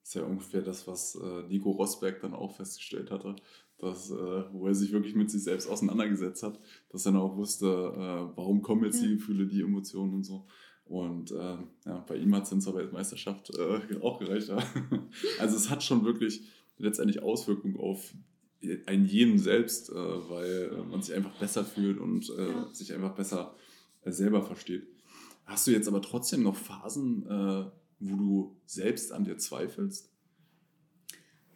Das 0.00 0.10
ist 0.10 0.14
ja 0.14 0.24
ungefähr 0.24 0.62
das, 0.62 0.86
was 0.86 1.16
äh, 1.16 1.42
Nico 1.48 1.70
Rosberg 1.70 2.20
dann 2.20 2.34
auch 2.34 2.54
festgestellt 2.54 3.10
hatte, 3.10 3.36
dass, 3.78 4.10
äh, 4.10 4.14
wo 4.52 4.66
er 4.66 4.74
sich 4.74 4.92
wirklich 4.92 5.14
mit 5.14 5.30
sich 5.30 5.42
selbst 5.42 5.68
auseinandergesetzt 5.68 6.42
hat, 6.42 6.58
dass 6.88 7.04
er 7.04 7.12
dann 7.12 7.20
auch 7.20 7.36
wusste, 7.36 7.66
äh, 7.66 8.36
warum 8.36 8.62
kommen 8.62 8.84
jetzt 8.84 9.02
ja. 9.02 9.08
die 9.08 9.14
Gefühle, 9.16 9.46
die 9.46 9.60
Emotionen 9.60 10.14
und 10.14 10.24
so. 10.24 10.46
Und 10.84 11.32
äh, 11.32 11.58
ja, 11.84 12.04
bei 12.06 12.16
ihm 12.16 12.34
hat 12.34 12.44
es 12.44 12.50
dann 12.50 12.60
zur 12.60 12.76
Weltmeisterschaft 12.76 13.50
äh, 13.58 13.96
auch 14.00 14.18
gereicht. 14.18 14.48
Ja. 14.48 14.56
also 15.38 15.56
es 15.56 15.68
hat 15.68 15.82
schon 15.82 16.04
wirklich 16.04 16.42
letztendlich 16.78 17.22
Auswirkungen 17.22 17.76
auf 17.76 18.14
einen 18.86 19.04
jeden 19.04 19.38
selbst, 19.38 19.90
äh, 19.90 19.94
weil 19.94 20.84
man 20.90 21.02
sich 21.02 21.14
einfach 21.14 21.38
besser 21.38 21.64
fühlt 21.64 21.98
und 21.98 22.32
sich 22.72 22.94
einfach 22.94 23.14
besser 23.14 23.54
selber 24.04 24.42
versteht. 24.42 24.86
Hast 25.48 25.66
du 25.66 25.70
jetzt 25.70 25.88
aber 25.88 26.02
trotzdem 26.02 26.42
noch 26.42 26.56
Phasen, 26.56 27.26
äh, 27.26 27.64
wo 28.00 28.16
du 28.16 28.56
selbst 28.66 29.12
an 29.12 29.24
dir 29.24 29.38
zweifelst? 29.38 30.12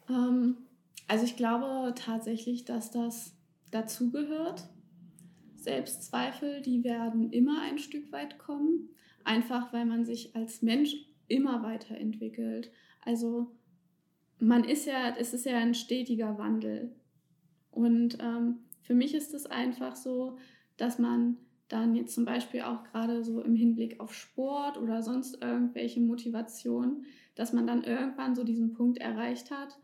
Ähm, 0.09 0.57
also 1.07 1.25
ich 1.25 1.37
glaube 1.37 1.93
tatsächlich, 1.95 2.65
dass 2.65 2.89
das 2.89 3.35
dazugehört. 3.69 4.67
Selbstzweifel, 5.55 6.63
die 6.63 6.83
werden 6.83 7.31
immer 7.31 7.61
ein 7.61 7.77
Stück 7.77 8.11
weit 8.11 8.39
kommen, 8.39 8.89
einfach 9.23 9.71
weil 9.71 9.85
man 9.85 10.05
sich 10.05 10.35
als 10.35 10.63
Mensch 10.63 10.95
immer 11.27 11.61
weiterentwickelt. 11.61 12.71
Also 13.05 13.55
man 14.39 14.63
ist 14.63 14.87
ja, 14.87 15.15
es 15.15 15.35
ist 15.35 15.45
ja 15.45 15.59
ein 15.59 15.75
stetiger 15.75 16.39
Wandel. 16.39 16.95
Und 17.69 18.17
ähm, 18.19 18.55
für 18.81 18.95
mich 18.95 19.13
ist 19.13 19.35
es 19.35 19.45
einfach 19.45 19.95
so, 19.95 20.39
dass 20.77 20.97
man 20.97 21.37
dann 21.67 21.95
jetzt 21.95 22.13
zum 22.13 22.25
Beispiel 22.25 22.61
auch 22.61 22.83
gerade 22.83 23.23
so 23.23 23.41
im 23.41 23.55
Hinblick 23.55 23.99
auf 23.99 24.13
Sport 24.13 24.77
oder 24.77 25.01
sonst 25.01 25.41
irgendwelche 25.41 26.01
Motivation, 26.01 27.05
dass 27.35 27.53
man 27.53 27.65
dann 27.65 27.83
irgendwann 27.83 28.35
so 28.35 28.43
diesen 28.43 28.73
Punkt 28.73 28.99
erreicht 28.99 29.51
hat, 29.51 29.79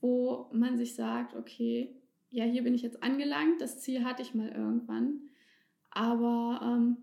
wo 0.00 0.48
man 0.52 0.76
sich 0.76 0.94
sagt, 0.94 1.34
okay, 1.34 1.94
ja, 2.30 2.44
hier 2.44 2.62
bin 2.62 2.74
ich 2.74 2.82
jetzt 2.82 3.02
angelangt, 3.02 3.60
das 3.60 3.80
Ziel 3.80 4.04
hatte 4.04 4.22
ich 4.22 4.34
mal 4.34 4.48
irgendwann, 4.48 5.20
aber 5.90 6.60
ähm, 6.62 6.96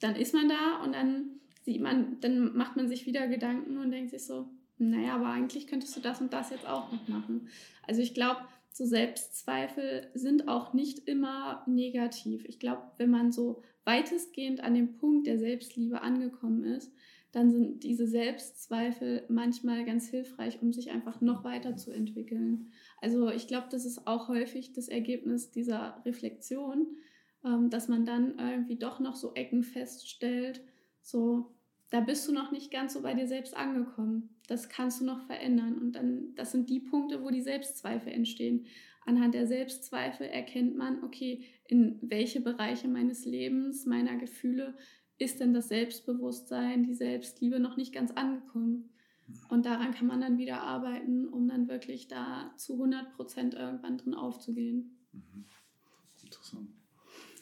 dann 0.00 0.16
ist 0.16 0.34
man 0.34 0.48
da 0.48 0.82
und 0.84 0.94
dann 0.94 1.40
sieht 1.62 1.80
man, 1.80 2.20
dann 2.20 2.56
macht 2.56 2.76
man 2.76 2.88
sich 2.88 3.06
wieder 3.06 3.26
Gedanken 3.26 3.78
und 3.78 3.90
denkt 3.90 4.10
sich 4.10 4.24
so, 4.24 4.48
naja, 4.78 5.14
aber 5.14 5.28
eigentlich 5.28 5.66
könntest 5.66 5.96
du 5.96 6.00
das 6.00 6.20
und 6.20 6.32
das 6.32 6.50
jetzt 6.50 6.66
auch 6.66 6.92
noch 6.92 7.08
machen. 7.08 7.48
Also 7.86 8.02
ich 8.02 8.14
glaube, 8.14 8.40
so 8.76 8.84
Selbstzweifel 8.84 10.08
sind 10.14 10.48
auch 10.48 10.74
nicht 10.74 11.08
immer 11.08 11.64
negativ. 11.66 12.44
Ich 12.44 12.58
glaube, 12.58 12.82
wenn 12.98 13.10
man 13.10 13.32
so 13.32 13.62
weitestgehend 13.84 14.60
an 14.60 14.74
dem 14.74 14.96
Punkt 14.98 15.26
der 15.26 15.38
Selbstliebe 15.38 16.02
angekommen 16.02 16.64
ist, 16.64 16.92
dann 17.32 17.50
sind 17.50 17.84
diese 17.84 18.06
Selbstzweifel 18.06 19.24
manchmal 19.28 19.84
ganz 19.84 20.08
hilfreich, 20.08 20.60
um 20.62 20.72
sich 20.72 20.90
einfach 20.90 21.20
noch 21.20 21.44
weiter 21.44 21.76
zu 21.76 21.90
entwickeln. 21.90 22.72
Also 23.00 23.30
ich 23.30 23.46
glaube, 23.46 23.68
das 23.70 23.84
ist 23.84 24.06
auch 24.06 24.28
häufig 24.28 24.72
das 24.72 24.88
Ergebnis 24.88 25.50
dieser 25.50 26.02
Reflexion, 26.04 26.86
ähm, 27.44 27.70
dass 27.70 27.88
man 27.88 28.04
dann 28.04 28.38
irgendwie 28.38 28.76
doch 28.76 29.00
noch 29.00 29.16
so 29.16 29.34
Ecken 29.34 29.62
feststellt, 29.62 30.62
so 31.02 31.55
da 31.90 32.00
bist 32.00 32.26
du 32.26 32.32
noch 32.32 32.50
nicht 32.50 32.70
ganz 32.70 32.94
so 32.94 33.02
bei 33.02 33.14
dir 33.14 33.28
selbst 33.28 33.56
angekommen. 33.56 34.36
Das 34.48 34.68
kannst 34.68 35.00
du 35.00 35.04
noch 35.04 35.24
verändern. 35.26 35.78
Und 35.78 35.92
dann, 35.92 36.34
das 36.34 36.52
sind 36.52 36.68
die 36.68 36.80
Punkte, 36.80 37.22
wo 37.22 37.30
die 37.30 37.42
Selbstzweifel 37.42 38.12
entstehen. 38.12 38.66
Anhand 39.04 39.34
der 39.34 39.46
Selbstzweifel 39.46 40.26
erkennt 40.26 40.76
man, 40.76 41.04
okay, 41.04 41.44
in 41.68 41.98
welche 42.02 42.40
Bereiche 42.40 42.88
meines 42.88 43.24
Lebens, 43.24 43.86
meiner 43.86 44.16
Gefühle 44.16 44.76
ist 45.18 45.40
denn 45.40 45.54
das 45.54 45.68
Selbstbewusstsein, 45.68 46.82
die 46.82 46.94
Selbstliebe 46.94 47.60
noch 47.60 47.76
nicht 47.76 47.94
ganz 47.94 48.10
angekommen. 48.10 48.90
Und 49.48 49.64
daran 49.66 49.92
kann 49.92 50.06
man 50.06 50.20
dann 50.20 50.38
wieder 50.38 50.62
arbeiten, 50.62 51.26
um 51.28 51.48
dann 51.48 51.68
wirklich 51.68 52.08
da 52.08 52.52
zu 52.56 52.74
100 52.74 53.14
Prozent 53.14 53.54
irgendwann 53.54 53.98
drin 53.98 54.14
aufzugehen. 54.14 54.98
Mhm. 55.12 55.44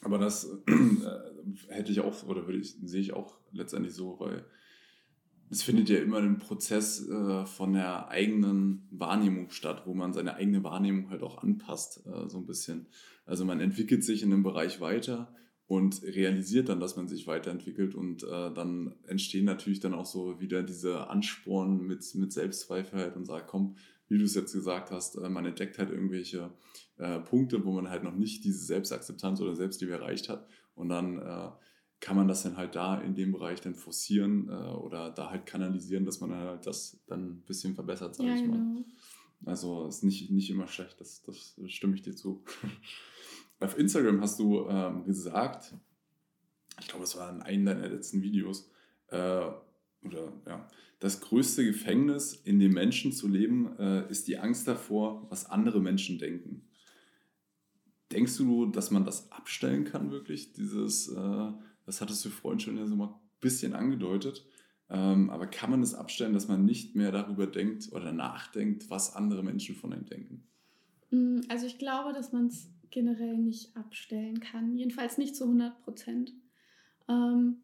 Aber 0.04 0.18
das 0.18 0.44
äh, 0.66 1.68
hätte 1.68 1.90
ich 1.90 2.00
auch, 2.00 2.22
oder 2.24 2.46
würde 2.46 2.58
ich, 2.58 2.76
sehe 2.84 3.00
ich 3.00 3.12
auch 3.14 3.36
letztendlich 3.52 3.94
so, 3.94 4.20
weil 4.20 4.44
es 5.50 5.62
findet 5.62 5.88
ja 5.88 5.98
immer 5.98 6.18
ein 6.18 6.38
Prozess 6.38 7.08
äh, 7.08 7.46
von 7.46 7.72
der 7.72 8.08
eigenen 8.08 8.86
Wahrnehmung 8.90 9.50
statt, 9.50 9.82
wo 9.86 9.94
man 9.94 10.12
seine 10.12 10.34
eigene 10.34 10.62
Wahrnehmung 10.62 11.10
halt 11.10 11.22
auch 11.22 11.42
anpasst, 11.42 12.06
äh, 12.06 12.28
so 12.28 12.38
ein 12.38 12.46
bisschen. 12.46 12.86
Also 13.24 13.44
man 13.44 13.60
entwickelt 13.60 14.04
sich 14.04 14.22
in 14.22 14.32
einem 14.32 14.42
Bereich 14.42 14.80
weiter 14.80 15.34
und 15.74 16.02
realisiert 16.04 16.68
dann, 16.68 16.78
dass 16.78 16.94
man 16.94 17.08
sich 17.08 17.26
weiterentwickelt 17.26 17.96
und 17.96 18.22
äh, 18.22 18.52
dann 18.54 18.94
entstehen 19.08 19.44
natürlich 19.44 19.80
dann 19.80 19.92
auch 19.92 20.06
so 20.06 20.38
wieder 20.38 20.62
diese 20.62 21.08
Ansporn 21.08 21.84
mit, 21.84 22.14
mit 22.14 22.32
Selbstzweifel 22.32 23.00
halt 23.00 23.16
und 23.16 23.24
sagt, 23.24 23.48
komm, 23.48 23.74
wie 24.08 24.18
du 24.18 24.24
es 24.24 24.36
jetzt 24.36 24.52
gesagt 24.52 24.92
hast, 24.92 25.16
äh, 25.16 25.28
man 25.28 25.46
entdeckt 25.46 25.78
halt 25.78 25.90
irgendwelche 25.90 26.52
äh, 26.98 27.18
Punkte, 27.18 27.64
wo 27.64 27.72
man 27.72 27.90
halt 27.90 28.04
noch 28.04 28.14
nicht 28.14 28.44
diese 28.44 28.64
Selbstakzeptanz 28.64 29.40
oder 29.40 29.56
Selbstliebe 29.56 29.92
erreicht 29.92 30.28
hat 30.28 30.46
und 30.76 30.90
dann 30.90 31.18
äh, 31.18 31.50
kann 31.98 32.16
man 32.16 32.28
das 32.28 32.44
dann 32.44 32.56
halt 32.56 32.76
da 32.76 33.00
in 33.00 33.16
dem 33.16 33.32
Bereich 33.32 33.60
dann 33.60 33.74
forcieren 33.74 34.48
äh, 34.48 34.52
oder 34.52 35.10
da 35.10 35.30
halt 35.30 35.44
kanalisieren, 35.44 36.04
dass 36.04 36.20
man 36.20 36.34
halt 36.34 36.66
das 36.66 37.00
dann 37.08 37.30
ein 37.30 37.42
bisschen 37.46 37.74
verbessert, 37.74 38.14
sage 38.14 38.28
ja, 38.28 38.36
ich 38.36 38.46
mal. 38.46 38.58
Genau. 38.58 38.84
Also 39.44 39.88
ist 39.88 40.04
nicht, 40.04 40.30
nicht 40.30 40.50
immer 40.50 40.68
schlecht, 40.68 41.00
das, 41.00 41.22
das 41.22 41.56
stimme 41.66 41.96
ich 41.96 42.02
dir 42.02 42.14
zu. 42.14 42.44
Auf 43.64 43.78
Instagram 43.78 44.20
hast 44.20 44.38
du 44.38 44.68
ähm, 44.68 45.04
gesagt, 45.04 45.74
ich 46.78 46.86
glaube, 46.86 47.04
es 47.04 47.16
war 47.16 47.30
in 47.30 47.40
einem 47.40 47.64
deiner 47.64 47.88
letzten 47.88 48.20
Videos, 48.20 48.70
äh, 49.08 49.16
oder 50.02 50.32
ja, 50.46 50.68
das 51.00 51.22
größte 51.22 51.64
Gefängnis, 51.64 52.34
in 52.34 52.58
dem 52.58 52.74
Menschen 52.74 53.12
zu 53.12 53.26
leben, 53.26 53.74
äh, 53.78 54.10
ist 54.10 54.28
die 54.28 54.38
Angst 54.38 54.68
davor, 54.68 55.26
was 55.30 55.48
andere 55.48 55.80
Menschen 55.80 56.18
denken. 56.18 56.68
Denkst 58.12 58.36
du, 58.36 58.66
dass 58.66 58.90
man 58.90 59.06
das 59.06 59.32
abstellen 59.32 59.84
kann, 59.84 60.10
wirklich? 60.10 60.52
Dieses, 60.52 61.08
äh, 61.08 61.52
das 61.86 62.02
hattest 62.02 62.22
du 62.22 62.28
vorhin 62.28 62.60
schon 62.60 62.76
ja 62.76 62.86
so 62.86 62.96
mal 62.96 63.08
ein 63.08 63.20
bisschen 63.40 63.72
angedeutet. 63.72 64.46
Ähm, 64.90 65.30
aber 65.30 65.46
kann 65.46 65.70
man 65.70 65.82
es 65.82 65.94
abstellen, 65.94 66.34
dass 66.34 66.48
man 66.48 66.66
nicht 66.66 66.96
mehr 66.96 67.12
darüber 67.12 67.46
denkt 67.46 67.90
oder 67.92 68.12
nachdenkt, 68.12 68.90
was 68.90 69.16
andere 69.16 69.42
Menschen 69.42 69.74
von 69.74 69.94
einem 69.94 70.04
denken? 70.04 70.46
Mm, 71.10 71.40
also 71.48 71.66
ich 71.66 71.78
glaube, 71.78 72.12
dass 72.12 72.32
man 72.32 72.48
es 72.48 72.73
generell 72.94 73.36
nicht 73.36 73.76
abstellen 73.76 74.40
kann. 74.40 74.78
Jedenfalls 74.78 75.18
nicht 75.18 75.36
zu 75.36 75.44
100 75.44 75.82
Prozent. 75.82 76.32
Ähm, 77.08 77.56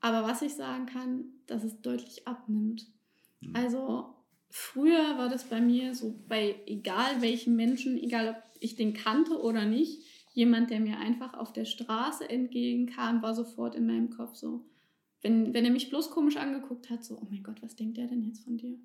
aber 0.00 0.26
was 0.26 0.40
ich 0.40 0.54
sagen 0.54 0.86
kann, 0.86 1.24
dass 1.46 1.64
es 1.64 1.82
deutlich 1.82 2.26
abnimmt. 2.26 2.86
Mhm. 3.40 3.54
Also 3.54 4.14
früher 4.50 5.18
war 5.18 5.28
das 5.28 5.44
bei 5.44 5.60
mir 5.60 5.94
so, 5.94 6.14
bei 6.28 6.56
egal 6.66 7.20
welchem 7.20 7.56
Menschen, 7.56 7.98
egal 7.98 8.28
ob 8.30 8.60
ich 8.60 8.76
den 8.76 8.94
kannte 8.94 9.40
oder 9.42 9.64
nicht, 9.64 10.02
jemand, 10.32 10.70
der 10.70 10.80
mir 10.80 10.98
einfach 10.98 11.34
auf 11.34 11.52
der 11.52 11.64
Straße 11.64 12.28
entgegenkam, 12.28 13.20
war 13.20 13.34
sofort 13.34 13.74
in 13.74 13.86
meinem 13.86 14.10
Kopf 14.10 14.36
so. 14.36 14.64
Wenn, 15.20 15.52
wenn 15.54 15.64
er 15.64 15.70
mich 15.70 15.90
bloß 15.90 16.10
komisch 16.10 16.36
angeguckt 16.36 16.88
hat, 16.88 17.04
so, 17.04 17.18
oh 17.18 17.26
mein 17.30 17.42
Gott, 17.42 17.62
was 17.62 17.76
denkt 17.76 17.96
der 17.96 18.06
denn 18.06 18.22
jetzt 18.22 18.44
von 18.44 18.56
dir? 18.56 18.78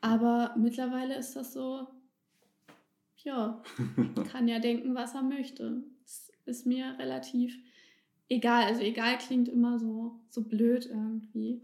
Aber 0.00 0.54
mittlerweile 0.56 1.16
ist 1.16 1.34
das 1.34 1.52
so, 1.52 1.86
ja, 3.26 3.60
kann 4.30 4.48
ja 4.48 4.60
denken, 4.60 4.94
was 4.94 5.14
er 5.14 5.22
möchte. 5.22 5.82
Das 6.04 6.30
ist 6.46 6.64
mir 6.64 6.96
relativ 6.98 7.58
egal. 8.28 8.64
Also 8.64 8.82
egal 8.82 9.18
klingt 9.18 9.48
immer 9.48 9.78
so, 9.78 10.20
so 10.30 10.42
blöd 10.42 10.86
irgendwie. 10.86 11.60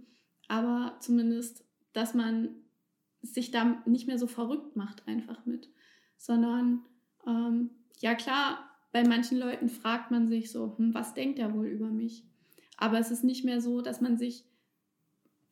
Aber 0.48 0.96
zumindest, 0.98 1.64
dass 1.92 2.14
man 2.14 2.48
sich 3.22 3.52
da 3.52 3.80
nicht 3.86 4.08
mehr 4.08 4.18
so 4.18 4.26
verrückt 4.26 4.74
macht 4.74 5.06
einfach 5.06 5.46
mit, 5.46 5.68
sondern 6.18 6.82
ähm, 7.26 7.70
ja 8.00 8.16
klar, 8.16 8.68
bei 8.90 9.06
manchen 9.06 9.38
Leuten 9.38 9.68
fragt 9.68 10.10
man 10.10 10.26
sich 10.26 10.50
so, 10.50 10.76
hm, 10.76 10.92
was 10.92 11.14
denkt 11.14 11.38
er 11.38 11.54
wohl 11.54 11.66
über 11.66 11.88
mich? 11.88 12.24
Aber 12.76 12.98
es 12.98 13.12
ist 13.12 13.22
nicht 13.22 13.44
mehr 13.44 13.60
so, 13.60 13.80
dass 13.80 14.00
man 14.00 14.18
sich 14.18 14.44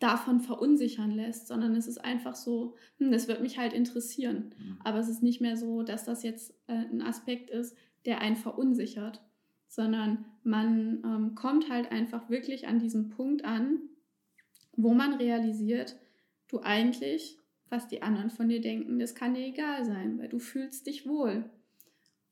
davon 0.00 0.40
verunsichern 0.40 1.10
lässt, 1.10 1.46
sondern 1.46 1.76
es 1.76 1.86
ist 1.86 1.98
einfach 1.98 2.34
so, 2.34 2.74
hm, 2.98 3.12
das 3.12 3.28
wird 3.28 3.42
mich 3.42 3.58
halt 3.58 3.72
interessieren. 3.72 4.54
Mhm. 4.58 4.78
Aber 4.82 4.98
es 4.98 5.08
ist 5.08 5.22
nicht 5.22 5.40
mehr 5.40 5.56
so, 5.56 5.82
dass 5.82 6.04
das 6.04 6.22
jetzt 6.22 6.54
äh, 6.66 6.72
ein 6.72 7.02
Aspekt 7.02 7.50
ist, 7.50 7.76
der 8.06 8.20
einen 8.20 8.36
verunsichert, 8.36 9.20
sondern 9.68 10.24
man 10.42 11.02
ähm, 11.04 11.34
kommt 11.34 11.70
halt 11.70 11.92
einfach 11.92 12.30
wirklich 12.30 12.66
an 12.66 12.78
diesem 12.78 13.10
Punkt 13.10 13.44
an, 13.44 13.78
wo 14.72 14.94
man 14.94 15.14
realisiert, 15.14 15.96
du 16.48 16.60
eigentlich, 16.60 17.38
was 17.68 17.86
die 17.86 18.02
anderen 18.02 18.30
von 18.30 18.48
dir 18.48 18.60
denken, 18.60 18.98
das 18.98 19.14
kann 19.14 19.34
dir 19.34 19.46
egal 19.46 19.84
sein, 19.84 20.18
weil 20.18 20.28
du 20.28 20.38
fühlst 20.38 20.86
dich 20.86 21.06
wohl. 21.06 21.44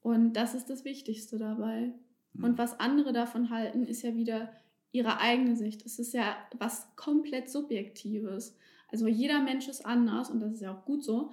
Und 0.01 0.33
das 0.33 0.55
ist 0.55 0.71
das 0.71 0.85
Wichtigste 0.87 1.39
dabei. 1.39 1.93
Mhm. 2.33 2.45
Und 2.45 2.59
was 2.59 2.81
andere 2.81 3.13
davon 3.13 3.51
halten, 3.51 3.85
ist 3.85 4.03
ja 4.03 4.17
wieder 4.17 4.51
ihre 4.93 5.21
eigene 5.21 5.57
Sicht. 5.57 5.85
Es 5.85 5.99
ist 5.99 6.15
ja 6.15 6.37
was 6.59 6.95
komplett 6.97 7.51
Subjektives. 7.51 8.57
Also 8.89 9.07
jeder 9.07 9.43
Mensch 9.43 9.69
ist 9.69 9.85
anders 9.85 10.31
und 10.31 10.41
das 10.41 10.55
ist 10.55 10.61
ja 10.63 10.75
auch 10.75 10.85
gut 10.85 11.05
so. 11.05 11.33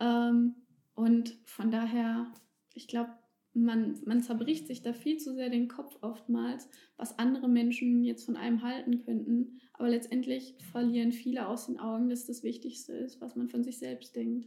Ähm, 0.00 0.54
und 0.94 1.36
von 1.44 1.70
daher, 1.70 2.32
ich 2.74 2.88
glaube, 2.88 3.10
man, 3.56 3.98
man 4.04 4.22
zerbricht 4.22 4.66
sich 4.66 4.82
da 4.82 4.92
viel 4.92 5.18
zu 5.18 5.34
sehr 5.34 5.48
den 5.48 5.68
Kopf 5.68 5.96
oftmals, 6.02 6.68
was 6.96 7.18
andere 7.18 7.48
Menschen 7.48 8.04
jetzt 8.04 8.26
von 8.26 8.36
einem 8.36 8.62
halten 8.62 9.04
könnten. 9.04 9.60
Aber 9.72 9.88
letztendlich 9.88 10.54
verlieren 10.72 11.12
viele 11.12 11.48
aus 11.48 11.66
den 11.66 11.78
Augen, 11.78 12.08
dass 12.08 12.26
das 12.26 12.42
Wichtigste 12.42 12.92
ist, 12.92 13.20
was 13.20 13.36
man 13.36 13.48
von 13.48 13.64
sich 13.64 13.78
selbst 13.78 14.14
denkt. 14.14 14.46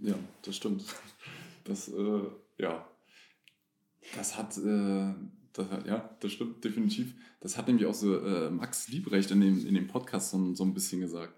Ja, 0.00 0.14
das 0.42 0.56
stimmt. 0.56 0.84
Das, 1.64 1.88
äh, 1.88 2.22
ja, 2.58 2.84
das 4.16 4.36
hat, 4.36 4.58
äh, 4.58 5.14
das, 5.52 5.66
ja, 5.86 6.16
das 6.20 6.32
stimmt 6.32 6.64
definitiv. 6.64 7.14
Das 7.40 7.56
hat 7.56 7.66
nämlich 7.66 7.86
auch 7.86 7.94
so 7.94 8.18
äh, 8.18 8.50
Max 8.50 8.88
Liebrecht 8.88 9.30
in 9.30 9.40
dem, 9.40 9.66
in 9.66 9.74
dem 9.74 9.88
Podcast 9.88 10.30
so, 10.30 10.54
so 10.54 10.64
ein 10.64 10.74
bisschen 10.74 11.00
gesagt, 11.00 11.34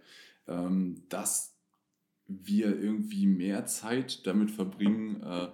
ähm, 0.47 1.03
dass 1.09 1.57
wir 2.27 2.81
irgendwie 2.81 3.27
mehr 3.27 3.67
Zeit 3.67 4.27
damit 4.27 4.51
verbringen, 4.51 5.23
äh, 5.23 5.49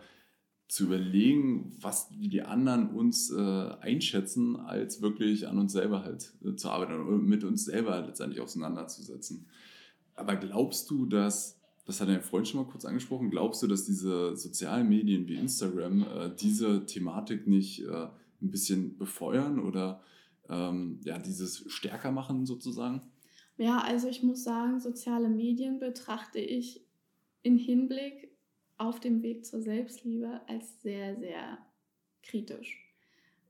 zu 0.69 0.85
überlegen, 0.85 1.77
was 1.81 2.11
die 2.11 2.43
anderen 2.43 2.91
uns 2.91 3.31
äh, 3.33 3.71
einschätzen, 3.81 4.55
als 4.55 5.03
wirklich 5.03 5.49
an 5.49 5.59
uns 5.59 5.73
selber 5.73 6.05
halt 6.05 6.33
äh, 6.45 6.55
zu 6.55 6.71
arbeiten 6.71 6.95
und 6.95 7.27
mit 7.27 7.43
uns 7.43 7.65
selber 7.65 8.01
letztendlich 8.07 8.41
auseinanderzusetzen. 8.41 9.49
Aber 10.15 10.37
glaubst 10.37 10.89
du, 10.91 11.07
dass 11.07 11.61
das 11.87 12.01
hat 12.01 12.09
dein 12.09 12.23
Freund 12.23 12.47
schon 12.47 12.61
mal 12.61 12.71
kurz 12.71 12.85
angesprochen. 12.85 13.31
Glaubst 13.31 13.63
du, 13.63 13.67
dass 13.67 13.85
diese 13.85 14.37
sozialen 14.37 14.89
Medien 14.89 15.27
wie 15.27 15.35
Instagram 15.35 16.03
äh, 16.03 16.31
diese 16.39 16.87
Thematik 16.87 17.49
nicht 17.49 17.83
äh, 17.83 18.07
ein 18.43 18.51
bisschen 18.51 18.97
befeuern 18.99 19.59
oder 19.59 20.03
ähm, 20.49 21.01
ja, 21.05 21.19
dieses 21.19 21.65
stärker 21.71 22.11
machen 22.13 22.47
sozusagen? 22.47 23.03
Ja, 23.57 23.79
also 23.79 24.09
ich 24.09 24.23
muss 24.23 24.43
sagen, 24.43 24.81
soziale 24.81 25.29
Medien 25.29 25.79
betrachte 25.79 26.39
ich 26.39 26.87
im 27.43 27.57
Hinblick 27.57 28.31
auf 28.79 29.01
dem 29.01 29.23
Weg 29.23 29.45
zur 29.45 29.61
Selbstliebe 29.61 30.41
als 30.49 30.81
sehr, 30.81 31.17
sehr 31.17 31.59
kritisch. 32.23 32.79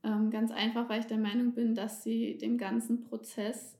Ähm, 0.02 0.30
ganz 0.30 0.50
einfach, 0.50 0.88
weil 0.88 1.00
ich 1.00 1.06
der 1.06 1.18
Meinung 1.18 1.54
bin, 1.54 1.74
dass 1.74 2.02
sie 2.02 2.38
dem 2.38 2.58
ganzen 2.58 3.02
Prozess 3.02 3.78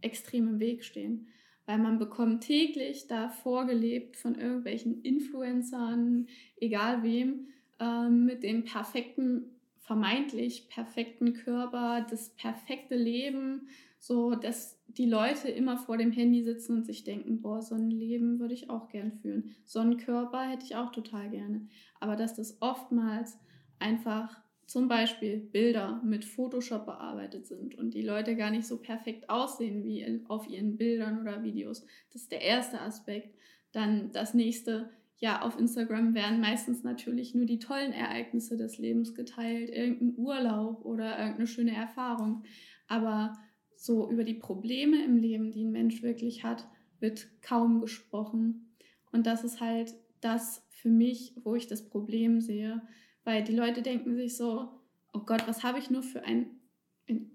extrem 0.00 0.48
im 0.48 0.60
Weg 0.60 0.84
stehen. 0.84 1.28
Weil 1.64 1.78
man 1.78 1.98
bekommt 1.98 2.44
täglich 2.44 3.08
da 3.08 3.28
vorgelebt 3.28 4.16
von 4.16 4.36
irgendwelchen 4.36 5.02
Influencern, 5.02 6.28
egal 6.60 7.02
wem, 7.02 7.48
ähm, 7.80 8.24
mit 8.24 8.42
dem 8.44 8.64
perfekten 8.64 9.55
vermeintlich 9.86 10.68
perfekten 10.68 11.32
Körper, 11.32 12.04
das 12.10 12.30
perfekte 12.30 12.96
Leben, 12.96 13.68
so 13.98 14.34
dass 14.34 14.78
die 14.88 15.06
Leute 15.06 15.48
immer 15.48 15.78
vor 15.78 15.96
dem 15.96 16.10
Handy 16.10 16.42
sitzen 16.42 16.78
und 16.78 16.86
sich 16.86 17.04
denken, 17.04 17.40
boah, 17.40 17.62
so 17.62 17.76
ein 17.76 17.90
Leben 17.90 18.40
würde 18.40 18.54
ich 18.54 18.68
auch 18.68 18.88
gern 18.88 19.12
führen. 19.12 19.54
So 19.64 19.78
einen 19.78 19.96
Körper 19.96 20.42
hätte 20.42 20.64
ich 20.64 20.76
auch 20.76 20.90
total 20.90 21.30
gerne. 21.30 21.68
Aber 22.00 22.16
dass 22.16 22.34
das 22.34 22.60
oftmals 22.60 23.38
einfach 23.78 24.40
zum 24.66 24.88
Beispiel 24.88 25.38
Bilder 25.38 26.00
mit 26.04 26.24
Photoshop 26.24 26.86
bearbeitet 26.86 27.46
sind 27.46 27.76
und 27.76 27.94
die 27.94 28.02
Leute 28.02 28.34
gar 28.34 28.50
nicht 28.50 28.66
so 28.66 28.78
perfekt 28.78 29.30
aussehen 29.30 29.84
wie 29.84 30.20
auf 30.26 30.48
ihren 30.48 30.76
Bildern 30.76 31.20
oder 31.20 31.44
Videos. 31.44 31.86
Das 32.12 32.22
ist 32.22 32.32
der 32.32 32.42
erste 32.42 32.80
Aspekt. 32.80 33.36
Dann 33.70 34.10
das 34.10 34.34
nächste, 34.34 34.90
ja, 35.18 35.40
auf 35.42 35.58
Instagram 35.58 36.14
werden 36.14 36.40
meistens 36.40 36.82
natürlich 36.82 37.34
nur 37.34 37.46
die 37.46 37.58
tollen 37.58 37.92
Ereignisse 37.92 38.56
des 38.56 38.76
Lebens 38.78 39.14
geteilt, 39.14 39.70
irgendein 39.70 40.14
Urlaub 40.16 40.84
oder 40.84 41.18
irgendeine 41.18 41.46
schöne 41.46 41.74
Erfahrung. 41.74 42.44
Aber 42.86 43.32
so 43.76 44.10
über 44.10 44.24
die 44.24 44.34
Probleme 44.34 45.02
im 45.04 45.16
Leben, 45.16 45.52
die 45.52 45.64
ein 45.64 45.72
Mensch 45.72 46.02
wirklich 46.02 46.44
hat, 46.44 46.68
wird 47.00 47.28
kaum 47.40 47.80
gesprochen. 47.80 48.74
Und 49.10 49.26
das 49.26 49.42
ist 49.42 49.60
halt 49.60 49.94
das 50.20 50.66
für 50.68 50.90
mich, 50.90 51.34
wo 51.44 51.54
ich 51.54 51.66
das 51.66 51.88
Problem 51.88 52.40
sehe. 52.40 52.82
Weil 53.24 53.42
die 53.42 53.56
Leute 53.56 53.80
denken 53.80 54.14
sich 54.16 54.36
so, 54.36 54.68
oh 55.14 55.20
Gott, 55.20 55.48
was 55.48 55.64
habe 55.64 55.78
ich 55.78 55.90
nur 55.90 56.02
für 56.02 56.24
ein, 56.24 56.60
ein 57.08 57.30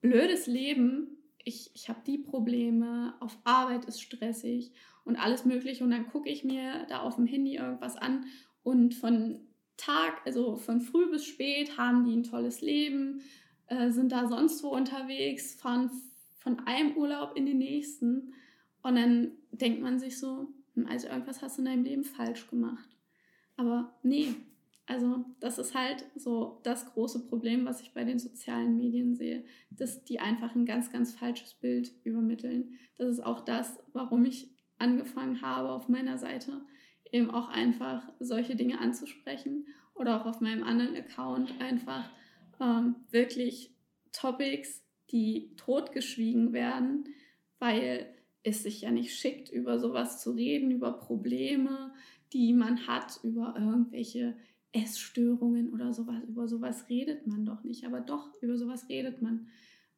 blödes 0.00 0.48
Leben? 0.48 1.18
Ich, 1.44 1.70
ich 1.74 1.88
habe 1.88 2.00
die 2.04 2.18
Probleme, 2.18 3.14
auf 3.20 3.38
Arbeit 3.44 3.84
ist 3.84 4.00
stressig 4.02 4.72
und 5.04 5.16
alles 5.16 5.44
Mögliche. 5.44 5.84
Und 5.84 5.90
dann 5.90 6.08
gucke 6.08 6.28
ich 6.28 6.44
mir 6.44 6.86
da 6.88 7.00
auf 7.00 7.16
dem 7.16 7.26
Handy 7.26 7.56
irgendwas 7.56 7.96
an 7.96 8.26
und 8.62 8.94
von 8.94 9.40
Tag, 9.76 10.20
also 10.24 10.56
von 10.56 10.80
früh 10.80 11.10
bis 11.10 11.24
spät, 11.24 11.76
haben 11.76 12.04
die 12.04 12.14
ein 12.14 12.22
tolles 12.22 12.60
Leben, 12.60 13.22
äh, 13.66 13.90
sind 13.90 14.12
da 14.12 14.28
sonst 14.28 14.62
wo 14.62 14.68
unterwegs, 14.68 15.54
fahren 15.54 15.90
von 16.38 16.60
einem 16.66 16.96
Urlaub 16.96 17.36
in 17.36 17.46
den 17.46 17.58
nächsten. 17.58 18.34
Und 18.82 18.96
dann 18.96 19.32
denkt 19.50 19.82
man 19.82 19.98
sich 19.98 20.18
so, 20.18 20.48
hm, 20.74 20.86
also 20.86 21.08
irgendwas 21.08 21.42
hast 21.42 21.58
du 21.58 21.62
in 21.62 21.66
deinem 21.66 21.84
Leben 21.84 22.04
falsch 22.04 22.48
gemacht. 22.48 22.96
Aber 23.56 23.94
nee, 24.02 24.34
also 24.86 25.24
das 25.40 25.58
ist 25.58 25.74
halt 25.74 26.04
so 26.16 26.60
das 26.64 26.92
große 26.92 27.26
Problem, 27.26 27.64
was 27.64 27.80
ich 27.80 27.92
bei 27.92 28.04
den 28.04 28.18
sozialen 28.18 28.76
Medien 28.76 29.14
sehe, 29.14 29.44
dass 29.70 30.04
die 30.04 30.20
einfach 30.20 30.54
ein 30.54 30.66
ganz, 30.66 30.90
ganz 30.92 31.14
falsches 31.14 31.54
Bild 31.54 31.92
übermitteln. 32.04 32.78
Das 32.98 33.08
ist 33.08 33.20
auch 33.20 33.40
das, 33.40 33.78
warum 33.92 34.24
ich 34.24 34.51
angefangen 34.82 35.40
habe, 35.40 35.70
auf 35.70 35.88
meiner 35.88 36.18
Seite 36.18 36.60
eben 37.10 37.30
auch 37.30 37.48
einfach 37.48 38.10
solche 38.18 38.56
Dinge 38.56 38.80
anzusprechen 38.80 39.66
oder 39.94 40.20
auch 40.20 40.26
auf 40.26 40.40
meinem 40.40 40.64
anderen 40.64 40.96
Account 40.96 41.60
einfach 41.60 42.10
ähm, 42.60 42.96
wirklich 43.10 43.74
Topics, 44.12 44.82
die 45.10 45.54
totgeschwiegen 45.56 46.52
werden, 46.52 47.04
weil 47.58 48.06
es 48.42 48.62
sich 48.62 48.80
ja 48.80 48.90
nicht 48.90 49.14
schickt, 49.14 49.50
über 49.50 49.78
sowas 49.78 50.20
zu 50.20 50.32
reden, 50.32 50.70
über 50.70 50.92
Probleme, 50.92 51.92
die 52.32 52.52
man 52.54 52.86
hat, 52.86 53.20
über 53.22 53.54
irgendwelche 53.56 54.36
Essstörungen 54.72 55.72
oder 55.72 55.92
sowas. 55.92 56.22
Über 56.26 56.48
sowas 56.48 56.88
redet 56.88 57.26
man 57.26 57.44
doch 57.44 57.62
nicht, 57.62 57.84
aber 57.84 58.00
doch, 58.00 58.32
über 58.40 58.56
sowas 58.56 58.88
redet 58.88 59.20
man, 59.22 59.48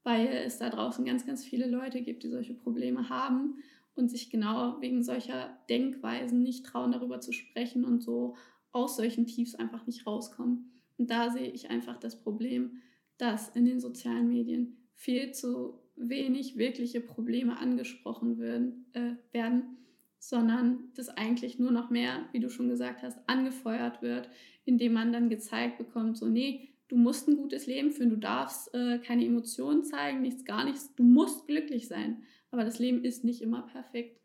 weil 0.03 0.27
es 0.29 0.59
da 0.59 0.69
draußen 0.69 1.05
ganz, 1.05 1.25
ganz 1.25 1.45
viele 1.45 1.69
Leute 1.69 2.03
gibt, 2.03 2.25
die 2.25 2.29
solche 2.29 2.55
Probleme 2.55 3.09
haben 3.09 3.63
und 3.97 4.11
sich 4.11 4.31
genau 4.31 4.81
wegen 4.81 5.03
solcher 5.03 5.57
Denkweisen 5.69 6.43
nicht 6.43 6.67
trauen, 6.67 6.93
darüber 6.93 7.21
zu 7.21 7.33
sprechen 7.33 7.85
und 7.85 8.03
so 8.03 8.37
aus 8.73 8.97
solchen 8.97 9.27
Tiefs 9.27 9.55
einfach 9.55 9.87
nicht 9.87 10.07
rauskommen. 10.07 10.71
Und 10.99 11.11
da 11.11 11.31
sehe 11.31 11.51
ich 11.51 11.71
einfach 11.71 11.99
das 11.99 12.21
Problem, 12.21 12.79
dass 13.19 13.49
in 13.49 13.65
den 13.65 13.81
sozialen 13.81 14.29
Medien 14.29 14.77
viel 14.95 15.33
zu 15.33 15.81
wenig 15.97 16.57
wirkliche 16.57 17.01
Probleme 17.01 17.59
angesprochen 17.59 18.39
werden, 18.39 18.87
äh, 18.95 19.13
werden, 19.33 19.77
sondern 20.19 20.91
dass 20.95 21.09
eigentlich 21.09 21.59
nur 21.59 21.71
noch 21.71 21.91
mehr, 21.91 22.29
wie 22.33 22.41
du 22.41 22.49
schon 22.49 22.69
gesagt 22.69 23.03
hast, 23.03 23.19
angefeuert 23.29 24.03
wird, 24.03 24.29
indem 24.65 24.95
man 24.95 25.13
dann 25.13 25.29
gezeigt 25.29 25.79
bekommt, 25.79 26.17
so 26.17 26.29
nee, 26.29 26.71
du 26.89 26.97
musst 26.97 27.29
ein 27.29 27.37
gutes 27.37 27.67
Leben 27.67 27.93
führen, 27.93 28.11
du 28.11 28.17
darfst 28.17 28.75
äh, 28.75 28.99
keine 28.99 29.25
Emotionen 29.25 29.85
zeigen, 29.85 30.23
nichts, 30.23 30.45
gar 30.45 30.65
nichts, 30.65 30.95
du 30.95 31.03
musst 31.03 31.47
glücklich 31.47 31.89
sein. 31.89 32.23
Aber 32.55 32.65
das 32.65 32.79
Leben 32.79 33.03
ist 33.03 33.25
nicht 33.25 33.43
immer 33.43 33.63
perfekt 33.63 34.21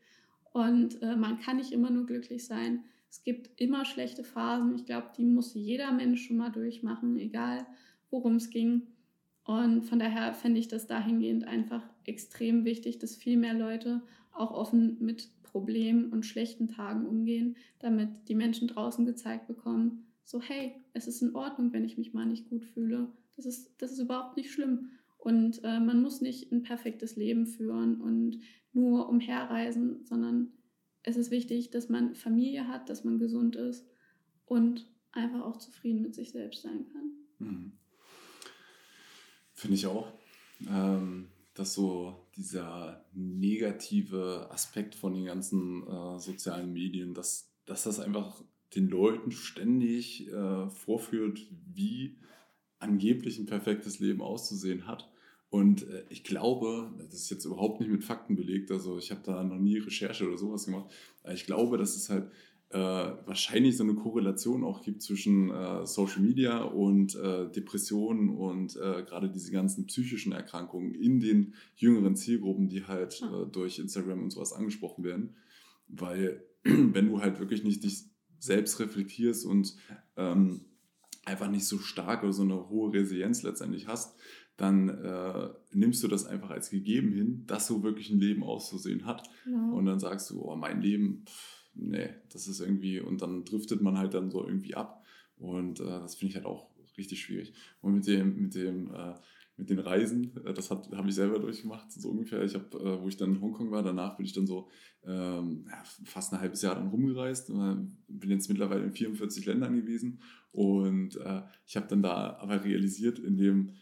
und 0.53 1.01
äh, 1.01 1.15
man 1.15 1.39
kann 1.39 1.57
nicht 1.57 1.71
immer 1.71 1.89
nur 1.89 2.05
glücklich 2.05 2.45
sein. 2.45 2.83
Es 3.09 3.23
gibt 3.23 3.59
immer 3.59 3.85
schlechte 3.85 4.23
Phasen. 4.23 4.75
Ich 4.75 4.85
glaube, 4.85 5.07
die 5.17 5.25
muss 5.25 5.55
jeder 5.55 5.91
Mensch 5.91 6.27
schon 6.27 6.37
mal 6.37 6.51
durchmachen, 6.51 7.17
egal 7.17 7.65
worum 8.11 8.35
es 8.35 8.51
ging. 8.51 8.83
Und 9.45 9.81
von 9.81 9.97
daher 9.97 10.35
fände 10.35 10.59
ich 10.59 10.67
das 10.67 10.85
dahingehend 10.85 11.47
einfach 11.47 11.81
extrem 12.05 12.65
wichtig, 12.65 12.99
dass 12.99 13.15
viel 13.15 13.35
mehr 13.35 13.55
Leute 13.55 14.03
auch 14.31 14.51
offen 14.51 14.97
mit 14.99 15.29
Problemen 15.41 16.11
und 16.11 16.23
schlechten 16.23 16.67
Tagen 16.67 17.07
umgehen, 17.07 17.55
damit 17.79 18.09
die 18.27 18.35
Menschen 18.35 18.67
draußen 18.67 19.07
gezeigt 19.07 19.47
bekommen, 19.47 20.05
so 20.23 20.39
hey, 20.39 20.75
es 20.93 21.07
ist 21.07 21.23
in 21.23 21.33
Ordnung, 21.33 21.73
wenn 21.73 21.83
ich 21.83 21.97
mich 21.97 22.13
mal 22.13 22.27
nicht 22.27 22.47
gut 22.47 22.63
fühle. 22.63 23.07
Das 23.37 23.47
ist, 23.47 23.71
das 23.79 23.91
ist 23.91 23.97
überhaupt 23.97 24.37
nicht 24.37 24.51
schlimm. 24.51 24.91
Und 25.19 25.63
äh, 25.63 25.79
man 25.79 26.01
muss 26.01 26.21
nicht 26.21 26.51
ein 26.51 26.63
perfektes 26.63 27.17
Leben 27.17 27.45
führen 27.45 28.01
und 28.01 28.39
nur 28.71 29.09
umherreisen, 29.09 30.05
sondern 30.05 30.53
es 31.03 31.17
ist 31.17 31.29
wichtig, 31.29 31.69
dass 31.71 31.89
man 31.89 32.15
Familie 32.15 32.67
hat, 32.67 32.89
dass 32.89 33.03
man 33.03 33.19
gesund 33.19 33.55
ist 33.55 33.85
und 34.45 34.89
einfach 35.11 35.41
auch 35.41 35.57
zufrieden 35.57 36.01
mit 36.01 36.15
sich 36.15 36.31
selbst 36.31 36.61
sein 36.61 36.85
kann. 36.91 37.11
Mhm. 37.39 37.71
Finde 39.53 39.75
ich 39.75 39.85
auch. 39.87 40.13
Ähm, 40.67 41.27
dass 41.53 41.73
so 41.73 42.29
dieser 42.37 43.05
negative 43.13 44.47
Aspekt 44.49 44.95
von 44.95 45.13
den 45.13 45.25
ganzen 45.25 45.85
äh, 45.85 46.17
sozialen 46.17 46.71
Medien, 46.71 47.13
dass, 47.13 47.53
dass 47.65 47.83
das 47.83 47.99
einfach 47.99 48.41
den 48.75 48.87
Leuten 48.87 49.31
ständig 49.31 50.29
äh, 50.29 50.69
vorführt, 50.69 51.45
wie 51.73 52.17
angeblich 52.79 53.39
ein 53.39 53.45
perfektes 53.45 53.99
Leben 53.99 54.21
auszusehen 54.21 54.87
hat. 54.87 55.09
Und 55.49 55.87
äh, 55.87 56.03
ich 56.09 56.23
glaube, 56.23 56.93
das 56.97 57.13
ist 57.13 57.29
jetzt 57.29 57.45
überhaupt 57.45 57.79
nicht 57.79 57.91
mit 57.91 58.03
Fakten 58.03 58.35
belegt, 58.35 58.71
also 58.71 58.97
ich 58.97 59.11
habe 59.11 59.21
da 59.23 59.43
noch 59.43 59.57
nie 59.57 59.79
Recherche 59.79 60.27
oder 60.27 60.37
sowas 60.37 60.65
gemacht, 60.65 60.91
aber 61.23 61.33
ich 61.33 61.45
glaube, 61.45 61.77
dass 61.77 61.95
es 61.95 62.09
halt 62.09 62.29
äh, 62.71 62.77
wahrscheinlich 62.77 63.77
so 63.77 63.83
eine 63.83 63.95
Korrelation 63.95 64.63
auch 64.63 64.83
gibt 64.83 65.01
zwischen 65.01 65.49
äh, 65.49 65.87
Social 65.87 66.21
Media 66.21 66.61
und 66.61 67.15
äh, 67.15 67.49
Depressionen 67.49 68.29
und 68.29 68.75
äh, 68.75 69.03
gerade 69.03 69.29
diese 69.29 69.51
ganzen 69.51 69.87
psychischen 69.87 70.33
Erkrankungen 70.33 70.93
in 70.93 71.19
den 71.19 71.55
jüngeren 71.75 72.15
Zielgruppen, 72.15 72.69
die 72.69 72.85
halt 72.85 73.23
äh, 73.23 73.49
durch 73.51 73.79
Instagram 73.79 74.21
und 74.21 74.29
sowas 74.29 74.53
angesprochen 74.53 75.03
werden. 75.03 75.35
Weil 75.87 76.43
wenn 76.63 77.07
du 77.09 77.21
halt 77.21 77.39
wirklich 77.39 77.63
nicht 77.63 77.83
dich 77.83 78.03
selbst 78.37 78.79
reflektierst 78.79 79.47
und 79.47 79.75
ähm, 80.15 80.61
einfach 81.29 81.49
nicht 81.49 81.65
so 81.65 81.77
stark 81.77 82.23
oder 82.23 82.33
so 82.33 82.43
eine 82.43 82.69
hohe 82.69 82.93
Resilienz 82.93 83.43
letztendlich 83.43 83.87
hast, 83.87 84.17
dann 84.57 84.89
äh, 84.89 85.49
nimmst 85.71 86.03
du 86.03 86.07
das 86.07 86.25
einfach 86.25 86.49
als 86.49 86.69
gegeben 86.69 87.13
hin, 87.13 87.43
dass 87.47 87.67
so 87.67 87.81
wirklich 87.81 88.09
ein 88.09 88.19
Leben 88.19 88.43
auszusehen 88.43 89.05
hat. 89.05 89.29
Ja. 89.45 89.71
Und 89.71 89.85
dann 89.85 89.99
sagst 89.99 90.29
du, 90.31 90.41
oh, 90.41 90.55
mein 90.55 90.81
Leben, 90.81 91.23
pff, 91.25 91.69
nee, 91.75 92.09
das 92.31 92.47
ist 92.47 92.59
irgendwie, 92.59 92.99
und 92.99 93.21
dann 93.21 93.45
driftet 93.45 93.81
man 93.81 93.97
halt 93.97 94.13
dann 94.13 94.29
so 94.29 94.45
irgendwie 94.45 94.75
ab. 94.75 95.03
Und 95.37 95.79
äh, 95.79 95.85
das 95.85 96.15
finde 96.15 96.31
ich 96.31 96.35
halt 96.35 96.45
auch 96.45 96.69
richtig 96.97 97.21
schwierig. 97.21 97.53
Und 97.81 97.93
mit 97.93 98.07
dem, 98.07 98.41
mit 98.41 98.55
dem, 98.55 98.93
äh, 98.93 99.13
mit 99.59 99.69
den 99.69 99.79
Reisen, 99.79 100.31
äh, 100.45 100.53
das 100.53 100.71
habe 100.71 101.09
ich 101.09 101.15
selber 101.15 101.37
durchgemacht, 101.37 101.91
so 101.91 102.09
ungefähr. 102.09 102.43
Ich 102.43 102.55
habe, 102.55 102.77
äh, 102.77 103.01
wo 103.01 103.07
ich 103.07 103.17
dann 103.17 103.35
in 103.35 103.41
Hongkong 103.41 103.69
war, 103.69 103.83
danach 103.83 104.15
bin 104.17 104.25
ich 104.25 104.33
dann 104.33 104.47
so 104.47 104.69
ähm, 105.05 105.67
fast 106.05 106.33
ein 106.33 106.39
halbes 106.39 106.61
Jahr 106.61 106.75
dann 106.75 106.87
rumgereist. 106.87 107.47
bin 107.47 108.31
jetzt 108.31 108.49
mittlerweile 108.49 108.85
in 108.85 108.93
44 108.93 109.45
Ländern 109.45 109.75
gewesen. 109.75 110.21
Und 110.51 111.17
äh, 111.17 111.41
ich 111.67 111.75
habe 111.75 111.87
dann 111.87 112.01
da 112.01 112.37
aber 112.39 112.63
realisiert, 112.63 113.19
in 113.19 113.37
dem 113.37 113.75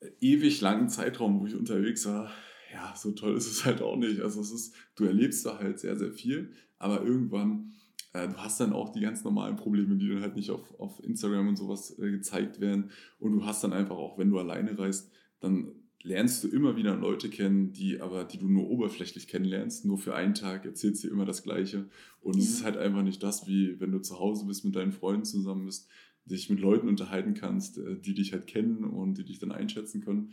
äh, 0.00 0.10
ewig 0.20 0.60
langen 0.60 0.88
Zeitraum, 0.88 1.40
wo 1.40 1.46
ich 1.46 1.56
unterwegs 1.56 2.06
war, 2.06 2.30
ja, 2.72 2.94
so 2.96 3.12
toll 3.12 3.36
ist 3.36 3.50
es 3.50 3.64
halt 3.64 3.80
auch 3.80 3.96
nicht. 3.96 4.20
Also 4.20 4.40
es 4.40 4.52
ist, 4.52 4.74
du 4.96 5.04
erlebst 5.04 5.46
da 5.46 5.58
halt 5.58 5.78
sehr, 5.78 5.96
sehr 5.96 6.12
viel, 6.12 6.52
aber 6.78 7.02
irgendwann, 7.02 7.73
äh, 8.14 8.28
du 8.28 8.36
hast 8.38 8.60
dann 8.60 8.72
auch 8.72 8.90
die 8.90 9.00
ganz 9.00 9.22
normalen 9.24 9.56
Probleme, 9.56 9.96
die 9.96 10.08
dann 10.08 10.22
halt 10.22 10.36
nicht 10.36 10.50
auf, 10.50 10.62
auf 10.80 11.02
Instagram 11.04 11.48
und 11.48 11.56
sowas 11.56 11.98
äh, 11.98 12.10
gezeigt 12.10 12.60
werden. 12.60 12.90
Und 13.18 13.32
du 13.32 13.44
hast 13.44 13.62
dann 13.62 13.74
einfach 13.74 13.96
auch, 13.96 14.16
wenn 14.16 14.30
du 14.30 14.38
alleine 14.38 14.78
reist, 14.78 15.10
dann 15.40 15.72
lernst 16.02 16.44
du 16.44 16.48
immer 16.48 16.76
wieder 16.76 16.94
Leute 16.96 17.28
kennen, 17.28 17.72
die 17.72 18.00
aber, 18.00 18.24
die 18.24 18.38
du 18.38 18.48
nur 18.48 18.70
oberflächlich 18.70 19.26
kennenlernst, 19.26 19.84
nur 19.84 19.98
für 19.98 20.14
einen 20.14 20.34
Tag 20.34 20.64
erzählst 20.64 21.02
du 21.02 21.08
immer 21.08 21.24
das 21.24 21.42
Gleiche. 21.42 21.86
Und 22.20 22.36
ja. 22.36 22.40
es 22.40 22.50
ist 22.50 22.64
halt 22.64 22.76
einfach 22.76 23.02
nicht 23.02 23.22
das, 23.22 23.46
wie 23.48 23.80
wenn 23.80 23.90
du 23.90 24.00
zu 24.00 24.18
Hause 24.18 24.46
bist, 24.46 24.64
mit 24.64 24.76
deinen 24.76 24.92
Freunden 24.92 25.24
zusammen 25.24 25.66
bist, 25.66 25.88
dich 26.24 26.48
mit 26.48 26.60
Leuten 26.60 26.88
unterhalten 26.88 27.34
kannst, 27.34 27.78
äh, 27.78 27.96
die 27.98 28.14
dich 28.14 28.32
halt 28.32 28.46
kennen 28.46 28.84
und 28.84 29.18
die 29.18 29.24
dich 29.24 29.40
dann 29.40 29.50
einschätzen 29.50 30.02
können. 30.02 30.32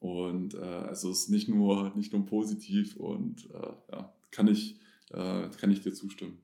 Und 0.00 0.54
äh, 0.54 0.58
also 0.58 1.10
es 1.10 1.20
ist 1.20 1.28
nicht 1.30 1.48
nur, 1.48 1.92
nicht 1.96 2.12
nur 2.12 2.26
positiv 2.26 2.96
und 2.96 3.48
äh, 3.54 3.92
ja, 3.92 4.12
kann 4.32 4.48
ich, 4.48 4.76
äh, 5.12 5.48
kann 5.58 5.70
ich 5.70 5.80
dir 5.80 5.94
zustimmen. 5.94 6.41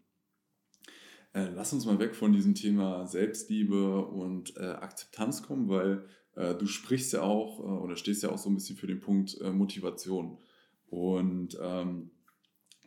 Äh, 1.33 1.51
lass 1.55 1.73
uns 1.73 1.87
mal 1.87 1.99
weg 1.99 2.15
von 2.15 2.33
diesem 2.33 2.55
Thema 2.55 3.07
Selbstliebe 3.07 4.07
und 4.07 4.57
äh, 4.57 4.61
Akzeptanz 4.61 5.43
kommen, 5.43 5.69
weil 5.69 6.05
äh, 6.37 6.55
du 6.55 6.67
sprichst 6.67 7.13
ja 7.13 7.23
auch 7.23 7.59
oder 7.59 7.97
stehst 7.97 8.23
ja 8.23 8.31
auch 8.31 8.39
so 8.39 8.51
ein 8.51 8.55
bisschen 8.55 8.77
für 8.77 8.87
den 8.87 9.01
Punkt 9.01 9.39
Motivation. 9.53 10.39
Und 10.87 11.59
ähm, 11.63 12.11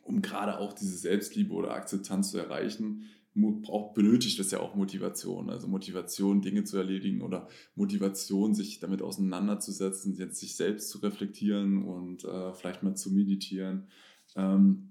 um 0.03 0.21
gerade 0.21 0.57
auch 0.57 0.73
diese 0.73 0.97
Selbstliebe 0.97 1.53
oder 1.53 1.73
Akzeptanz 1.73 2.31
zu 2.31 2.37
erreichen, 2.37 3.03
braucht, 3.33 3.93
benötigt 3.93 4.39
das 4.39 4.51
ja 4.51 4.59
auch 4.59 4.75
Motivation. 4.75 5.49
Also 5.49 5.67
Motivation, 5.67 6.41
Dinge 6.41 6.63
zu 6.63 6.77
erledigen 6.77 7.21
oder 7.21 7.47
Motivation, 7.75 8.53
sich 8.53 8.79
damit 8.79 9.01
auseinanderzusetzen, 9.01 10.15
jetzt 10.15 10.39
sich 10.39 10.55
selbst 10.55 10.89
zu 10.89 10.99
reflektieren 10.99 11.83
und 11.83 12.25
äh, 12.25 12.53
vielleicht 12.53 12.83
mal 12.83 12.95
zu 12.95 13.11
meditieren. 13.11 13.87
Ähm, 14.35 14.90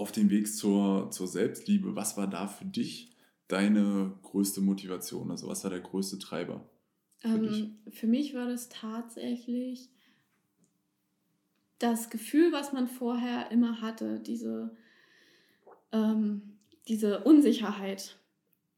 auf 0.00 0.12
dem 0.12 0.30
Weg 0.30 0.52
zur, 0.52 1.10
zur 1.10 1.26
Selbstliebe, 1.26 1.94
was 1.94 2.16
war 2.16 2.26
da 2.26 2.46
für 2.46 2.64
dich 2.64 3.10
deine 3.48 4.18
größte 4.22 4.60
Motivation? 4.60 5.30
Also 5.30 5.48
was 5.48 5.62
war 5.64 5.70
der 5.70 5.80
größte 5.80 6.18
Treiber? 6.18 6.68
Für, 7.18 7.28
ähm, 7.28 7.78
für 7.90 8.06
mich 8.06 8.34
war 8.34 8.48
das 8.48 8.68
tatsächlich 8.68 9.90
das 11.78 12.10
Gefühl, 12.10 12.52
was 12.52 12.72
man 12.72 12.88
vorher 12.88 13.50
immer 13.50 13.80
hatte, 13.80 14.20
diese 14.20 14.76
ähm, 15.92 16.50
diese 16.88 17.24
Unsicherheit 17.24 18.19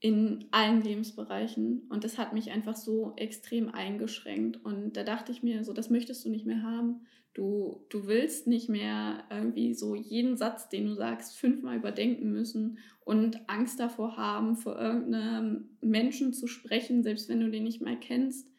in 0.02 0.46
allen 0.50 0.82
Lebensbereichen. 0.82 1.82
Und 1.88 2.02
das 2.02 2.18
hat 2.18 2.32
mich 2.32 2.50
einfach 2.50 2.74
so 2.74 3.12
extrem 3.14 3.68
eingeschränkt. 3.68 4.58
Und 4.64 4.96
da 4.96 5.04
dachte 5.04 5.30
ich 5.30 5.44
mir, 5.44 5.62
so, 5.62 5.72
das 5.72 5.90
möchtest 5.90 6.24
du 6.24 6.28
nicht 6.28 6.44
mehr 6.44 6.64
haben. 6.64 7.06
Du, 7.34 7.86
du 7.88 8.08
willst 8.08 8.48
nicht 8.48 8.68
mehr 8.68 9.22
irgendwie 9.30 9.74
so 9.74 9.94
jeden 9.94 10.36
Satz, 10.36 10.68
den 10.68 10.86
du 10.86 10.94
sagst, 10.94 11.38
fünfmal 11.38 11.76
überdenken 11.76 12.32
müssen 12.32 12.78
und 13.04 13.48
Angst 13.48 13.78
davor 13.78 14.16
haben, 14.16 14.56
vor 14.56 14.76
irgendeinem 14.76 15.70
Menschen 15.80 16.32
zu 16.32 16.48
sprechen, 16.48 17.04
selbst 17.04 17.28
wenn 17.28 17.38
du 17.38 17.48
den 17.48 17.62
nicht 17.62 17.80
mal 17.80 17.98
kennst. 17.98 18.50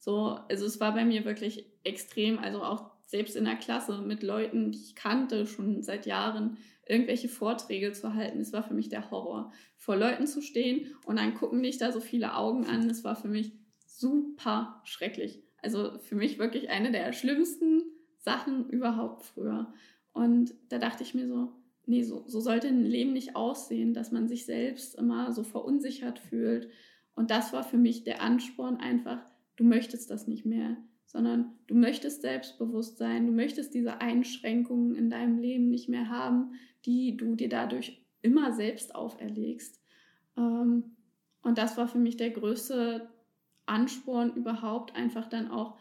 So, 0.00 0.36
also 0.48 0.66
es 0.66 0.80
war 0.80 0.94
bei 0.94 1.04
mir 1.04 1.24
wirklich 1.24 1.64
extrem, 1.84 2.40
also 2.40 2.64
auch 2.64 2.90
selbst 3.06 3.36
in 3.36 3.44
der 3.44 3.56
Klasse 3.56 4.02
mit 4.02 4.24
Leuten, 4.24 4.72
die 4.72 4.78
ich 4.78 4.96
kannte 4.96 5.46
schon 5.46 5.82
seit 5.82 6.06
Jahren, 6.06 6.58
irgendwelche 6.88 7.28
Vorträge 7.28 7.92
zu 7.92 8.14
halten. 8.14 8.40
Es 8.40 8.52
war 8.52 8.62
für 8.62 8.74
mich 8.74 8.88
der 8.88 9.10
Horror, 9.10 9.52
vor 9.76 9.96
Leuten 9.96 10.26
zu 10.26 10.42
stehen 10.42 10.94
und 11.04 11.16
dann 11.16 11.34
gucken 11.34 11.62
dich 11.62 11.78
da 11.78 11.92
so 11.92 12.00
viele 12.00 12.34
Augen 12.34 12.66
an. 12.66 12.88
Es 12.88 13.04
war 13.04 13.14
für 13.14 13.28
mich 13.28 13.52
super 13.86 14.80
schrecklich. 14.84 15.42
Also 15.62 15.98
für 15.98 16.14
mich 16.14 16.38
wirklich 16.38 16.70
eine 16.70 16.92
der 16.92 17.12
schlimmsten 17.12 17.82
Sachen 18.18 18.68
überhaupt 18.70 19.24
früher. 19.24 19.72
Und 20.12 20.54
da 20.68 20.78
dachte 20.78 21.02
ich 21.02 21.14
mir 21.14 21.28
so, 21.28 21.52
nee, 21.86 22.02
so, 22.02 22.24
so 22.26 22.40
sollte 22.40 22.68
ein 22.68 22.84
Leben 22.84 23.12
nicht 23.12 23.36
aussehen, 23.36 23.94
dass 23.94 24.12
man 24.12 24.28
sich 24.28 24.44
selbst 24.44 24.94
immer 24.94 25.32
so 25.32 25.42
verunsichert 25.42 26.18
fühlt. 26.18 26.68
Und 27.14 27.30
das 27.30 27.52
war 27.52 27.64
für 27.64 27.78
mich 27.78 28.04
der 28.04 28.22
Ansporn 28.22 28.76
einfach, 28.76 29.20
du 29.56 29.64
möchtest 29.64 30.10
das 30.10 30.28
nicht 30.28 30.44
mehr, 30.44 30.76
sondern 31.04 31.52
du 31.66 31.74
möchtest 31.74 32.20
selbstbewusst 32.22 32.98
sein, 32.98 33.26
du 33.26 33.32
möchtest 33.32 33.74
diese 33.74 34.00
Einschränkungen 34.00 34.94
in 34.94 35.08
deinem 35.10 35.38
Leben 35.38 35.68
nicht 35.68 35.88
mehr 35.88 36.10
haben, 36.10 36.52
die 36.86 37.16
du 37.16 37.34
dir 37.34 37.48
dadurch 37.48 38.04
immer 38.22 38.52
selbst 38.52 38.94
auferlegst. 38.94 39.80
Ähm, 40.36 40.96
und 41.42 41.58
das 41.58 41.76
war 41.76 41.88
für 41.88 41.98
mich 41.98 42.16
der 42.16 42.30
größte 42.30 43.08
Ansporn 43.66 44.34
überhaupt, 44.34 44.94
einfach 44.96 45.28
dann 45.28 45.50
auch 45.50 45.78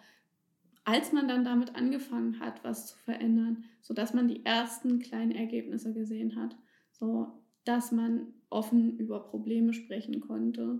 als 0.87 1.11
man 1.11 1.27
dann 1.27 1.43
damit 1.43 1.75
angefangen 1.75 2.39
hat, 2.39 2.63
was 2.63 2.87
zu 2.87 2.97
verändern, 2.99 3.65
sodass 3.81 4.13
man 4.13 4.29
die 4.29 4.45
ersten 4.45 4.99
kleinen 4.99 5.33
Ergebnisse 5.33 5.93
gesehen 5.93 6.37
hat, 6.37 6.55
so 6.93 7.27
dass 7.65 7.91
man 7.91 8.33
offen 8.49 8.97
über 8.97 9.19
Probleme 9.19 9.73
sprechen 9.73 10.21
konnte. 10.21 10.79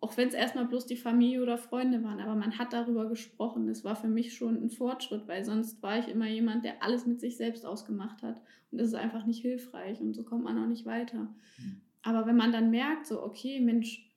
Auch 0.00 0.16
wenn 0.16 0.28
es 0.28 0.34
erstmal 0.34 0.66
bloß 0.66 0.86
die 0.86 0.96
Familie 0.96 1.42
oder 1.42 1.58
Freunde 1.58 2.04
waren, 2.04 2.20
aber 2.20 2.36
man 2.36 2.56
hat 2.56 2.72
darüber 2.72 3.08
gesprochen. 3.08 3.66
Das 3.66 3.82
war 3.82 3.96
für 3.96 4.06
mich 4.06 4.34
schon 4.34 4.62
ein 4.62 4.70
Fortschritt, 4.70 5.26
weil 5.26 5.44
sonst 5.44 5.82
war 5.82 5.98
ich 5.98 6.08
immer 6.08 6.28
jemand, 6.28 6.64
der 6.64 6.82
alles 6.84 7.04
mit 7.04 7.20
sich 7.20 7.36
selbst 7.36 7.66
ausgemacht 7.66 8.22
hat. 8.22 8.40
Und 8.70 8.78
das 8.78 8.88
ist 8.88 8.94
einfach 8.94 9.26
nicht 9.26 9.42
hilfreich 9.42 10.00
und 10.00 10.14
so 10.14 10.22
kommt 10.22 10.44
man 10.44 10.56
auch 10.62 10.68
nicht 10.68 10.86
weiter. 10.86 11.34
Mhm. 11.58 11.80
Aber 12.02 12.26
wenn 12.26 12.36
man 12.36 12.52
dann 12.52 12.70
merkt, 12.70 13.06
so, 13.06 13.22
okay, 13.22 13.60
Mensch, 13.60 14.08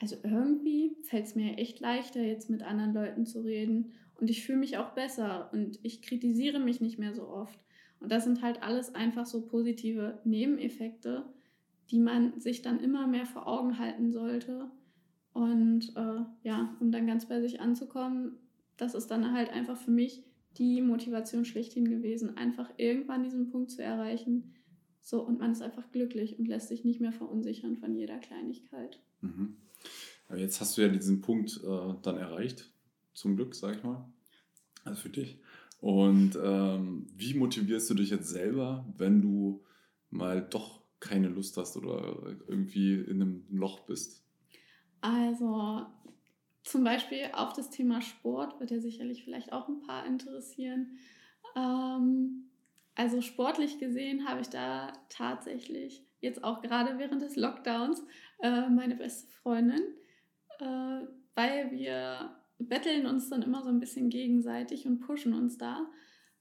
also 0.00 0.16
irgendwie 0.22 0.96
fällt 1.02 1.26
es 1.26 1.34
mir 1.34 1.58
echt 1.58 1.80
leichter, 1.80 2.22
jetzt 2.22 2.48
mit 2.48 2.62
anderen 2.62 2.94
Leuten 2.94 3.26
zu 3.26 3.40
reden 3.42 3.92
und 4.18 4.30
ich 4.30 4.44
fühle 4.44 4.58
mich 4.58 4.78
auch 4.78 4.92
besser 4.92 5.50
und 5.52 5.78
ich 5.82 6.00
kritisiere 6.00 6.58
mich 6.58 6.80
nicht 6.80 6.98
mehr 6.98 7.14
so 7.14 7.28
oft. 7.28 7.58
Und 8.00 8.10
das 8.10 8.24
sind 8.24 8.42
halt 8.42 8.62
alles 8.62 8.94
einfach 8.94 9.26
so 9.26 9.46
positive 9.46 10.18
Nebeneffekte, 10.24 11.24
die 11.90 11.98
man 11.98 12.40
sich 12.40 12.62
dann 12.62 12.80
immer 12.80 13.06
mehr 13.06 13.26
vor 13.26 13.46
Augen 13.46 13.78
halten 13.78 14.12
sollte. 14.12 14.70
Und 15.36 15.92
äh, 15.96 16.24
ja, 16.44 16.74
um 16.80 16.90
dann 16.90 17.06
ganz 17.06 17.28
bei 17.28 17.42
sich 17.42 17.60
anzukommen, 17.60 18.38
das 18.78 18.94
ist 18.94 19.08
dann 19.08 19.34
halt 19.34 19.50
einfach 19.50 19.76
für 19.76 19.90
mich 19.90 20.24
die 20.56 20.80
Motivation 20.80 21.44
schlechthin 21.44 21.90
gewesen, 21.90 22.38
einfach 22.38 22.70
irgendwann 22.78 23.22
diesen 23.22 23.50
Punkt 23.50 23.70
zu 23.70 23.82
erreichen. 23.82 24.54
So, 25.02 25.20
und 25.22 25.38
man 25.38 25.52
ist 25.52 25.60
einfach 25.60 25.92
glücklich 25.92 26.38
und 26.38 26.48
lässt 26.48 26.68
sich 26.68 26.84
nicht 26.84 27.02
mehr 27.02 27.12
verunsichern 27.12 27.76
von 27.76 27.94
jeder 27.94 28.16
Kleinigkeit. 28.16 28.98
Mhm. 29.20 29.58
Jetzt 30.34 30.62
hast 30.62 30.78
du 30.78 30.80
ja 30.80 30.88
diesen 30.88 31.20
Punkt 31.20 31.60
äh, 31.62 31.94
dann 32.00 32.16
erreicht 32.16 32.72
zum 33.12 33.36
Glück, 33.36 33.54
sag 33.54 33.76
ich 33.76 33.84
mal. 33.84 34.08
Also 34.84 35.02
für 35.02 35.10
dich. 35.10 35.38
Und 35.82 36.38
ähm, 36.42 37.08
wie 37.14 37.34
motivierst 37.34 37.90
du 37.90 37.94
dich 37.94 38.08
jetzt 38.08 38.30
selber, 38.30 38.90
wenn 38.96 39.20
du 39.20 39.62
mal 40.08 40.40
doch 40.48 40.80
keine 40.98 41.28
Lust 41.28 41.58
hast 41.58 41.76
oder 41.76 42.38
irgendwie 42.48 42.94
in 42.94 43.20
einem 43.20 43.44
Loch 43.50 43.80
bist? 43.80 44.22
Also 45.00 45.86
zum 46.62 46.82
Beispiel 46.82 47.28
auf 47.32 47.52
das 47.52 47.70
Thema 47.70 48.00
Sport 48.00 48.58
wird 48.58 48.70
ja 48.70 48.80
sicherlich 48.80 49.24
vielleicht 49.24 49.52
auch 49.52 49.68
ein 49.68 49.80
paar 49.80 50.04
interessieren. 50.04 50.98
Ähm, 51.54 52.50
also 52.94 53.20
sportlich 53.20 53.78
gesehen 53.78 54.28
habe 54.28 54.40
ich 54.40 54.48
da 54.48 54.92
tatsächlich 55.08 56.04
jetzt 56.20 56.42
auch 56.42 56.62
gerade 56.62 56.98
während 56.98 57.22
des 57.22 57.36
Lockdowns 57.36 58.04
äh, 58.40 58.68
meine 58.68 58.96
beste 58.96 59.30
Freundin, 59.30 59.82
äh, 60.58 61.06
weil 61.34 61.70
wir 61.70 62.34
betteln 62.58 63.06
uns 63.06 63.28
dann 63.28 63.42
immer 63.42 63.62
so 63.62 63.68
ein 63.68 63.80
bisschen 63.80 64.08
gegenseitig 64.08 64.86
und 64.86 65.00
pushen 65.00 65.34
uns 65.34 65.58
da. 65.58 65.86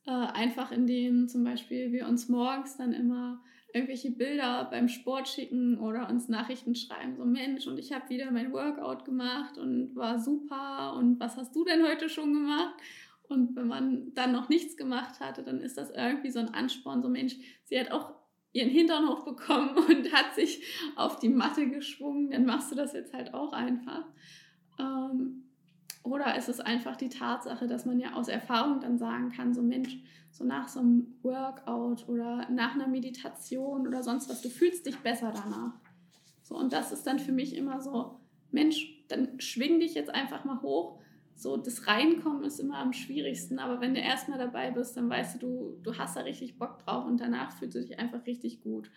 Äh, 0.06 0.12
einfach 0.12 0.72
indem 0.72 1.28
zum 1.28 1.44
Beispiel 1.44 1.92
wir 1.92 2.08
uns 2.08 2.30
morgens 2.30 2.78
dann 2.78 2.94
immer 2.94 3.44
irgendwelche 3.76 4.12
Bilder 4.12 4.68
beim 4.72 4.88
Sport 4.88 5.28
schicken 5.28 5.78
oder 5.78 6.10
uns 6.10 6.30
Nachrichten 6.30 6.76
schreiben, 6.76 7.18
so 7.18 7.26
Mensch, 7.26 7.68
und 7.68 7.78
ich 7.78 7.92
habe 7.92 8.10
wieder 8.10 8.32
mein 8.32 8.54
Workout 8.54 9.04
gemacht 9.04 9.58
und 9.58 9.94
war 9.96 10.18
super 10.18 10.96
und 10.98 11.20
was 11.20 11.36
hast 11.36 11.54
du 11.54 11.66
denn 11.66 11.84
heute 11.84 12.08
schon 12.08 12.34
gemacht? 12.34 12.74
Und 13.28 13.56
wenn 13.56 13.68
man 13.68 14.14
dann 14.14 14.32
noch 14.32 14.48
nichts 14.48 14.78
gemacht 14.78 15.20
hatte, 15.20 15.44
dann 15.44 15.60
ist 15.60 15.78
das 15.78 15.92
irgendwie 15.92 16.32
so 16.32 16.40
ein 16.40 16.54
Ansporn, 16.54 17.02
so 17.02 17.10
Mensch, 17.10 17.36
sie 17.66 17.78
hat 17.78 17.92
auch 17.92 18.14
ihren 18.54 18.70
Hintern 18.70 19.10
hochbekommen 19.10 19.76
und 19.90 20.14
hat 20.14 20.36
sich 20.36 20.64
auf 20.96 21.20
die 21.20 21.30
Matte 21.30 21.70
geschwungen, 21.70 22.32
dann 22.32 22.46
machst 22.46 22.72
du 22.72 22.76
das 22.76 22.94
jetzt 22.94 23.14
halt 23.14 23.34
auch 23.34 23.52
einfach. 23.52 24.06
Ähm, 24.80 25.45
oder 26.06 26.38
ist 26.38 26.50
es 26.50 26.60
einfach 26.60 26.96
die 26.96 27.10
Tatsache, 27.10 27.68
dass 27.68 27.86
man 27.86 28.00
ja 28.00 28.14
aus 28.14 28.28
Erfahrung 28.28 28.80
dann 28.80 28.98
sagen 28.98 29.32
kann, 29.32 29.54
so 29.54 29.64
Mensch, 29.64 29.98
so 30.30 30.44
nach 30.44 30.68
so 30.68 30.80
einem 30.80 31.16
Workout 31.24 32.08
oder 32.08 32.48
nach 32.50 32.76
einer 32.76 32.88
Meditation 32.88 33.88
oder 33.88 34.04
sonst 34.04 34.30
was, 34.30 34.42
du 34.42 34.50
fühlst 34.50 34.86
dich 34.86 34.98
besser 35.00 35.34
danach. 35.34 35.74
So, 36.44 36.56
und 36.56 36.74
das 36.74 36.92
ist 36.92 37.08
dann 37.08 37.18
für 37.18 37.32
mich 37.32 37.56
immer 37.56 37.82
so, 37.82 38.20
Mensch, 38.52 39.04
dann 39.08 39.40
schwing 39.40 39.80
dich 39.80 39.96
jetzt 39.96 40.14
einfach 40.14 40.46
mal 40.46 40.62
hoch. 40.62 41.00
So, 41.34 41.58
das 41.58 41.88
Reinkommen 41.88 42.44
ist 42.44 42.60
immer 42.60 42.78
am 42.78 42.94
schwierigsten, 42.94 43.58
aber 43.58 43.82
wenn 43.82 43.96
du 43.96 44.00
erstmal 44.00 44.38
dabei 44.38 44.70
bist, 44.72 44.96
dann 44.96 45.10
weißt 45.10 45.42
du, 45.42 45.48
du, 45.48 45.80
du 45.82 45.98
hast 45.98 46.16
da 46.16 46.22
richtig 46.22 46.60
Bock 46.60 46.78
drauf 46.80 47.06
und 47.06 47.20
danach 47.20 47.52
fühlst 47.52 47.76
du 47.76 47.82
dich 47.82 47.98
einfach 47.98 48.26
richtig 48.28 48.62
gut. 48.62 48.92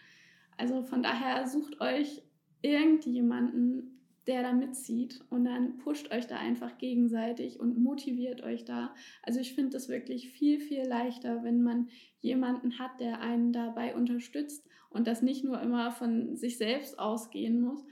Also 0.59 0.83
von 0.83 1.03
daher 1.03 1.47
sucht 1.47 1.81
euch 1.81 2.23
irgendjemanden, 2.61 3.98
der 4.29 4.43
da 4.43 4.53
mitzieht 4.53 5.25
und 5.31 5.47
dann 5.47 5.79
pusht 5.79 6.13
euch 6.13 6.27
da 6.27 6.37
einfach 6.37 6.77
gegenseitig 6.79 7.59
und 7.59 7.79
motiviert 7.83 8.43
euch 8.43 8.65
da. 8.65 8.95
Also 9.23 9.41
ich 9.41 9.55
finde 9.55 9.71
das 9.71 9.89
wirklich 9.89 10.29
viel, 10.31 10.61
viel 10.61 10.83
leichter, 10.87 11.43
wenn 11.43 11.63
man 11.63 11.89
jemanden 12.21 12.79
hat, 12.79 13.01
der 13.01 13.21
einen 13.21 13.53
dabei 13.53 13.97
unterstützt 13.97 14.69
und 14.91 15.07
das 15.07 15.23
nicht 15.23 15.45
nur 15.45 15.61
immer 15.63 15.91
von 15.91 16.37
sich 16.37 16.59
selbst 16.59 16.99
ausgehen 16.99 17.61
muss. 17.61 17.85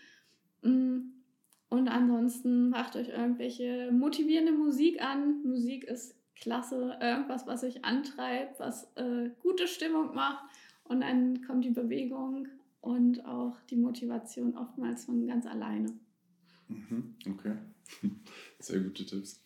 Mm. 0.62 1.12
Und 1.68 1.88
ansonsten 1.88 2.68
macht 2.70 2.94
euch 2.94 3.08
irgendwelche 3.08 3.90
motivierende 3.90 4.52
Musik 4.52 5.02
an. 5.02 5.42
Musik 5.42 5.82
ist 5.84 6.14
klasse, 6.36 6.96
irgendwas, 7.00 7.46
was 7.46 7.64
euch 7.64 7.84
antreibt, 7.84 8.60
was 8.60 8.84
äh, 8.96 9.30
gute 9.42 9.66
Stimmung 9.66 10.14
macht 10.14 10.44
und 10.84 11.00
dann 11.00 11.42
kommt 11.42 11.64
die 11.64 11.70
Bewegung 11.70 12.46
und 12.80 13.24
auch 13.26 13.60
die 13.70 13.76
Motivation 13.76 14.56
oftmals 14.56 15.06
von 15.06 15.26
ganz 15.26 15.46
alleine. 15.46 15.92
Mhm, 16.68 17.14
okay, 17.28 17.56
sehr 18.58 18.80
gute 18.80 19.04
Tipps. 19.04 19.42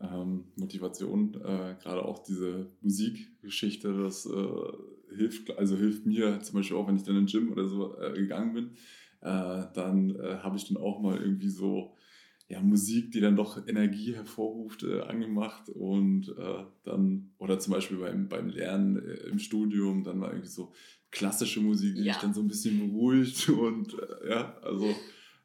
Ähm, 0.00 0.44
Motivation, 0.56 1.34
äh, 1.34 1.76
gerade 1.80 2.04
auch 2.04 2.18
diese 2.24 2.66
Musikgeschichte, 2.80 3.92
das 4.02 4.26
äh, 4.26 5.16
hilft, 5.16 5.56
also 5.56 5.76
hilft 5.76 6.06
mir 6.06 6.40
zum 6.40 6.56
Beispiel 6.56 6.76
auch, 6.76 6.88
wenn 6.88 6.96
ich 6.96 7.04
dann 7.04 7.16
in 7.16 7.26
den 7.26 7.30
Gym 7.30 7.52
oder 7.52 7.68
so 7.68 7.96
äh, 7.98 8.12
gegangen 8.12 8.52
bin, 8.52 8.70
äh, 9.20 9.64
dann 9.74 10.16
äh, 10.16 10.38
habe 10.38 10.56
ich 10.56 10.66
dann 10.66 10.76
auch 10.76 11.00
mal 11.00 11.18
irgendwie 11.18 11.48
so 11.48 11.94
ja, 12.48 12.60
Musik, 12.60 13.12
die 13.12 13.20
dann 13.20 13.36
doch 13.36 13.66
Energie 13.66 14.14
hervorruft, 14.14 14.82
äh, 14.82 15.00
angemacht 15.02 15.68
und 15.70 16.34
dann, 16.84 17.30
oder 17.38 17.58
zum 17.60 17.72
Beispiel 17.72 17.98
beim, 17.98 18.28
beim 18.28 18.48
Lernen 18.48 18.96
im 19.30 19.38
Studium, 19.38 20.02
dann 20.02 20.20
war 20.20 20.30
irgendwie 20.30 20.50
so 20.50 20.72
klassische 21.10 21.60
Musik, 21.60 21.94
die 21.94 22.02
ja. 22.02 22.12
mich 22.12 22.20
dann 22.20 22.34
so 22.34 22.40
ein 22.40 22.48
bisschen 22.48 22.78
beruhigt 22.78 23.48
und 23.48 23.96
ja, 24.28 24.58
also 24.62 24.92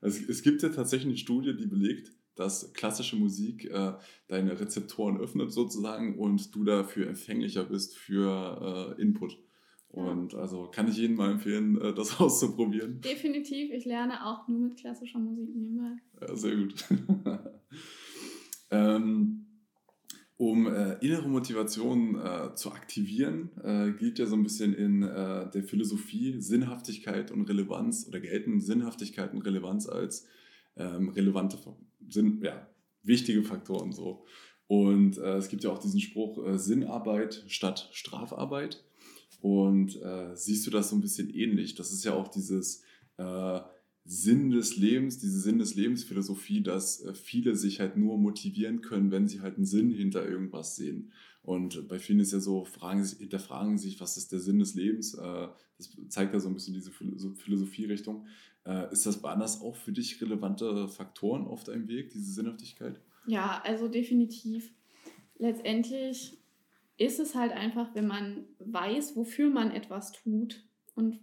es, 0.01 0.21
es 0.27 0.43
gibt 0.43 0.61
ja 0.61 0.69
tatsächlich 0.69 1.07
eine 1.07 1.17
Studie, 1.17 1.55
die 1.55 1.67
belegt, 1.67 2.11
dass 2.35 2.73
klassische 2.73 3.15
Musik 3.15 3.65
äh, 3.65 3.93
deine 4.27 4.59
Rezeptoren 4.59 5.17
öffnet 5.17 5.51
sozusagen 5.51 6.19
und 6.19 6.55
du 6.55 6.63
dafür 6.63 7.07
empfänglicher 7.07 7.63
bist 7.63 7.97
für 7.97 8.95
äh, 8.97 9.01
Input. 9.01 9.37
Und 9.89 10.35
also 10.35 10.67
kann 10.67 10.87
ich 10.87 10.97
jedem 10.97 11.15
mal 11.15 11.31
empfehlen, 11.31 11.81
äh, 11.81 11.93
das 11.93 12.19
auszuprobieren. 12.19 13.01
Definitiv, 13.01 13.71
ich 13.71 13.85
lerne 13.85 14.25
auch 14.25 14.47
nur 14.47 14.59
mit 14.59 14.77
klassischer 14.77 15.19
Musik 15.19 15.49
nebenbei. 15.55 15.97
Ja, 16.21 16.35
sehr 16.35 16.55
gut. 16.55 16.85
ähm, 18.71 19.46
Um 20.37 20.67
äh, 20.67 20.93
innere 20.99 21.27
Motivation 21.27 22.15
äh, 22.15 22.53
zu 22.53 22.71
aktivieren, 22.71 23.49
äh, 23.63 23.91
gilt 23.97 24.19
ja 24.19 24.27
so 24.27 24.35
ein 24.35 24.43
bisschen 24.43 24.75
in 24.75 25.01
äh, 25.01 25.49
der 25.49 25.63
Philosophie 25.63 26.39
Sinnhaftigkeit 26.39 27.31
und 27.31 27.49
Relevanz 27.49 28.05
oder 28.07 28.19
gelten 28.19 28.61
Sinnhaftigkeit 28.61 29.33
und 29.33 29.41
Relevanz 29.41 29.89
als 29.89 30.27
ähm, 30.75 31.09
relevante, 31.09 31.57
sind, 32.07 32.43
ja, 32.43 32.69
wichtige 33.01 33.41
Faktoren 33.41 33.91
so. 33.91 34.25
Und 34.67 35.17
äh, 35.17 35.37
es 35.37 35.49
gibt 35.49 35.63
ja 35.63 35.71
auch 35.71 35.79
diesen 35.79 35.99
Spruch 35.99 36.45
äh, 36.45 36.59
Sinnarbeit 36.59 37.43
statt 37.47 37.89
Strafarbeit. 37.91 38.83
Und 39.39 39.99
siehst 40.33 40.65
du 40.65 40.71
das 40.71 40.89
so 40.89 40.95
ein 40.95 41.01
bisschen 41.01 41.29
ähnlich? 41.29 41.75
Das 41.75 41.91
ist 41.91 42.03
ja 42.03 42.13
auch 42.13 42.27
dieses 42.27 42.81
Sinn 44.09 44.51
des 44.51 44.77
Lebens, 44.77 45.19
diese 45.19 45.41
Sinn 45.41 45.59
des 45.59 45.75
Lebens 45.75 46.05
Philosophie, 46.05 46.61
dass 46.61 47.03
äh, 47.03 47.13
viele 47.13 47.55
sich 47.55 47.81
halt 47.81 47.97
nur 47.97 48.17
motivieren 48.17 48.79
können, 48.79 49.11
wenn 49.11 49.27
sie 49.27 49.41
halt 49.41 49.57
einen 49.57 49.65
Sinn 49.65 49.91
hinter 49.91 50.25
irgendwas 50.25 50.77
sehen. 50.77 51.11
Und 51.43 51.87
bei 51.89 51.99
vielen 51.99 52.21
ist 52.21 52.31
ja 52.31 52.39
so, 52.39 52.63
fragen, 52.63 53.03
hinterfragen 53.03 53.77
sich, 53.77 53.99
was 53.99 54.15
ist 54.15 54.31
der 54.31 54.39
Sinn 54.39 54.59
des 54.59 54.75
Lebens? 54.75 55.13
Äh, 55.13 55.47
das 55.77 55.95
zeigt 56.07 56.33
ja 56.33 56.39
so 56.39 56.47
ein 56.47 56.53
bisschen 56.53 56.73
diese 56.73 56.91
Philosophierichtung. 56.91 58.25
Äh, 58.65 58.91
ist 58.93 59.05
das 59.05 59.21
bei 59.21 59.29
anders 59.29 59.59
auch 59.59 59.75
für 59.75 59.91
dich 59.91 60.21
relevante 60.21 60.87
Faktoren 60.87 61.45
auf 61.45 61.65
deinem 61.65 61.89
Weg, 61.89 62.09
diese 62.11 62.31
Sinnhaftigkeit? 62.31 63.01
Ja, 63.25 63.61
also 63.65 63.89
definitiv. 63.89 64.71
Letztendlich 65.37 66.37
ist 66.97 67.19
es 67.19 67.35
halt 67.35 67.51
einfach, 67.51 67.93
wenn 67.93 68.07
man 68.07 68.45
weiß, 68.59 69.17
wofür 69.17 69.49
man 69.49 69.71
etwas 69.71 70.13
tut 70.13 70.63
und 70.95 71.19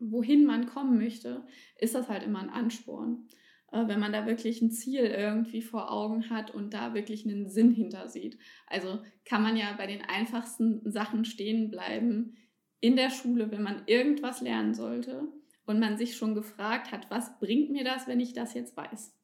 wohin 0.00 0.44
man 0.44 0.66
kommen 0.66 0.98
möchte, 0.98 1.46
ist 1.78 1.94
das 1.94 2.08
halt 2.08 2.24
immer 2.24 2.40
ein 2.40 2.50
Ansporn. 2.50 3.28
Äh, 3.72 3.86
wenn 3.86 4.00
man 4.00 4.12
da 4.12 4.26
wirklich 4.26 4.60
ein 4.62 4.70
Ziel 4.70 5.04
irgendwie 5.04 5.62
vor 5.62 5.92
Augen 5.92 6.30
hat 6.30 6.52
und 6.52 6.74
da 6.74 6.94
wirklich 6.94 7.24
einen 7.24 7.48
Sinn 7.48 7.72
hinter 7.72 8.08
sieht. 8.08 8.38
Also 8.66 9.00
kann 9.24 9.42
man 9.42 9.56
ja 9.56 9.72
bei 9.76 9.86
den 9.86 10.02
einfachsten 10.02 10.90
Sachen 10.90 11.24
stehen 11.24 11.70
bleiben. 11.70 12.36
In 12.80 12.96
der 12.96 13.10
Schule, 13.10 13.50
wenn 13.50 13.62
man 13.62 13.82
irgendwas 13.86 14.40
lernen 14.40 14.74
sollte 14.74 15.28
und 15.66 15.78
man 15.78 15.98
sich 15.98 16.16
schon 16.16 16.34
gefragt 16.34 16.92
hat, 16.92 17.10
was 17.10 17.38
bringt 17.38 17.70
mir 17.70 17.84
das, 17.84 18.06
wenn 18.06 18.20
ich 18.20 18.32
das 18.32 18.54
jetzt 18.54 18.76
weiß? 18.76 19.14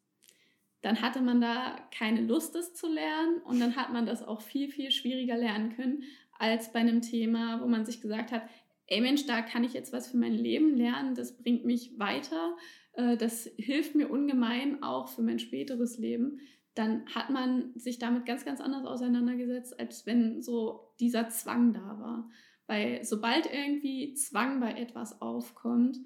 Dann 0.82 1.00
hatte 1.00 1.22
man 1.22 1.40
da 1.40 1.76
keine 1.90 2.20
Lust, 2.20 2.54
es 2.54 2.74
zu 2.74 2.86
lernen 2.86 3.38
und 3.44 3.58
dann 3.58 3.76
hat 3.76 3.92
man 3.92 4.06
das 4.06 4.22
auch 4.22 4.42
viel, 4.42 4.70
viel 4.70 4.90
schwieriger 4.90 5.36
lernen 5.36 5.74
können 5.74 6.04
als 6.38 6.70
bei 6.72 6.80
einem 6.80 7.00
Thema, 7.00 7.62
wo 7.62 7.66
man 7.66 7.86
sich 7.86 8.02
gesagt 8.02 8.30
hat, 8.30 8.42
ey 8.86 9.00
Mensch, 9.00 9.26
da 9.26 9.42
kann 9.42 9.64
ich 9.64 9.72
jetzt 9.72 9.92
was 9.92 10.08
für 10.08 10.16
mein 10.16 10.32
Leben 10.32 10.76
lernen, 10.76 11.14
das 11.14 11.36
bringt 11.36 11.64
mich 11.64 11.98
weiter, 11.98 12.56
äh, 12.92 13.16
das 13.16 13.50
hilft 13.56 13.94
mir 13.94 14.10
ungemein 14.10 14.82
auch 14.82 15.08
für 15.08 15.22
mein 15.22 15.38
späteres 15.38 15.98
Leben, 15.98 16.40
dann 16.74 17.06
hat 17.14 17.30
man 17.30 17.72
sich 17.74 17.98
damit 17.98 18.26
ganz, 18.26 18.44
ganz 18.44 18.60
anders 18.60 18.84
auseinandergesetzt, 18.84 19.78
als 19.80 20.06
wenn 20.06 20.42
so 20.42 20.92
dieser 21.00 21.28
Zwang 21.30 21.72
da 21.72 21.98
war. 21.98 22.30
Weil 22.66 23.02
sobald 23.04 23.50
irgendwie 23.50 24.12
Zwang 24.14 24.60
bei 24.60 24.72
etwas 24.72 25.22
aufkommt, 25.22 25.98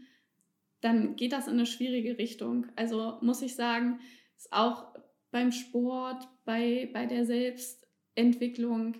dann 0.81 1.17
geht 1.17 1.33
das 1.33 1.49
in 1.49 1.55
eine 1.55 1.67
schwierige 1.67 2.19
Richtung. 2.19 2.67
Also 2.77 3.19
muss 3.21 3.43
ich 3.43 3.57
sagen, 3.57 3.99
ist 4.37 4.53
auch 4.53 4.95
beim 5.31 5.53
Sport, 5.53 6.29
bei, 6.45 6.89
bei 6.93 7.07
der 7.07 7.25
Selbstentwicklung 7.25 8.97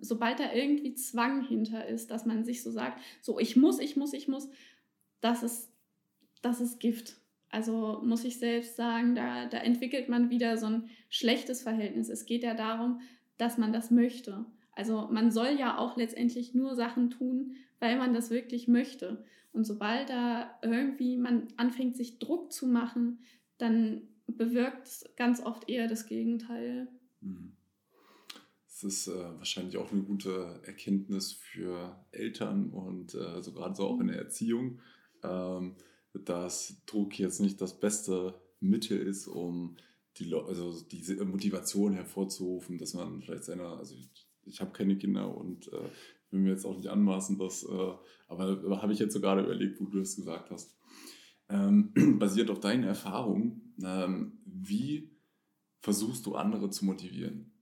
sobald 0.00 0.40
da 0.40 0.52
irgendwie 0.52 0.94
Zwang 0.94 1.42
hinter 1.42 1.86
ist, 1.86 2.10
dass 2.10 2.26
man 2.26 2.44
sich 2.44 2.62
so 2.62 2.70
sagt, 2.70 3.00
so 3.20 3.38
ich 3.38 3.56
muss, 3.56 3.78
ich 3.78 3.96
muss, 3.96 4.12
ich 4.12 4.28
muss, 4.28 4.48
das 5.20 5.42
ist, 5.42 5.70
das 6.42 6.60
ist 6.60 6.80
Gift. 6.80 7.16
Also 7.50 8.00
muss 8.04 8.24
ich 8.24 8.38
selbst 8.38 8.76
sagen, 8.76 9.14
da, 9.14 9.46
da 9.46 9.58
entwickelt 9.58 10.08
man 10.08 10.30
wieder 10.30 10.56
so 10.56 10.66
ein 10.66 10.90
schlechtes 11.08 11.62
Verhältnis. 11.62 12.08
Es 12.08 12.26
geht 12.26 12.42
ja 12.42 12.54
darum, 12.54 13.00
dass 13.38 13.58
man 13.58 13.72
das 13.72 13.90
möchte. 13.90 14.44
Also 14.72 15.08
man 15.10 15.30
soll 15.30 15.56
ja 15.58 15.78
auch 15.78 15.96
letztendlich 15.96 16.54
nur 16.54 16.74
Sachen 16.74 17.10
tun, 17.10 17.56
weil 17.78 17.96
man 17.96 18.14
das 18.14 18.30
wirklich 18.30 18.68
möchte. 18.68 19.24
Und 19.52 19.64
sobald 19.64 20.10
da 20.10 20.58
irgendwie 20.62 21.16
man 21.16 21.48
anfängt, 21.56 21.96
sich 21.96 22.18
Druck 22.18 22.52
zu 22.52 22.66
machen, 22.66 23.20
dann 23.58 24.02
bewirkt 24.26 24.86
es 24.86 25.04
ganz 25.16 25.40
oft 25.40 25.68
eher 25.68 25.88
das 25.88 26.06
Gegenteil. 26.06 26.88
Mhm. 27.20 27.55
Das 28.76 28.84
ist 28.84 29.08
äh, 29.08 29.38
wahrscheinlich 29.38 29.78
auch 29.78 29.90
eine 29.90 30.02
gute 30.02 30.60
Erkenntnis 30.64 31.32
für 31.32 31.98
Eltern 32.12 32.68
und 32.68 33.14
äh, 33.14 33.42
so 33.42 33.54
gerade 33.54 33.74
so 33.74 33.86
auch 33.86 34.00
in 34.00 34.08
der 34.08 34.18
Erziehung, 34.18 34.80
ähm, 35.22 35.76
dass 36.12 36.82
Druck 36.84 37.18
jetzt 37.18 37.40
nicht 37.40 37.58
das 37.62 37.80
beste 37.80 38.38
Mittel 38.60 38.98
ist, 38.98 39.28
um 39.28 39.76
die, 40.18 40.34
also 40.34 40.78
diese 40.90 41.24
Motivation 41.24 41.94
hervorzurufen, 41.94 42.76
dass 42.76 42.92
man 42.92 43.22
vielleicht 43.22 43.44
seiner, 43.44 43.78
also 43.78 43.94
ich, 43.94 44.28
ich 44.44 44.60
habe 44.60 44.72
keine 44.72 44.98
Kinder 44.98 45.34
und 45.34 45.72
äh, 45.72 45.88
will 46.30 46.40
mir 46.40 46.50
jetzt 46.50 46.66
auch 46.66 46.76
nicht 46.76 46.88
anmaßen, 46.88 47.38
dass, 47.38 47.64
äh, 47.64 47.92
aber 48.28 48.82
habe 48.82 48.92
ich 48.92 48.98
jetzt 48.98 49.14
so 49.14 49.22
gerade 49.22 49.42
überlegt, 49.42 49.80
wo 49.80 49.86
du 49.86 50.00
das 50.00 50.16
gesagt 50.16 50.50
hast. 50.50 50.76
Ähm, 51.48 51.94
basiert 52.18 52.50
auf 52.50 52.60
deinen 52.60 52.84
Erfahrungen, 52.84 53.74
ähm, 53.82 54.38
wie 54.44 55.16
versuchst 55.80 56.26
du 56.26 56.34
andere 56.34 56.68
zu 56.68 56.84
motivieren? 56.84 57.55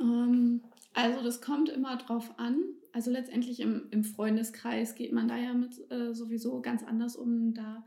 Ähm, 0.00 0.62
also 0.94 1.22
das 1.22 1.40
kommt 1.40 1.68
immer 1.68 1.96
drauf 1.96 2.38
an. 2.38 2.62
Also 2.92 3.10
letztendlich 3.10 3.60
im, 3.60 3.88
im 3.90 4.04
Freundeskreis 4.04 4.94
geht 4.94 5.12
man 5.12 5.28
da 5.28 5.36
ja 5.36 5.52
mit 5.52 5.78
äh, 5.90 6.14
sowieso 6.14 6.62
ganz 6.62 6.82
anders 6.82 7.16
um. 7.16 7.52
Da 7.52 7.84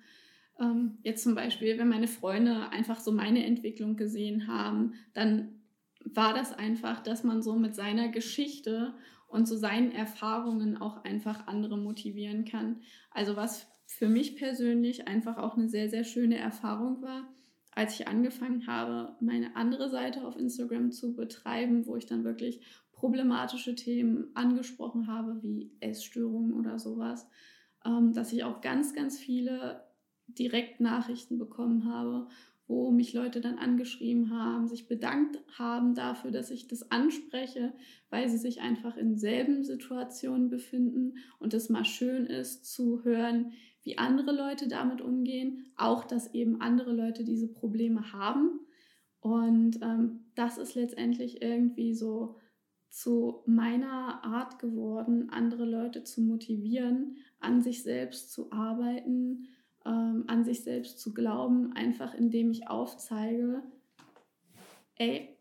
ähm, 0.60 1.00
jetzt 1.04 1.24
zum 1.24 1.36
Beispiel, 1.36 1.78
wenn 1.78 1.90
meine 1.90 2.08
Freunde 2.08 2.70
einfach 2.70 3.00
so 3.00 3.12
meine 3.12 3.46
Entwicklung 3.46 3.96
gesehen 3.96 4.48
haben, 4.48 4.94
dann 5.14 5.60
war 6.04 6.34
das 6.34 6.54
einfach, 6.54 7.02
dass 7.02 7.24
man 7.24 7.42
so 7.42 7.56
mit 7.56 7.76
seiner 7.76 8.10
Geschichte 8.10 8.94
und 9.28 9.48
so 9.48 9.58
seinen 9.58 9.92
Erfahrungen 9.92 10.78
auch 10.78 11.04
einfach 11.04 11.48
andere 11.48 11.78
motivieren 11.78 12.46
kann. 12.46 12.82
Also 13.12 13.36
was 13.36 13.68
für 13.86 14.08
mich 14.08 14.36
persönlich 14.36 15.08
einfach 15.08 15.38
auch 15.38 15.58
eine 15.58 15.70
sehr, 15.70 15.90
sehr 15.90 16.04
schöne 16.04 16.38
Erfahrung 16.38 17.02
war, 17.02 17.28
als 17.72 18.00
ich 18.00 18.08
angefangen 18.08 18.68
habe, 18.68 19.16
meine 19.22 19.56
andere 19.56 19.90
Seite 19.90 20.26
auf 20.26 20.38
Instagram 20.38 20.92
zu 20.92 21.16
betreiben, 21.16 21.86
wo 21.86 21.96
ich 21.96 22.06
dann 22.06 22.24
wirklich 22.24 22.62
problematische 22.92 23.76
Themen 23.76 24.28
angesprochen 24.34 25.08
habe, 25.08 25.42
wie 25.42 25.72
Essstörungen 25.80 26.54
oder 26.54 26.80
sowas, 26.80 27.28
ähm, 27.86 28.14
dass 28.14 28.34
ich 28.34 28.44
auch 28.44 28.62
ganz, 28.62 28.94
ganz 28.94 29.18
viele 29.18 29.84
Direktnachrichten 30.28 31.38
bekommen 31.38 31.86
habe, 31.86 32.28
wo 32.68 32.92
mich 32.92 33.14
Leute 33.14 33.42
dann 33.42 33.58
angeschrieben 33.58 34.30
haben, 34.30 34.68
sich 34.68 34.88
bedankt 34.88 35.40
haben 35.58 35.96
dafür, 35.96 36.30
dass 36.30 36.52
ich 36.52 36.68
das 36.68 36.92
anspreche, 36.92 37.74
weil 38.12 38.30
sie 38.30 38.38
sich 38.38 38.62
einfach 38.62 38.96
in 38.96 39.18
selben 39.18 39.64
Situationen 39.64 40.50
befinden 40.50 41.18
und 41.40 41.56
es 41.56 41.70
mal 41.70 41.84
schön 41.84 42.28
ist 42.28 42.72
zu 42.72 43.04
hören, 43.04 43.54
wie 43.90 43.98
andere 43.98 44.32
Leute 44.32 44.68
damit 44.68 45.02
umgehen, 45.02 45.66
auch 45.76 46.04
dass 46.04 46.32
eben 46.36 46.62
andere 46.62 46.94
Leute 46.94 47.24
diese 47.24 47.48
Probleme 47.48 48.14
haben. 48.14 48.60
Und 49.20 49.80
ähm, 49.82 50.26
das 50.36 50.60
ist 50.60 50.76
letztendlich 50.76 51.42
irgendwie 51.42 51.96
so 51.96 52.36
zu 52.92 53.42
meiner 53.48 54.24
Art 54.24 54.60
geworden, 54.60 55.32
andere 55.32 55.66
Leute 55.66 56.04
zu 56.04 56.22
motivieren, 56.22 57.18
an 57.40 57.64
sich 57.64 57.82
selbst 57.82 58.32
zu 58.32 58.52
arbeiten, 58.52 59.48
ähm, 59.86 60.26
an 60.28 60.44
sich 60.44 60.64
selbst 60.64 61.00
zu 61.00 61.12
glauben, 61.12 61.74
einfach 61.74 62.14
indem 62.14 62.52
ich 62.52 62.68
aufzeige, 62.68 63.64
ey, 64.98 65.36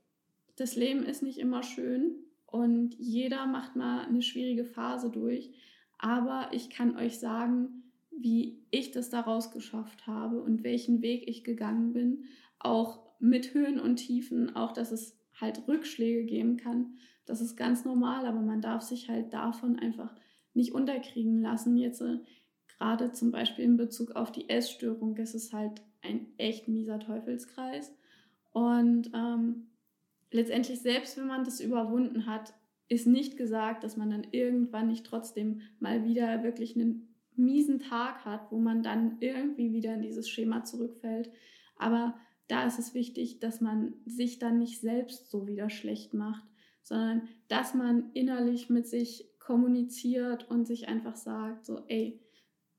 das 0.57 0.75
Leben 0.75 1.03
ist 1.03 1.23
nicht 1.23 1.39
immer 1.39 1.63
schön 1.63 2.17
und 2.47 2.95
jeder 2.95 3.47
macht 3.47 3.77
mal 3.77 4.07
eine 4.07 4.23
schwierige 4.23 4.65
Phase 4.65 5.11
durch, 5.11 5.53
aber 5.99 6.49
ich 6.53 6.71
kann 6.71 6.97
euch 6.97 7.19
sagen, 7.19 7.88
wie 8.21 8.67
ich 8.71 8.91
das 8.91 9.11
daraus 9.11 9.51
geschafft 9.51 10.07
habe 10.07 10.43
und 10.43 10.65
welchen 10.65 11.03
Weg 11.03 11.29
ich 11.29 11.45
gegangen 11.45 11.93
bin, 11.93 12.25
auch 12.59 13.01
mit 13.21 13.55
Höhen 13.55 13.81
und 13.81 13.97
Tiefen, 13.97 14.55
auch 14.55 14.73
dass 14.73 14.93
es 14.93 15.19
halt 15.41 15.67
Rückschläge 15.69 16.25
geben 16.25 16.57
kann. 16.57 16.97
Das 17.27 17.41
ist 17.41 17.57
ganz 17.57 17.85
normal, 17.85 18.27
aber 18.27 18.41
man 18.41 18.61
darf 18.61 18.83
sich 18.83 19.09
halt 19.09 19.33
davon 19.33 19.79
einfach 19.79 20.15
nicht 20.55 20.73
unterkriegen 20.73 21.41
lassen. 21.41 21.77
Jetzt 21.77 22.01
äh, 22.01 22.19
gerade 22.67 23.13
zum 23.13 23.31
Beispiel 23.31 23.65
in 23.65 23.77
Bezug 23.77 24.13
auf 24.13 24.33
die 24.33 24.49
Essstörung 24.49 25.17
ist 25.17 25.35
es 25.35 25.53
halt 25.53 25.83
ein 26.03 26.27
echt 26.39 26.69
mieser 26.69 26.99
Teufelskreis. 26.99 27.93
Und 28.51 29.11
ähm, 29.15 29.69
letztendlich, 30.31 30.81
selbst 30.81 31.17
wenn 31.17 31.27
man 31.27 31.45
das 31.45 31.61
überwunden 31.61 32.27
hat, 32.27 32.55
ist 32.89 33.07
nicht 33.07 33.37
gesagt, 33.37 33.85
dass 33.85 33.97
man 33.97 34.11
dann 34.11 34.27
irgendwann 34.31 34.89
nicht 34.89 35.05
trotzdem 35.05 35.61
mal 35.79 36.05
wieder 36.05 36.43
wirklich 36.43 36.75
einen 36.75 37.08
miesen 37.39 37.81
Tag 37.81 38.25
hat, 38.25 38.51
wo 38.51 38.59
man 38.59 38.83
dann 38.83 39.19
irgendwie 39.21 39.73
wieder 39.73 39.95
in 39.95 40.03
dieses 40.03 40.29
Schema 40.29 40.65
zurückfällt. 40.65 41.31
Aber 41.77 42.15
da 42.49 42.67
ist 42.67 42.79
es 42.79 42.95
wichtig, 42.95 43.41
dass 43.41 43.61
man 43.61 43.95
sich 44.07 44.39
dann 44.39 44.59
nicht 44.59 44.81
selbst 44.81 45.31
so 45.31 45.47
wieder 45.47 45.71
schlecht 45.71 46.15
macht, 46.15 46.45
sondern 46.83 47.29
dass 47.49 47.75
man 47.75 48.11
innerlich 48.15 48.71
mit 48.71 48.87
sich 48.87 49.31
kommuniziert 49.39 50.51
und 50.51 50.67
sich 50.67 50.89
einfach 50.89 51.17
sagt, 51.17 51.67
so, 51.67 51.83
ey, 51.89 52.21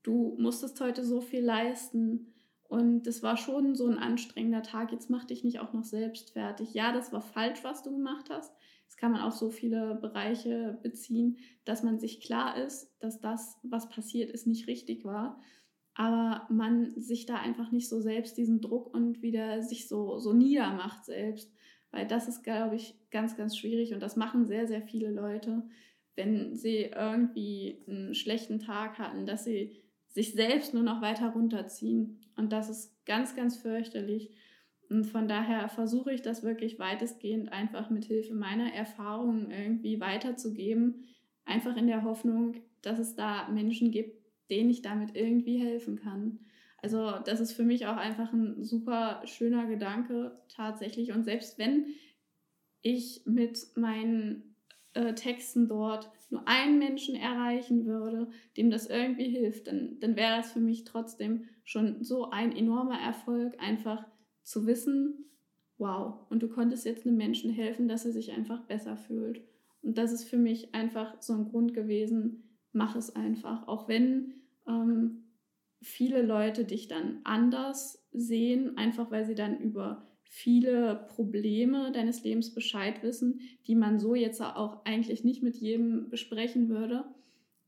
du 0.04 0.36
musstest 0.40 0.80
heute 0.82 1.04
so 1.04 1.22
viel 1.22 1.42
leisten 1.44 2.34
Und 2.70 3.08
das 3.08 3.24
war 3.24 3.36
schon 3.36 3.74
so 3.74 3.88
ein 3.88 3.98
anstrengender 3.98 4.62
Tag. 4.62 4.92
Jetzt 4.92 5.10
mach 5.10 5.26
dich 5.26 5.44
nicht 5.44 5.60
auch 5.60 5.74
noch 5.74 5.84
selbst 5.84 6.34
fertig. 6.34 6.76
Ja, 6.76 6.94
das 6.94 7.12
war 7.12 7.22
falsch, 7.22 7.64
was 7.64 7.82
du 7.82 7.92
gemacht 7.92 8.30
hast. 8.30 8.54
Das 8.90 8.98
kann 8.98 9.12
man 9.12 9.22
auf 9.22 9.36
so 9.36 9.52
viele 9.52 10.00
Bereiche 10.02 10.80
beziehen, 10.82 11.38
dass 11.64 11.84
man 11.84 12.00
sich 12.00 12.22
klar 12.22 12.58
ist, 12.58 12.92
dass 13.00 13.20
das, 13.20 13.56
was 13.62 13.88
passiert 13.88 14.32
ist, 14.32 14.48
nicht 14.48 14.68
richtig 14.68 15.06
war. 15.06 15.40
Aber 15.94 16.48
man 16.50 17.00
sich 17.00 17.28
da 17.28 17.36
einfach 17.36 17.72
nicht 17.72 17.88
so 17.88 18.02
selbst 18.02 18.36
diesen 18.36 18.62
Druck 18.62 18.92
und 18.92 19.22
wieder 19.22 19.62
sich 19.62 19.88
so, 19.88 20.18
so 20.18 20.34
niedermacht 20.34 21.06
selbst. 21.06 21.54
Weil 21.92 22.08
das 22.08 22.28
ist, 22.28 22.42
glaube 22.42 22.78
ich, 22.78 22.96
ganz, 23.12 23.38
ganz 23.38 23.56
schwierig 23.56 23.94
und 23.94 24.00
das 24.00 24.16
machen 24.16 24.48
sehr, 24.48 24.68
sehr 24.68 24.82
viele 24.82 25.12
Leute, 25.12 25.70
wenn 26.16 26.56
sie 26.56 26.86
irgendwie 26.86 27.84
einen 27.88 28.16
schlechten 28.16 28.60
Tag 28.60 28.98
hatten, 28.98 29.28
dass 29.28 29.44
sie 29.44 29.84
sich 30.08 30.34
selbst 30.34 30.74
nur 30.74 30.84
noch 30.84 31.02
weiter 31.04 31.30
runterziehen. 31.30 32.22
Und 32.36 32.52
das 32.52 32.72
ist 32.72 33.06
ganz, 33.06 33.36
ganz 33.36 33.58
fürchterlich. 33.58 34.32
Und 34.90 35.06
von 35.06 35.28
daher 35.28 35.70
versuche 35.70 36.12
ich 36.12 36.22
das 36.22 36.44
wirklich 36.44 36.80
weitestgehend 36.80 37.52
einfach 37.52 37.90
mit 37.90 38.06
Hilfe 38.06 38.34
meiner 38.34 38.74
Erfahrungen 38.74 39.52
irgendwie 39.52 40.00
weiterzugeben. 40.00 41.06
Einfach 41.46 41.78
in 41.78 41.88
der 41.88 42.04
Hoffnung, 42.04 42.56
dass 42.82 42.98
es 42.98 43.16
da 43.16 43.48
Menschen 43.50 43.92
gibt, 43.92 44.18
denen 44.50 44.70
ich 44.70 44.82
damit 44.82 45.16
irgendwie 45.16 45.60
helfen 45.60 45.98
kann. 45.98 46.40
Also 46.82 47.20
das 47.26 47.40
ist 47.40 47.52
für 47.52 47.64
mich 47.64 47.86
auch 47.86 47.98
einfach 47.98 48.34
ein 48.34 48.64
super 48.64 49.22
schöner 49.26 49.68
Gedanke 49.68 50.40
tatsächlich. 50.48 51.12
Und 51.12 51.24
selbst 51.24 51.60
wenn 51.60 51.88
ich 52.82 53.22
mit 53.26 53.60
meinen 53.76 54.56
äh, 54.94 55.14
Texten 55.14 55.68
dort 55.68 56.10
nur 56.30 56.48
einen 56.48 56.80
Menschen 56.80 57.16
erreichen 57.16 57.86
würde, 57.86 58.30
dem 58.56 58.70
das 58.70 58.88
irgendwie 58.88 59.30
hilft, 59.30 59.68
dann, 59.68 60.00
dann 60.00 60.16
wäre 60.16 60.38
das 60.38 60.52
für 60.52 60.62
mich 60.62 60.84
trotzdem 60.84 61.46
schon 61.64 62.04
so 62.04 62.30
ein 62.30 62.56
enormer 62.56 63.00
Erfolg, 63.00 63.56
einfach 63.60 64.06
zu 64.50 64.66
wissen, 64.66 65.26
wow, 65.78 66.26
und 66.32 66.42
du 66.42 66.50
konntest 66.50 66.84
jetzt 66.84 67.06
einem 67.06 67.18
Menschen 67.18 67.52
helfen, 67.52 67.88
dass 67.88 68.06
er 68.06 68.12
sich 68.12 68.32
einfach 68.32 68.66
besser 68.66 68.98
fühlt. 68.98 69.44
Und 69.84 70.00
das 70.00 70.12
ist 70.12 70.24
für 70.24 70.38
mich 70.38 70.74
einfach 70.74 71.22
so 71.22 71.34
ein 71.34 71.46
Grund 71.46 71.76
gewesen, 71.76 72.50
mach 72.74 72.96
es 72.96 73.16
einfach. 73.16 73.68
Auch 73.68 73.88
wenn 73.88 74.34
ähm, 74.68 75.24
viele 75.84 76.24
Leute 76.24 76.66
dich 76.66 76.88
dann 76.88 77.20
anders 77.26 78.04
sehen, 78.12 78.76
einfach 78.76 79.12
weil 79.12 79.24
sie 79.24 79.36
dann 79.36 79.60
über 79.60 80.08
viele 80.24 81.06
Probleme 81.10 81.92
deines 81.92 82.24
Lebens 82.24 82.54
Bescheid 82.54 83.04
wissen, 83.04 83.42
die 83.68 83.76
man 83.76 84.00
so 84.00 84.16
jetzt 84.16 84.42
auch 84.42 84.84
eigentlich 84.84 85.24
nicht 85.24 85.44
mit 85.44 85.58
jedem 85.58 86.10
besprechen 86.10 86.70
würde. 86.70 87.06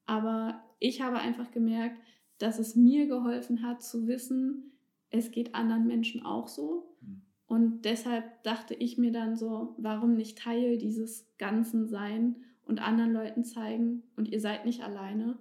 Aber 0.07 0.63
ich 0.79 1.01
habe 1.01 1.19
einfach 1.19 1.51
gemerkt, 1.51 2.01
dass 2.39 2.57
es 2.57 2.75
mir 2.75 3.05
geholfen 3.05 3.61
hat 3.61 3.83
zu 3.83 4.07
wissen, 4.07 4.70
es 5.11 5.31
geht 5.31 5.53
anderen 5.53 5.85
Menschen 5.85 6.25
auch 6.25 6.47
so. 6.47 6.95
Mhm. 7.01 7.21
Und 7.45 7.81
deshalb 7.83 8.43
dachte 8.43 8.73
ich 8.73 8.97
mir 8.97 9.11
dann 9.11 9.35
so, 9.35 9.75
warum 9.77 10.15
nicht 10.15 10.37
Teil 10.37 10.77
dieses 10.77 11.29
Ganzen 11.37 11.87
sein 11.87 12.37
und 12.63 12.79
anderen 12.79 13.11
Leuten 13.11 13.43
zeigen 13.43 14.03
und 14.15 14.29
ihr 14.29 14.39
seid 14.39 14.65
nicht 14.65 14.81
alleine. 14.81 15.37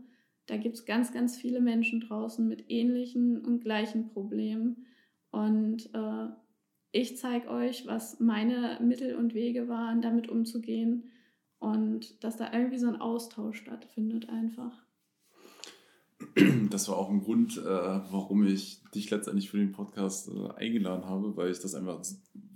Da 0.46 0.56
gibt 0.56 0.74
es 0.74 0.84
ganz, 0.84 1.12
ganz 1.12 1.38
viele 1.38 1.60
Menschen 1.60 2.00
draußen 2.00 2.46
mit 2.46 2.64
ähnlichen 2.68 3.40
und 3.44 3.60
gleichen 3.60 4.08
Problemen. 4.08 4.86
Und 5.30 5.94
äh, 5.94 6.26
ich 6.90 7.16
zeige 7.16 7.48
euch, 7.48 7.86
was 7.86 8.18
meine 8.18 8.80
Mittel 8.82 9.14
und 9.14 9.32
Wege 9.32 9.68
waren, 9.68 10.02
damit 10.02 10.28
umzugehen 10.28 11.04
und 11.60 12.24
dass 12.24 12.36
da 12.36 12.52
irgendwie 12.52 12.78
so 12.78 12.88
ein 12.88 13.00
Austausch 13.00 13.58
stattfindet 13.58 14.28
einfach. 14.28 14.84
Das 16.70 16.88
war 16.88 16.96
auch 16.96 17.10
ein 17.10 17.22
Grund, 17.22 17.56
äh, 17.56 17.64
warum 17.64 18.46
ich 18.46 18.82
dich 18.94 19.10
letztendlich 19.10 19.50
für 19.50 19.58
den 19.58 19.72
Podcast 19.72 20.28
äh, 20.28 20.50
eingeladen 20.56 21.06
habe, 21.06 21.36
weil 21.36 21.50
ich 21.50 21.58
das 21.58 21.74
einfach 21.74 22.02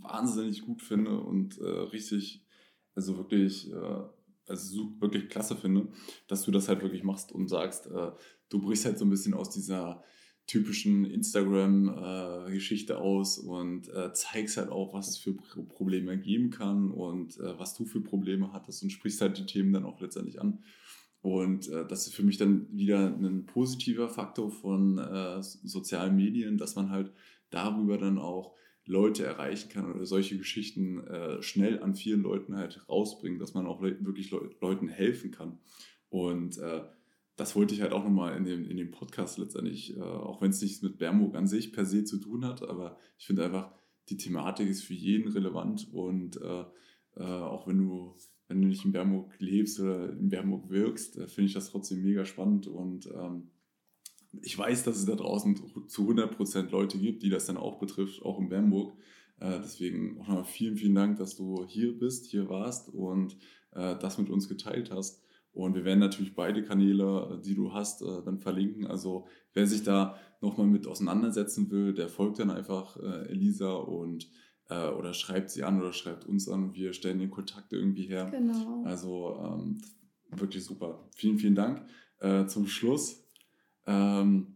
wahnsinnig 0.01 0.63
gut 0.63 0.83
finde 0.83 1.19
und 1.19 1.59
äh, 1.59 1.65
richtig, 1.65 2.45
also 2.95 3.17
wirklich, 3.17 3.73
äh, 3.73 4.03
also 4.47 4.93
wirklich 5.01 5.29
klasse 5.29 5.57
finde, 5.57 5.89
dass 6.29 6.43
du 6.43 6.51
das 6.51 6.69
halt 6.69 6.83
wirklich 6.83 7.03
machst 7.03 7.33
und 7.33 7.49
sagst, 7.49 7.87
äh, 7.87 8.13
du 8.51 8.61
brichst 8.61 8.85
halt 8.85 8.99
so 8.99 9.07
ein 9.07 9.11
bisschen 9.11 9.35
aus 9.35 9.51
dieser 9.51 10.05
typischen 10.47 11.07
Instagram-Geschichte 11.07 12.93
äh, 12.93 12.97
aus 12.97 13.39
und 13.39 13.91
zeigst 14.13 14.59
halt 14.59 14.69
auch, 14.69 14.93
was 14.93 15.09
es 15.09 15.17
für 15.17 15.33
Probleme 15.33 16.19
geben 16.19 16.51
kann 16.51 16.91
und 16.91 17.39
was 17.39 17.73
du 17.73 17.87
für 17.87 18.03
Probleme 18.03 18.53
hattest 18.53 18.83
und 18.83 18.91
sprichst 18.91 19.23
halt 19.23 19.39
die 19.39 19.47
Themen 19.47 19.73
dann 19.73 19.87
auch 19.87 20.03
letztendlich 20.03 20.43
an. 20.43 20.63
Und 21.25 21.69
äh, 21.71 21.87
das 21.89 22.07
ist 22.07 22.15
für 22.15 22.23
mich 22.23 22.37
dann 22.37 22.69
wieder 22.71 23.07
ein 23.07 23.47
positiver 23.47 24.11
Faktor 24.11 24.51
von 24.51 24.99
äh, 24.99 25.43
sozialen 25.43 26.15
Medien, 26.15 26.59
dass 26.59 26.77
man 26.77 26.91
halt 26.91 27.13
darüber 27.49 27.97
dann 27.97 28.19
auch 28.19 28.55
Leute 28.85 29.25
erreichen 29.25 29.71
kann 29.71 29.91
oder 29.91 30.05
solche 30.05 30.37
Geschichten 30.37 31.07
äh, 31.07 31.43
schnell 31.43 31.83
an 31.83 31.95
vielen 31.95 32.21
Leuten 32.23 32.57
halt 32.57 32.87
rausbringen, 32.91 33.39
dass 33.39 33.55
man 33.55 33.67
auch 33.67 33.81
wirklich 33.81 34.31
Le 34.31 34.51
Leuten 34.61 34.89
helfen 34.89 35.31
kann. 35.31 35.59
Und 36.11 36.61
das 37.37 37.57
wollte 37.57 37.75
ich 37.75 37.83
halt 37.83 37.93
auch 37.93 38.05
nochmal 38.05 38.37
in 38.37 38.45
dem, 38.45 38.65
in 38.65 38.77
dem 38.77 38.91
Podcast 38.91 39.39
letztendlich, 39.39 39.97
äh, 39.97 40.01
auch 40.01 40.41
wenn 40.41 40.51
es 40.51 40.63
nichts 40.63 40.83
mit 40.83 40.99
Bernburg 40.99 41.35
an 41.35 41.47
sich 41.47 41.73
per 41.73 41.85
se 41.85 42.05
zu 42.05 42.19
tun 42.19 42.45
hat, 42.45 42.63
aber 42.63 42.99
ich 43.19 43.27
finde 43.27 43.45
einfach, 43.45 43.73
die 44.09 44.17
Thematik 44.17 44.69
ist 44.69 44.85
für 44.85 44.95
jeden 44.95 45.33
relevant 45.33 45.89
und 45.93 46.41
äh, 46.41 46.65
äh, 47.17 47.23
auch 47.23 47.67
wenn 47.67 47.79
du, 47.79 48.15
wenn 48.49 48.61
du 48.61 48.69
nicht 48.69 48.85
in 48.85 48.93
Bernburg 48.93 49.33
lebst 49.39 49.81
oder 49.81 50.11
in 50.11 50.29
Bernburg 50.29 50.69
wirkst, 50.71 51.19
äh, 51.19 51.27
finde 51.27 51.47
ich 51.47 51.55
das 51.55 51.71
trotzdem 51.71 52.03
mega 52.03 52.25
spannend 52.25 52.67
und 52.67 53.07
ähm, 53.07 53.51
ich 54.43 54.59
weiß, 54.59 54.85
dass 54.85 54.97
es 54.97 55.07
da 55.07 55.15
draußen 55.15 55.89
zu 55.89 56.11
100% 56.11 56.71
Leute 56.71 56.99
gibt, 56.99 57.23
die 57.23 57.31
das 57.31 57.47
dann 57.47 57.57
auch 57.57 57.79
betrifft, 57.79 58.23
auch 58.23 58.41
in 58.41 58.49
Bernburg. 58.49 58.97
Äh, 59.41 59.61
deswegen 59.61 60.21
auch 60.21 60.29
nochmal 60.29 60.45
vielen, 60.45 60.77
vielen 60.77 60.95
Dank, 60.95 61.19
dass 61.19 61.37
du 61.37 61.65
hier 61.67 61.99
bist, 61.99 62.27
hier 62.27 62.49
warst 62.49 62.89
und 62.89 63.37
äh, 63.73 63.97
das 63.99 64.19
mit 64.19 64.31
uns 64.31 64.49
geteilt 64.49 64.91
hast. 64.91 65.23
Und 65.53 65.75
wir 65.77 65.85
werden 65.85 66.01
natürlich 66.01 66.35
beide 66.35 66.65
Kanäle, 66.65 67.41
die 67.45 67.55
du 67.55 67.73
hast, 67.73 68.03
äh, 68.03 68.23
dann 68.25 68.41
verlinken. 68.41 68.87
Also 68.87 69.27
wer 69.53 69.67
sich 69.67 69.85
da 69.85 70.19
nochmal 70.41 70.67
mit 70.67 70.87
auseinandersetzen 70.87 71.71
will, 71.71 71.95
der 71.95 72.09
folgt 72.09 72.41
dann 72.41 72.51
einfach 72.51 72.97
äh, 72.97 73.29
Elisa 73.29 73.73
und 73.73 74.29
äh, 74.75 74.89
oder 74.91 75.15
schreibt 75.15 75.51
sie 75.51 75.63
an 75.63 75.81
oder 75.81 75.93
schreibt 75.93 76.27
uns 76.27 76.49
an 76.49 76.65
und 76.65 76.75
wir 76.75 76.93
stellen 76.93 77.19
den 77.19 77.31
Kontakt 77.31 77.73
irgendwie 77.73 78.07
her. 78.07 78.29
Genau. 78.31 78.83
Also 78.85 79.39
ähm, 79.43 79.81
wirklich 80.31 80.65
super. 80.65 81.09
Vielen, 81.15 81.39
vielen 81.39 81.55
Dank. 81.55 81.87
Äh, 82.21 82.47
zum 82.47 82.67
Schluss. 82.67 83.25
Ähm, 83.87 84.55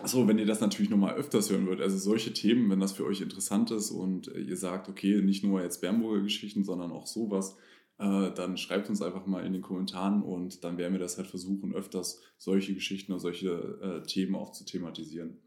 Achso, 0.00 0.26
wenn 0.26 0.38
ihr 0.38 0.46
das 0.46 0.60
natürlich 0.60 0.90
nochmal 0.90 1.14
öfters 1.14 1.50
hören 1.50 1.66
würdet, 1.66 1.82
also 1.82 1.98
solche 1.98 2.32
Themen, 2.32 2.70
wenn 2.70 2.80
das 2.80 2.92
für 2.92 3.04
euch 3.04 3.20
interessant 3.20 3.70
ist 3.70 3.90
und 3.90 4.26
ihr 4.28 4.56
sagt, 4.56 4.88
okay, 4.88 5.20
nicht 5.20 5.44
nur 5.44 5.62
jetzt 5.62 5.82
Bernburger 5.82 6.22
Geschichten, 6.22 6.64
sondern 6.64 6.90
auch 6.92 7.06
sowas, 7.06 7.56
äh, 7.98 8.32
dann 8.32 8.56
schreibt 8.56 8.88
uns 8.88 9.02
einfach 9.02 9.26
mal 9.26 9.44
in 9.44 9.52
den 9.52 9.60
Kommentaren 9.60 10.22
und 10.22 10.64
dann 10.64 10.78
werden 10.78 10.94
wir 10.94 10.98
das 10.98 11.18
halt 11.18 11.28
versuchen, 11.28 11.74
öfters 11.74 12.20
solche 12.38 12.74
Geschichten 12.74 13.12
oder 13.12 13.20
solche 13.20 13.50
äh, 13.82 14.06
Themen 14.06 14.34
auch 14.34 14.52
zu 14.52 14.64
thematisieren. 14.64 15.38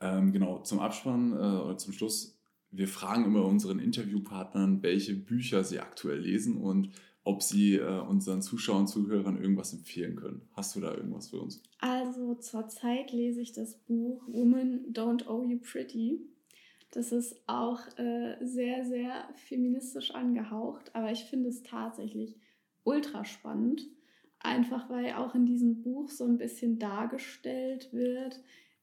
Ähm, 0.00 0.32
genau, 0.32 0.62
zum 0.62 0.78
Abspann 0.78 1.32
äh, 1.32 1.36
oder 1.36 1.78
zum 1.78 1.94
Schluss, 1.94 2.41
wir 2.72 2.88
fragen 2.88 3.24
immer 3.24 3.44
unseren 3.44 3.78
Interviewpartnern, 3.78 4.82
welche 4.82 5.14
Bücher 5.14 5.62
sie 5.64 5.80
aktuell 5.80 6.18
lesen 6.18 6.56
und 6.56 6.90
ob 7.24 7.42
sie 7.42 7.76
äh, 7.76 8.00
unseren 8.00 8.42
Zuschauern 8.42 8.88
Zuhörern 8.88 9.40
irgendwas 9.40 9.72
empfehlen 9.72 10.16
können. 10.16 10.42
Hast 10.54 10.74
du 10.74 10.80
da 10.80 10.92
irgendwas 10.92 11.28
für 11.28 11.40
uns? 11.40 11.62
Also 11.78 12.34
zurzeit 12.34 13.12
lese 13.12 13.40
ich 13.40 13.52
das 13.52 13.76
Buch 13.76 14.22
Woman 14.26 14.92
Don't 14.92 15.26
Owe 15.28 15.46
You 15.46 15.58
Pretty 15.60 16.32
das 16.92 17.10
ist 17.10 17.42
auch 17.46 17.80
äh, 17.96 18.36
sehr, 18.42 18.84
sehr 18.84 19.26
feministisch 19.34 20.10
angehaucht, 20.10 20.94
aber 20.94 21.10
ich 21.10 21.24
finde 21.24 21.48
es 21.48 21.62
tatsächlich 21.62 22.36
ultra 22.84 23.24
spannend, 23.24 23.88
einfach 24.40 24.90
weil 24.90 25.14
auch 25.14 25.34
in 25.34 25.46
diesem 25.46 25.80
Buch 25.80 26.10
so 26.10 26.24
ein 26.24 26.36
bisschen 26.36 26.78
dargestellt 26.78 27.88
wird, 27.92 28.42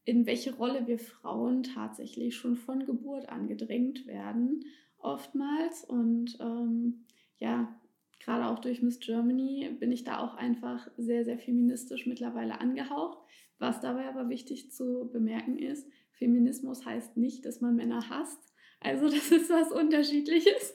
in 0.10 0.26
welche 0.26 0.56
Rolle 0.56 0.88
wir 0.88 0.98
Frauen 0.98 1.62
tatsächlich 1.62 2.36
schon 2.36 2.56
von 2.56 2.88
Geburt 2.88 3.30
an 3.30 3.48
gedrängt 3.48 4.08
werden, 4.08 4.66
oftmals. 4.98 5.84
Und 5.84 6.36
ähm, 6.40 7.06
ja, 7.38 7.80
gerade 8.20 8.48
auch 8.48 8.58
durch 8.58 8.82
Miss 8.82 9.00
Germany 9.00 9.70
bin 9.80 9.92
ich 9.92 10.06
da 10.06 10.18
auch 10.18 10.34
einfach 10.34 10.90
sehr, 10.98 11.26
sehr 11.26 11.38
feministisch 11.38 12.08
mittlerweile 12.08 12.60
angehaucht. 12.60 13.20
Was 13.60 13.82
dabei 13.82 14.10
aber 14.10 14.30
wichtig 14.30 14.72
zu 14.72 15.08
bemerken 15.14 15.60
ist, 15.60 15.88
Feminismus 16.14 16.88
heißt 16.88 17.16
nicht, 17.16 17.46
dass 17.46 17.62
man 17.62 17.76
Männer 17.76 18.10
hasst. 18.10 18.40
Also 18.80 19.10
das 19.10 19.32
ist 19.32 19.52
was 19.52 19.72
Unterschiedliches. 19.72 20.74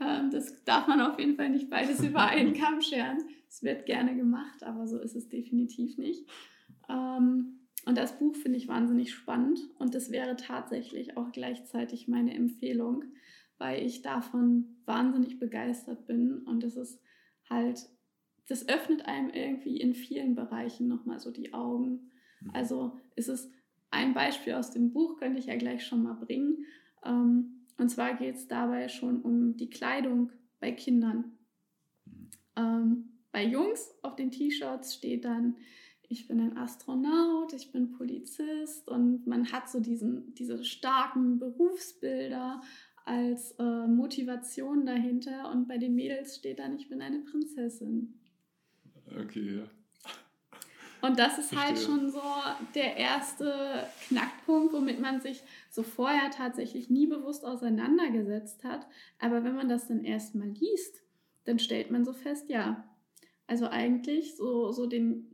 Ähm, 0.00 0.30
das 0.32 0.64
darf 0.64 0.88
man 0.88 1.00
auf 1.00 1.20
jeden 1.20 1.36
Fall 1.36 1.50
nicht 1.50 1.70
beides 1.70 2.00
über 2.04 2.26
einen 2.26 2.54
Kamm 2.54 2.82
scheren. 2.82 3.18
Es 3.48 3.62
wird 3.62 3.86
gerne 3.86 4.16
gemacht, 4.16 4.64
aber 4.64 4.88
so 4.88 4.98
ist 4.98 5.14
es 5.14 5.28
definitiv 5.28 5.98
nicht. 5.98 6.28
Ähm, 6.88 7.60
und 7.84 7.98
das 7.98 8.18
Buch 8.18 8.36
finde 8.36 8.58
ich 8.58 8.68
wahnsinnig 8.68 9.12
spannend 9.12 9.60
und 9.78 9.94
das 9.94 10.10
wäre 10.10 10.36
tatsächlich 10.36 11.16
auch 11.16 11.32
gleichzeitig 11.32 12.06
meine 12.06 12.34
Empfehlung, 12.34 13.04
weil 13.58 13.84
ich 13.84 14.02
davon 14.02 14.76
wahnsinnig 14.84 15.38
begeistert 15.38 16.06
bin 16.06 16.38
und 16.38 16.62
es 16.62 16.76
ist 16.76 17.00
halt, 17.50 17.88
das 18.48 18.68
öffnet 18.68 19.06
einem 19.06 19.30
irgendwie 19.30 19.76
in 19.78 19.94
vielen 19.94 20.34
Bereichen 20.34 20.88
nochmal 20.88 21.18
so 21.18 21.30
die 21.30 21.52
Augen. 21.52 22.10
Mhm. 22.40 22.50
Also 22.52 22.98
ist 23.16 23.28
es 23.28 23.50
ein 23.90 24.14
Beispiel 24.14 24.54
aus 24.54 24.70
dem 24.70 24.92
Buch 24.92 25.18
könnte 25.18 25.38
ich 25.38 25.46
ja 25.46 25.56
gleich 25.56 25.84
schon 25.84 26.02
mal 26.02 26.14
bringen. 26.14 26.64
Ähm, 27.04 27.66
und 27.78 27.88
zwar 27.88 28.14
geht 28.14 28.36
es 28.36 28.48
dabei 28.48 28.88
schon 28.88 29.22
um 29.22 29.56
die 29.56 29.70
Kleidung 29.70 30.30
bei 30.60 30.72
Kindern. 30.72 31.36
Ähm, 32.56 33.10
bei 33.32 33.44
Jungs 33.44 33.92
auf 34.02 34.16
den 34.16 34.30
T-Shirts 34.30 34.94
steht 34.94 35.24
dann, 35.24 35.56
ich 36.12 36.28
bin 36.28 36.40
ein 36.40 36.58
Astronaut, 36.58 37.54
ich 37.54 37.72
bin 37.72 37.92
Polizist 37.92 38.86
und 38.88 39.26
man 39.26 39.50
hat 39.50 39.70
so 39.70 39.80
diesen, 39.80 40.34
diese 40.34 40.62
starken 40.62 41.38
Berufsbilder 41.38 42.60
als 43.04 43.52
äh, 43.52 43.86
Motivation 43.86 44.84
dahinter 44.84 45.50
und 45.50 45.66
bei 45.66 45.78
den 45.78 45.94
Mädels 45.94 46.36
steht 46.36 46.58
dann, 46.58 46.76
ich 46.76 46.88
bin 46.88 47.00
eine 47.00 47.20
Prinzessin. 47.20 48.20
Okay, 49.06 49.56
ja. 49.56 49.70
Und 51.00 51.18
das 51.18 51.38
ist 51.38 51.56
halt 51.56 51.78
Verstehe. 51.78 51.88
halt 51.90 52.00
schon 52.00 52.10
so 52.10 52.22
der 52.76 52.96
erste 52.96 53.86
Knackpunkt, 54.06 54.72
womit 54.72 55.00
man 55.00 55.20
sich 55.20 55.42
so 55.70 55.82
vorher 55.82 56.30
tatsächlich 56.30 56.90
nie 56.90 57.08
bewusst 57.08 57.44
auseinandergesetzt 57.44 58.62
hat. 58.62 58.86
Aber 59.18 59.42
wenn 59.42 59.56
man 59.56 59.68
das 59.68 59.88
dann 59.88 60.04
erstmal 60.04 60.48
liest, 60.48 61.02
dann 61.44 61.58
stellt 61.58 61.90
man 61.90 62.04
so 62.04 62.12
fest, 62.12 62.48
ja, 62.50 62.88
also 63.48 63.66
eigentlich 63.66 64.36
so, 64.36 64.70
so 64.70 64.86
den 64.86 65.31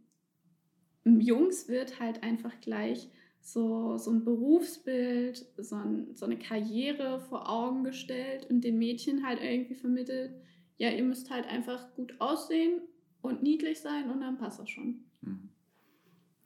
Jungs 1.21 1.69
wird 1.69 2.01
halt 2.01 2.23
einfach 2.23 2.61
gleich 2.61 3.09
so, 3.41 3.97
so 3.97 4.11
ein 4.11 4.25
Berufsbild, 4.25 5.47
so, 5.57 5.77
ein, 5.77 6.15
so 6.15 6.27
eine 6.27 6.39
Karriere 6.39 7.21
vor 7.21 7.49
Augen 7.49 7.85
gestellt 7.85 8.47
und 8.51 8.63
den 8.63 8.79
Mädchen 8.79 9.27
halt 9.27 9.41
irgendwie 9.43 9.75
vermittelt, 9.75 10.33
ja, 10.77 10.91
ihr 10.91 11.05
müsst 11.05 11.31
halt 11.31 11.47
einfach 11.47 11.95
gut 11.95 12.15
aussehen 12.21 12.83
und 13.23 13.43
niedlich 13.43 13.81
sein 13.81 14.11
und 14.11 14.21
dann 14.21 14.39
passt 14.39 14.61
das 14.61 14.71
schon. 14.71 15.05
Mhm. 15.23 15.49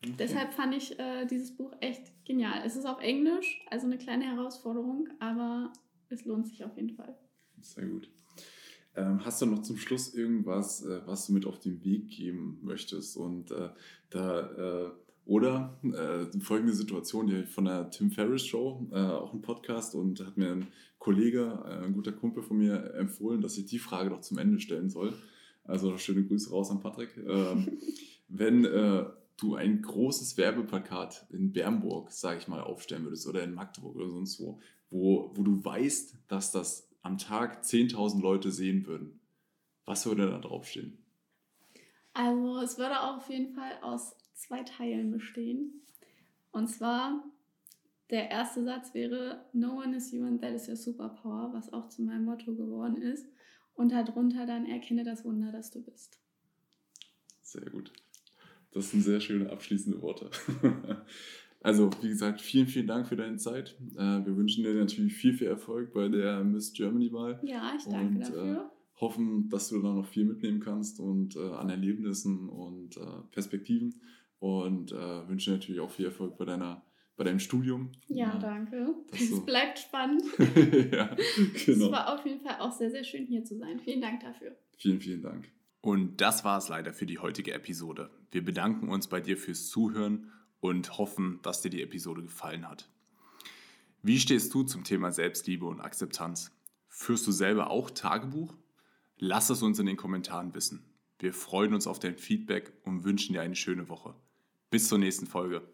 Okay. 0.05 0.15
Deshalb 0.19 0.53
fand 0.53 0.75
ich 0.75 0.99
äh, 0.99 1.27
dieses 1.27 1.57
Buch 1.57 1.73
echt 1.81 2.13
genial. 2.25 2.63
Es 2.65 2.77
ist 2.77 2.87
auf 2.87 3.01
Englisch, 3.01 3.65
also 3.71 3.87
eine 3.87 3.99
kleine 3.99 4.25
Herausforderung, 4.25 5.09
aber 5.21 5.73
es 6.09 6.25
lohnt 6.25 6.49
sich 6.49 6.65
auf 6.65 6.77
jeden 6.77 6.91
Fall. 6.91 7.17
Sehr 7.61 7.87
gut. 7.87 8.11
Ähm, 8.95 9.25
hast 9.25 9.41
du 9.41 9.47
noch 9.47 9.63
zum 9.63 9.79
Schluss 9.79 10.15
irgendwas, 10.15 10.85
äh, 10.85 11.01
was 11.07 11.27
du 11.27 11.33
mit 11.33 11.47
auf 11.47 11.59
den 11.59 11.83
Weg 11.85 12.09
geben 12.11 12.59
möchtest? 12.63 13.17
Und 13.17 13.51
äh, 13.51 13.71
da, 14.11 14.41
äh, 14.51 14.91
oder 15.25 15.79
äh, 15.83 16.39
folgende 16.41 16.75
Situation, 16.75 17.27
die 17.27 17.45
von 17.45 17.65
der 17.65 17.91
Tim 17.91 18.11
Ferriss 18.11 18.45
Show, 18.45 18.87
äh, 18.93 18.97
auch 18.97 19.33
ein 19.33 19.41
Podcast, 19.41 19.95
und 19.95 20.21
hat 20.21 20.37
mir 20.37 20.53
ein 20.53 20.67
Kollege, 20.99 21.63
äh, 21.65 21.85
ein 21.85 21.95
guter 21.95 22.13
Kumpel 22.13 22.43
von 22.43 22.59
mir 22.59 22.95
empfohlen, 22.95 23.41
dass 23.41 23.57
ich 23.57 23.65
die 23.67 23.79
Frage 23.79 24.11
doch 24.11 24.21
zum 24.21 24.39
Ende 24.39 24.61
stellen 24.61 24.91
soll. 24.91 25.15
Also 25.65 25.97
schöne 25.97 26.25
Grüße 26.25 26.51
raus 26.51 26.71
an 26.71 26.81
Patrick. 26.81 27.17
Ähm, 27.17 27.79
wenn 28.29 28.63
du 29.37 29.55
ein 29.57 29.83
großes 29.83 30.39
Werbeplakat 30.39 31.27
in 31.31 31.53
Bernburg, 31.53 32.11
sage 32.13 32.39
ich 32.39 32.49
mal, 32.49 32.61
aufstellen 32.61 33.05
würdest 33.05 33.27
oder 33.27 33.43
in 33.43 33.53
Magdeburg 33.53 33.97
oder 33.97 34.09
sonst 34.09 34.41
wo, 34.41 34.59
wo, 34.89 35.33
wo 35.35 35.43
du 35.43 35.63
weißt, 35.63 36.17
dass 36.29 36.51
das 36.51 36.92
am 37.03 37.19
Tag 37.19 37.63
10.000 37.63 38.21
Leute 38.21 38.51
sehen 38.51 38.87
würden, 38.87 39.21
was 39.85 40.07
würde 40.07 40.31
da 40.31 40.39
draufstehen? 40.39 40.99
Also 42.15 42.59
es 42.59 42.79
würde 42.79 43.01
auf 43.01 43.29
jeden 43.29 43.55
Fall 43.55 43.73
aus 43.83 44.17
zwei 44.35 44.63
Teilen 44.63 45.11
bestehen. 45.11 45.83
Und 46.51 46.69
zwar, 46.69 47.25
der 48.11 48.31
erste 48.31 48.63
Satz 48.65 48.95
wäre, 48.95 49.47
No 49.53 49.79
one 49.79 49.97
is 49.97 50.13
and 50.15 50.41
that 50.41 50.53
is 50.53 50.69
your 50.69 50.77
superpower, 50.77 51.53
was 51.53 51.73
auch 51.73 51.89
zu 51.89 52.03
meinem 52.03 52.25
Motto 52.25 52.55
geworden 52.55 52.97
ist. 52.97 53.27
Und 53.75 53.91
darunter 53.91 54.47
dann, 54.47 54.67
erkenne 54.67 55.03
das 55.03 55.25
Wunder, 55.25 55.51
das 55.51 55.71
du 55.71 55.83
bist. 55.83 56.19
Sehr 57.41 57.71
gut. 57.71 57.93
Das 58.73 58.91
sind 58.91 59.03
sehr 59.03 59.21
schöne 59.21 59.51
abschließende 59.51 60.01
Worte. 60.03 60.31
also, 61.63 61.91
wie 62.01 62.09
gesagt, 62.09 62.41
vielen, 62.41 62.67
vielen 62.67 62.87
Dank 62.87 63.07
für 63.07 63.17
deine 63.17 63.37
Zeit. 63.37 63.77
Äh, 63.95 64.25
wir 64.25 64.37
wünschen 64.37 64.65
dir 64.65 64.75
natürlich 64.75 65.15
viel, 65.15 65.35
viel 65.35 65.47
Erfolg 65.47 65.93
bei 65.93 66.09
der 66.09 66.43
Miss 66.45 66.73
Germany-Wahl. 66.73 67.41
Ja, 67.45 67.73
ich 67.77 67.85
danke 67.85 68.17
und, 68.17 68.17
äh, 68.17 68.21
dafür. 68.21 68.57
Äh, 68.57 69.01
hoffen, 69.01 69.49
dass 69.49 69.69
du 69.69 69.83
da 69.83 69.93
noch 69.93 70.07
viel 70.07 70.25
mitnehmen 70.25 70.61
kannst 70.61 71.01
und 71.01 71.37
äh, 71.37 71.41
an 71.41 71.71
Erlebnissen 71.71 72.49
und 72.49 72.97
äh, 72.97 73.01
Perspektiven. 73.31 74.01
Und 74.39 74.93
äh, 74.93 75.29
wünsche 75.29 75.51
dir 75.51 75.57
natürlich 75.57 75.81
auch 75.81 75.91
viel 75.91 76.07
Erfolg 76.07 76.37
bei 76.37 76.45
deiner 76.45 76.85
bei 77.17 77.25
deinem 77.25 77.39
Studium. 77.39 77.93
Ja, 78.09 78.39
danke. 78.39 78.95
Es 79.13 79.29
so. 79.29 79.45
bleibt 79.45 79.79
spannend. 79.79 80.23
ja, 80.39 81.15
genau. 81.67 81.87
Es 81.87 81.93
war 81.93 82.15
auf 82.15 82.25
jeden 82.25 82.41
Fall 82.41 82.57
auch 82.59 82.73
sehr, 82.73 82.91
sehr 82.91 83.05
schön 83.05 83.27
hier 83.27 83.45
zu 83.45 83.57
sein. 83.59 83.81
Vielen 83.81 84.01
Dank 84.01 84.21
dafür. 84.21 84.57
Vielen, 84.79 85.01
vielen 85.01 85.23
Dank. 85.23 85.51
Und 85.83 86.21
das 86.21 86.45
war 86.45 86.59
es 86.59 86.69
leider 86.69 86.93
für 86.93 87.07
die 87.07 87.19
heutige 87.19 87.53
Episode. 87.53 88.11
Wir 88.31 88.45
bedanken 88.45 88.89
uns 88.89 89.09
bei 89.09 89.21
dir 89.21 89.37
fürs 89.37 89.69
Zuhören 89.69 90.31
und 90.63 90.97
hoffen, 90.97 91.41
dass 91.43 91.61
dir 91.61 91.71
die 91.71 91.83
Episode 91.83 92.23
gefallen 92.23 92.69
hat. 92.69 92.89
Wie 94.01 94.21
stehst 94.21 94.55
du 94.55 94.63
zum 94.63 94.85
Thema 94.85 95.11
Selbstliebe 95.11 95.67
und 95.67 95.81
Akzeptanz? 95.81 96.53
Führst 96.89 97.27
du 97.27 97.33
selber 97.33 97.71
auch 97.71 97.91
Tagebuch? 97.91 98.55
Lass 99.19 99.51
es 99.51 99.63
uns 99.63 99.81
in 99.81 99.87
den 99.87 99.97
Kommentaren 99.97 100.55
wissen. 100.55 100.85
Wir 101.19 101.35
freuen 101.35 101.75
uns 101.75 101.89
auf 101.89 101.99
dein 101.99 102.17
Feedback 102.17 102.73
und 102.85 103.03
wünschen 103.03 103.33
dir 103.33 103.43
eine 103.43 103.57
schöne 103.57 103.89
Woche. 103.89 104.15
Bis 104.71 104.89
zur 104.89 104.99
nächsten 104.99 105.27
Folge. 105.27 105.69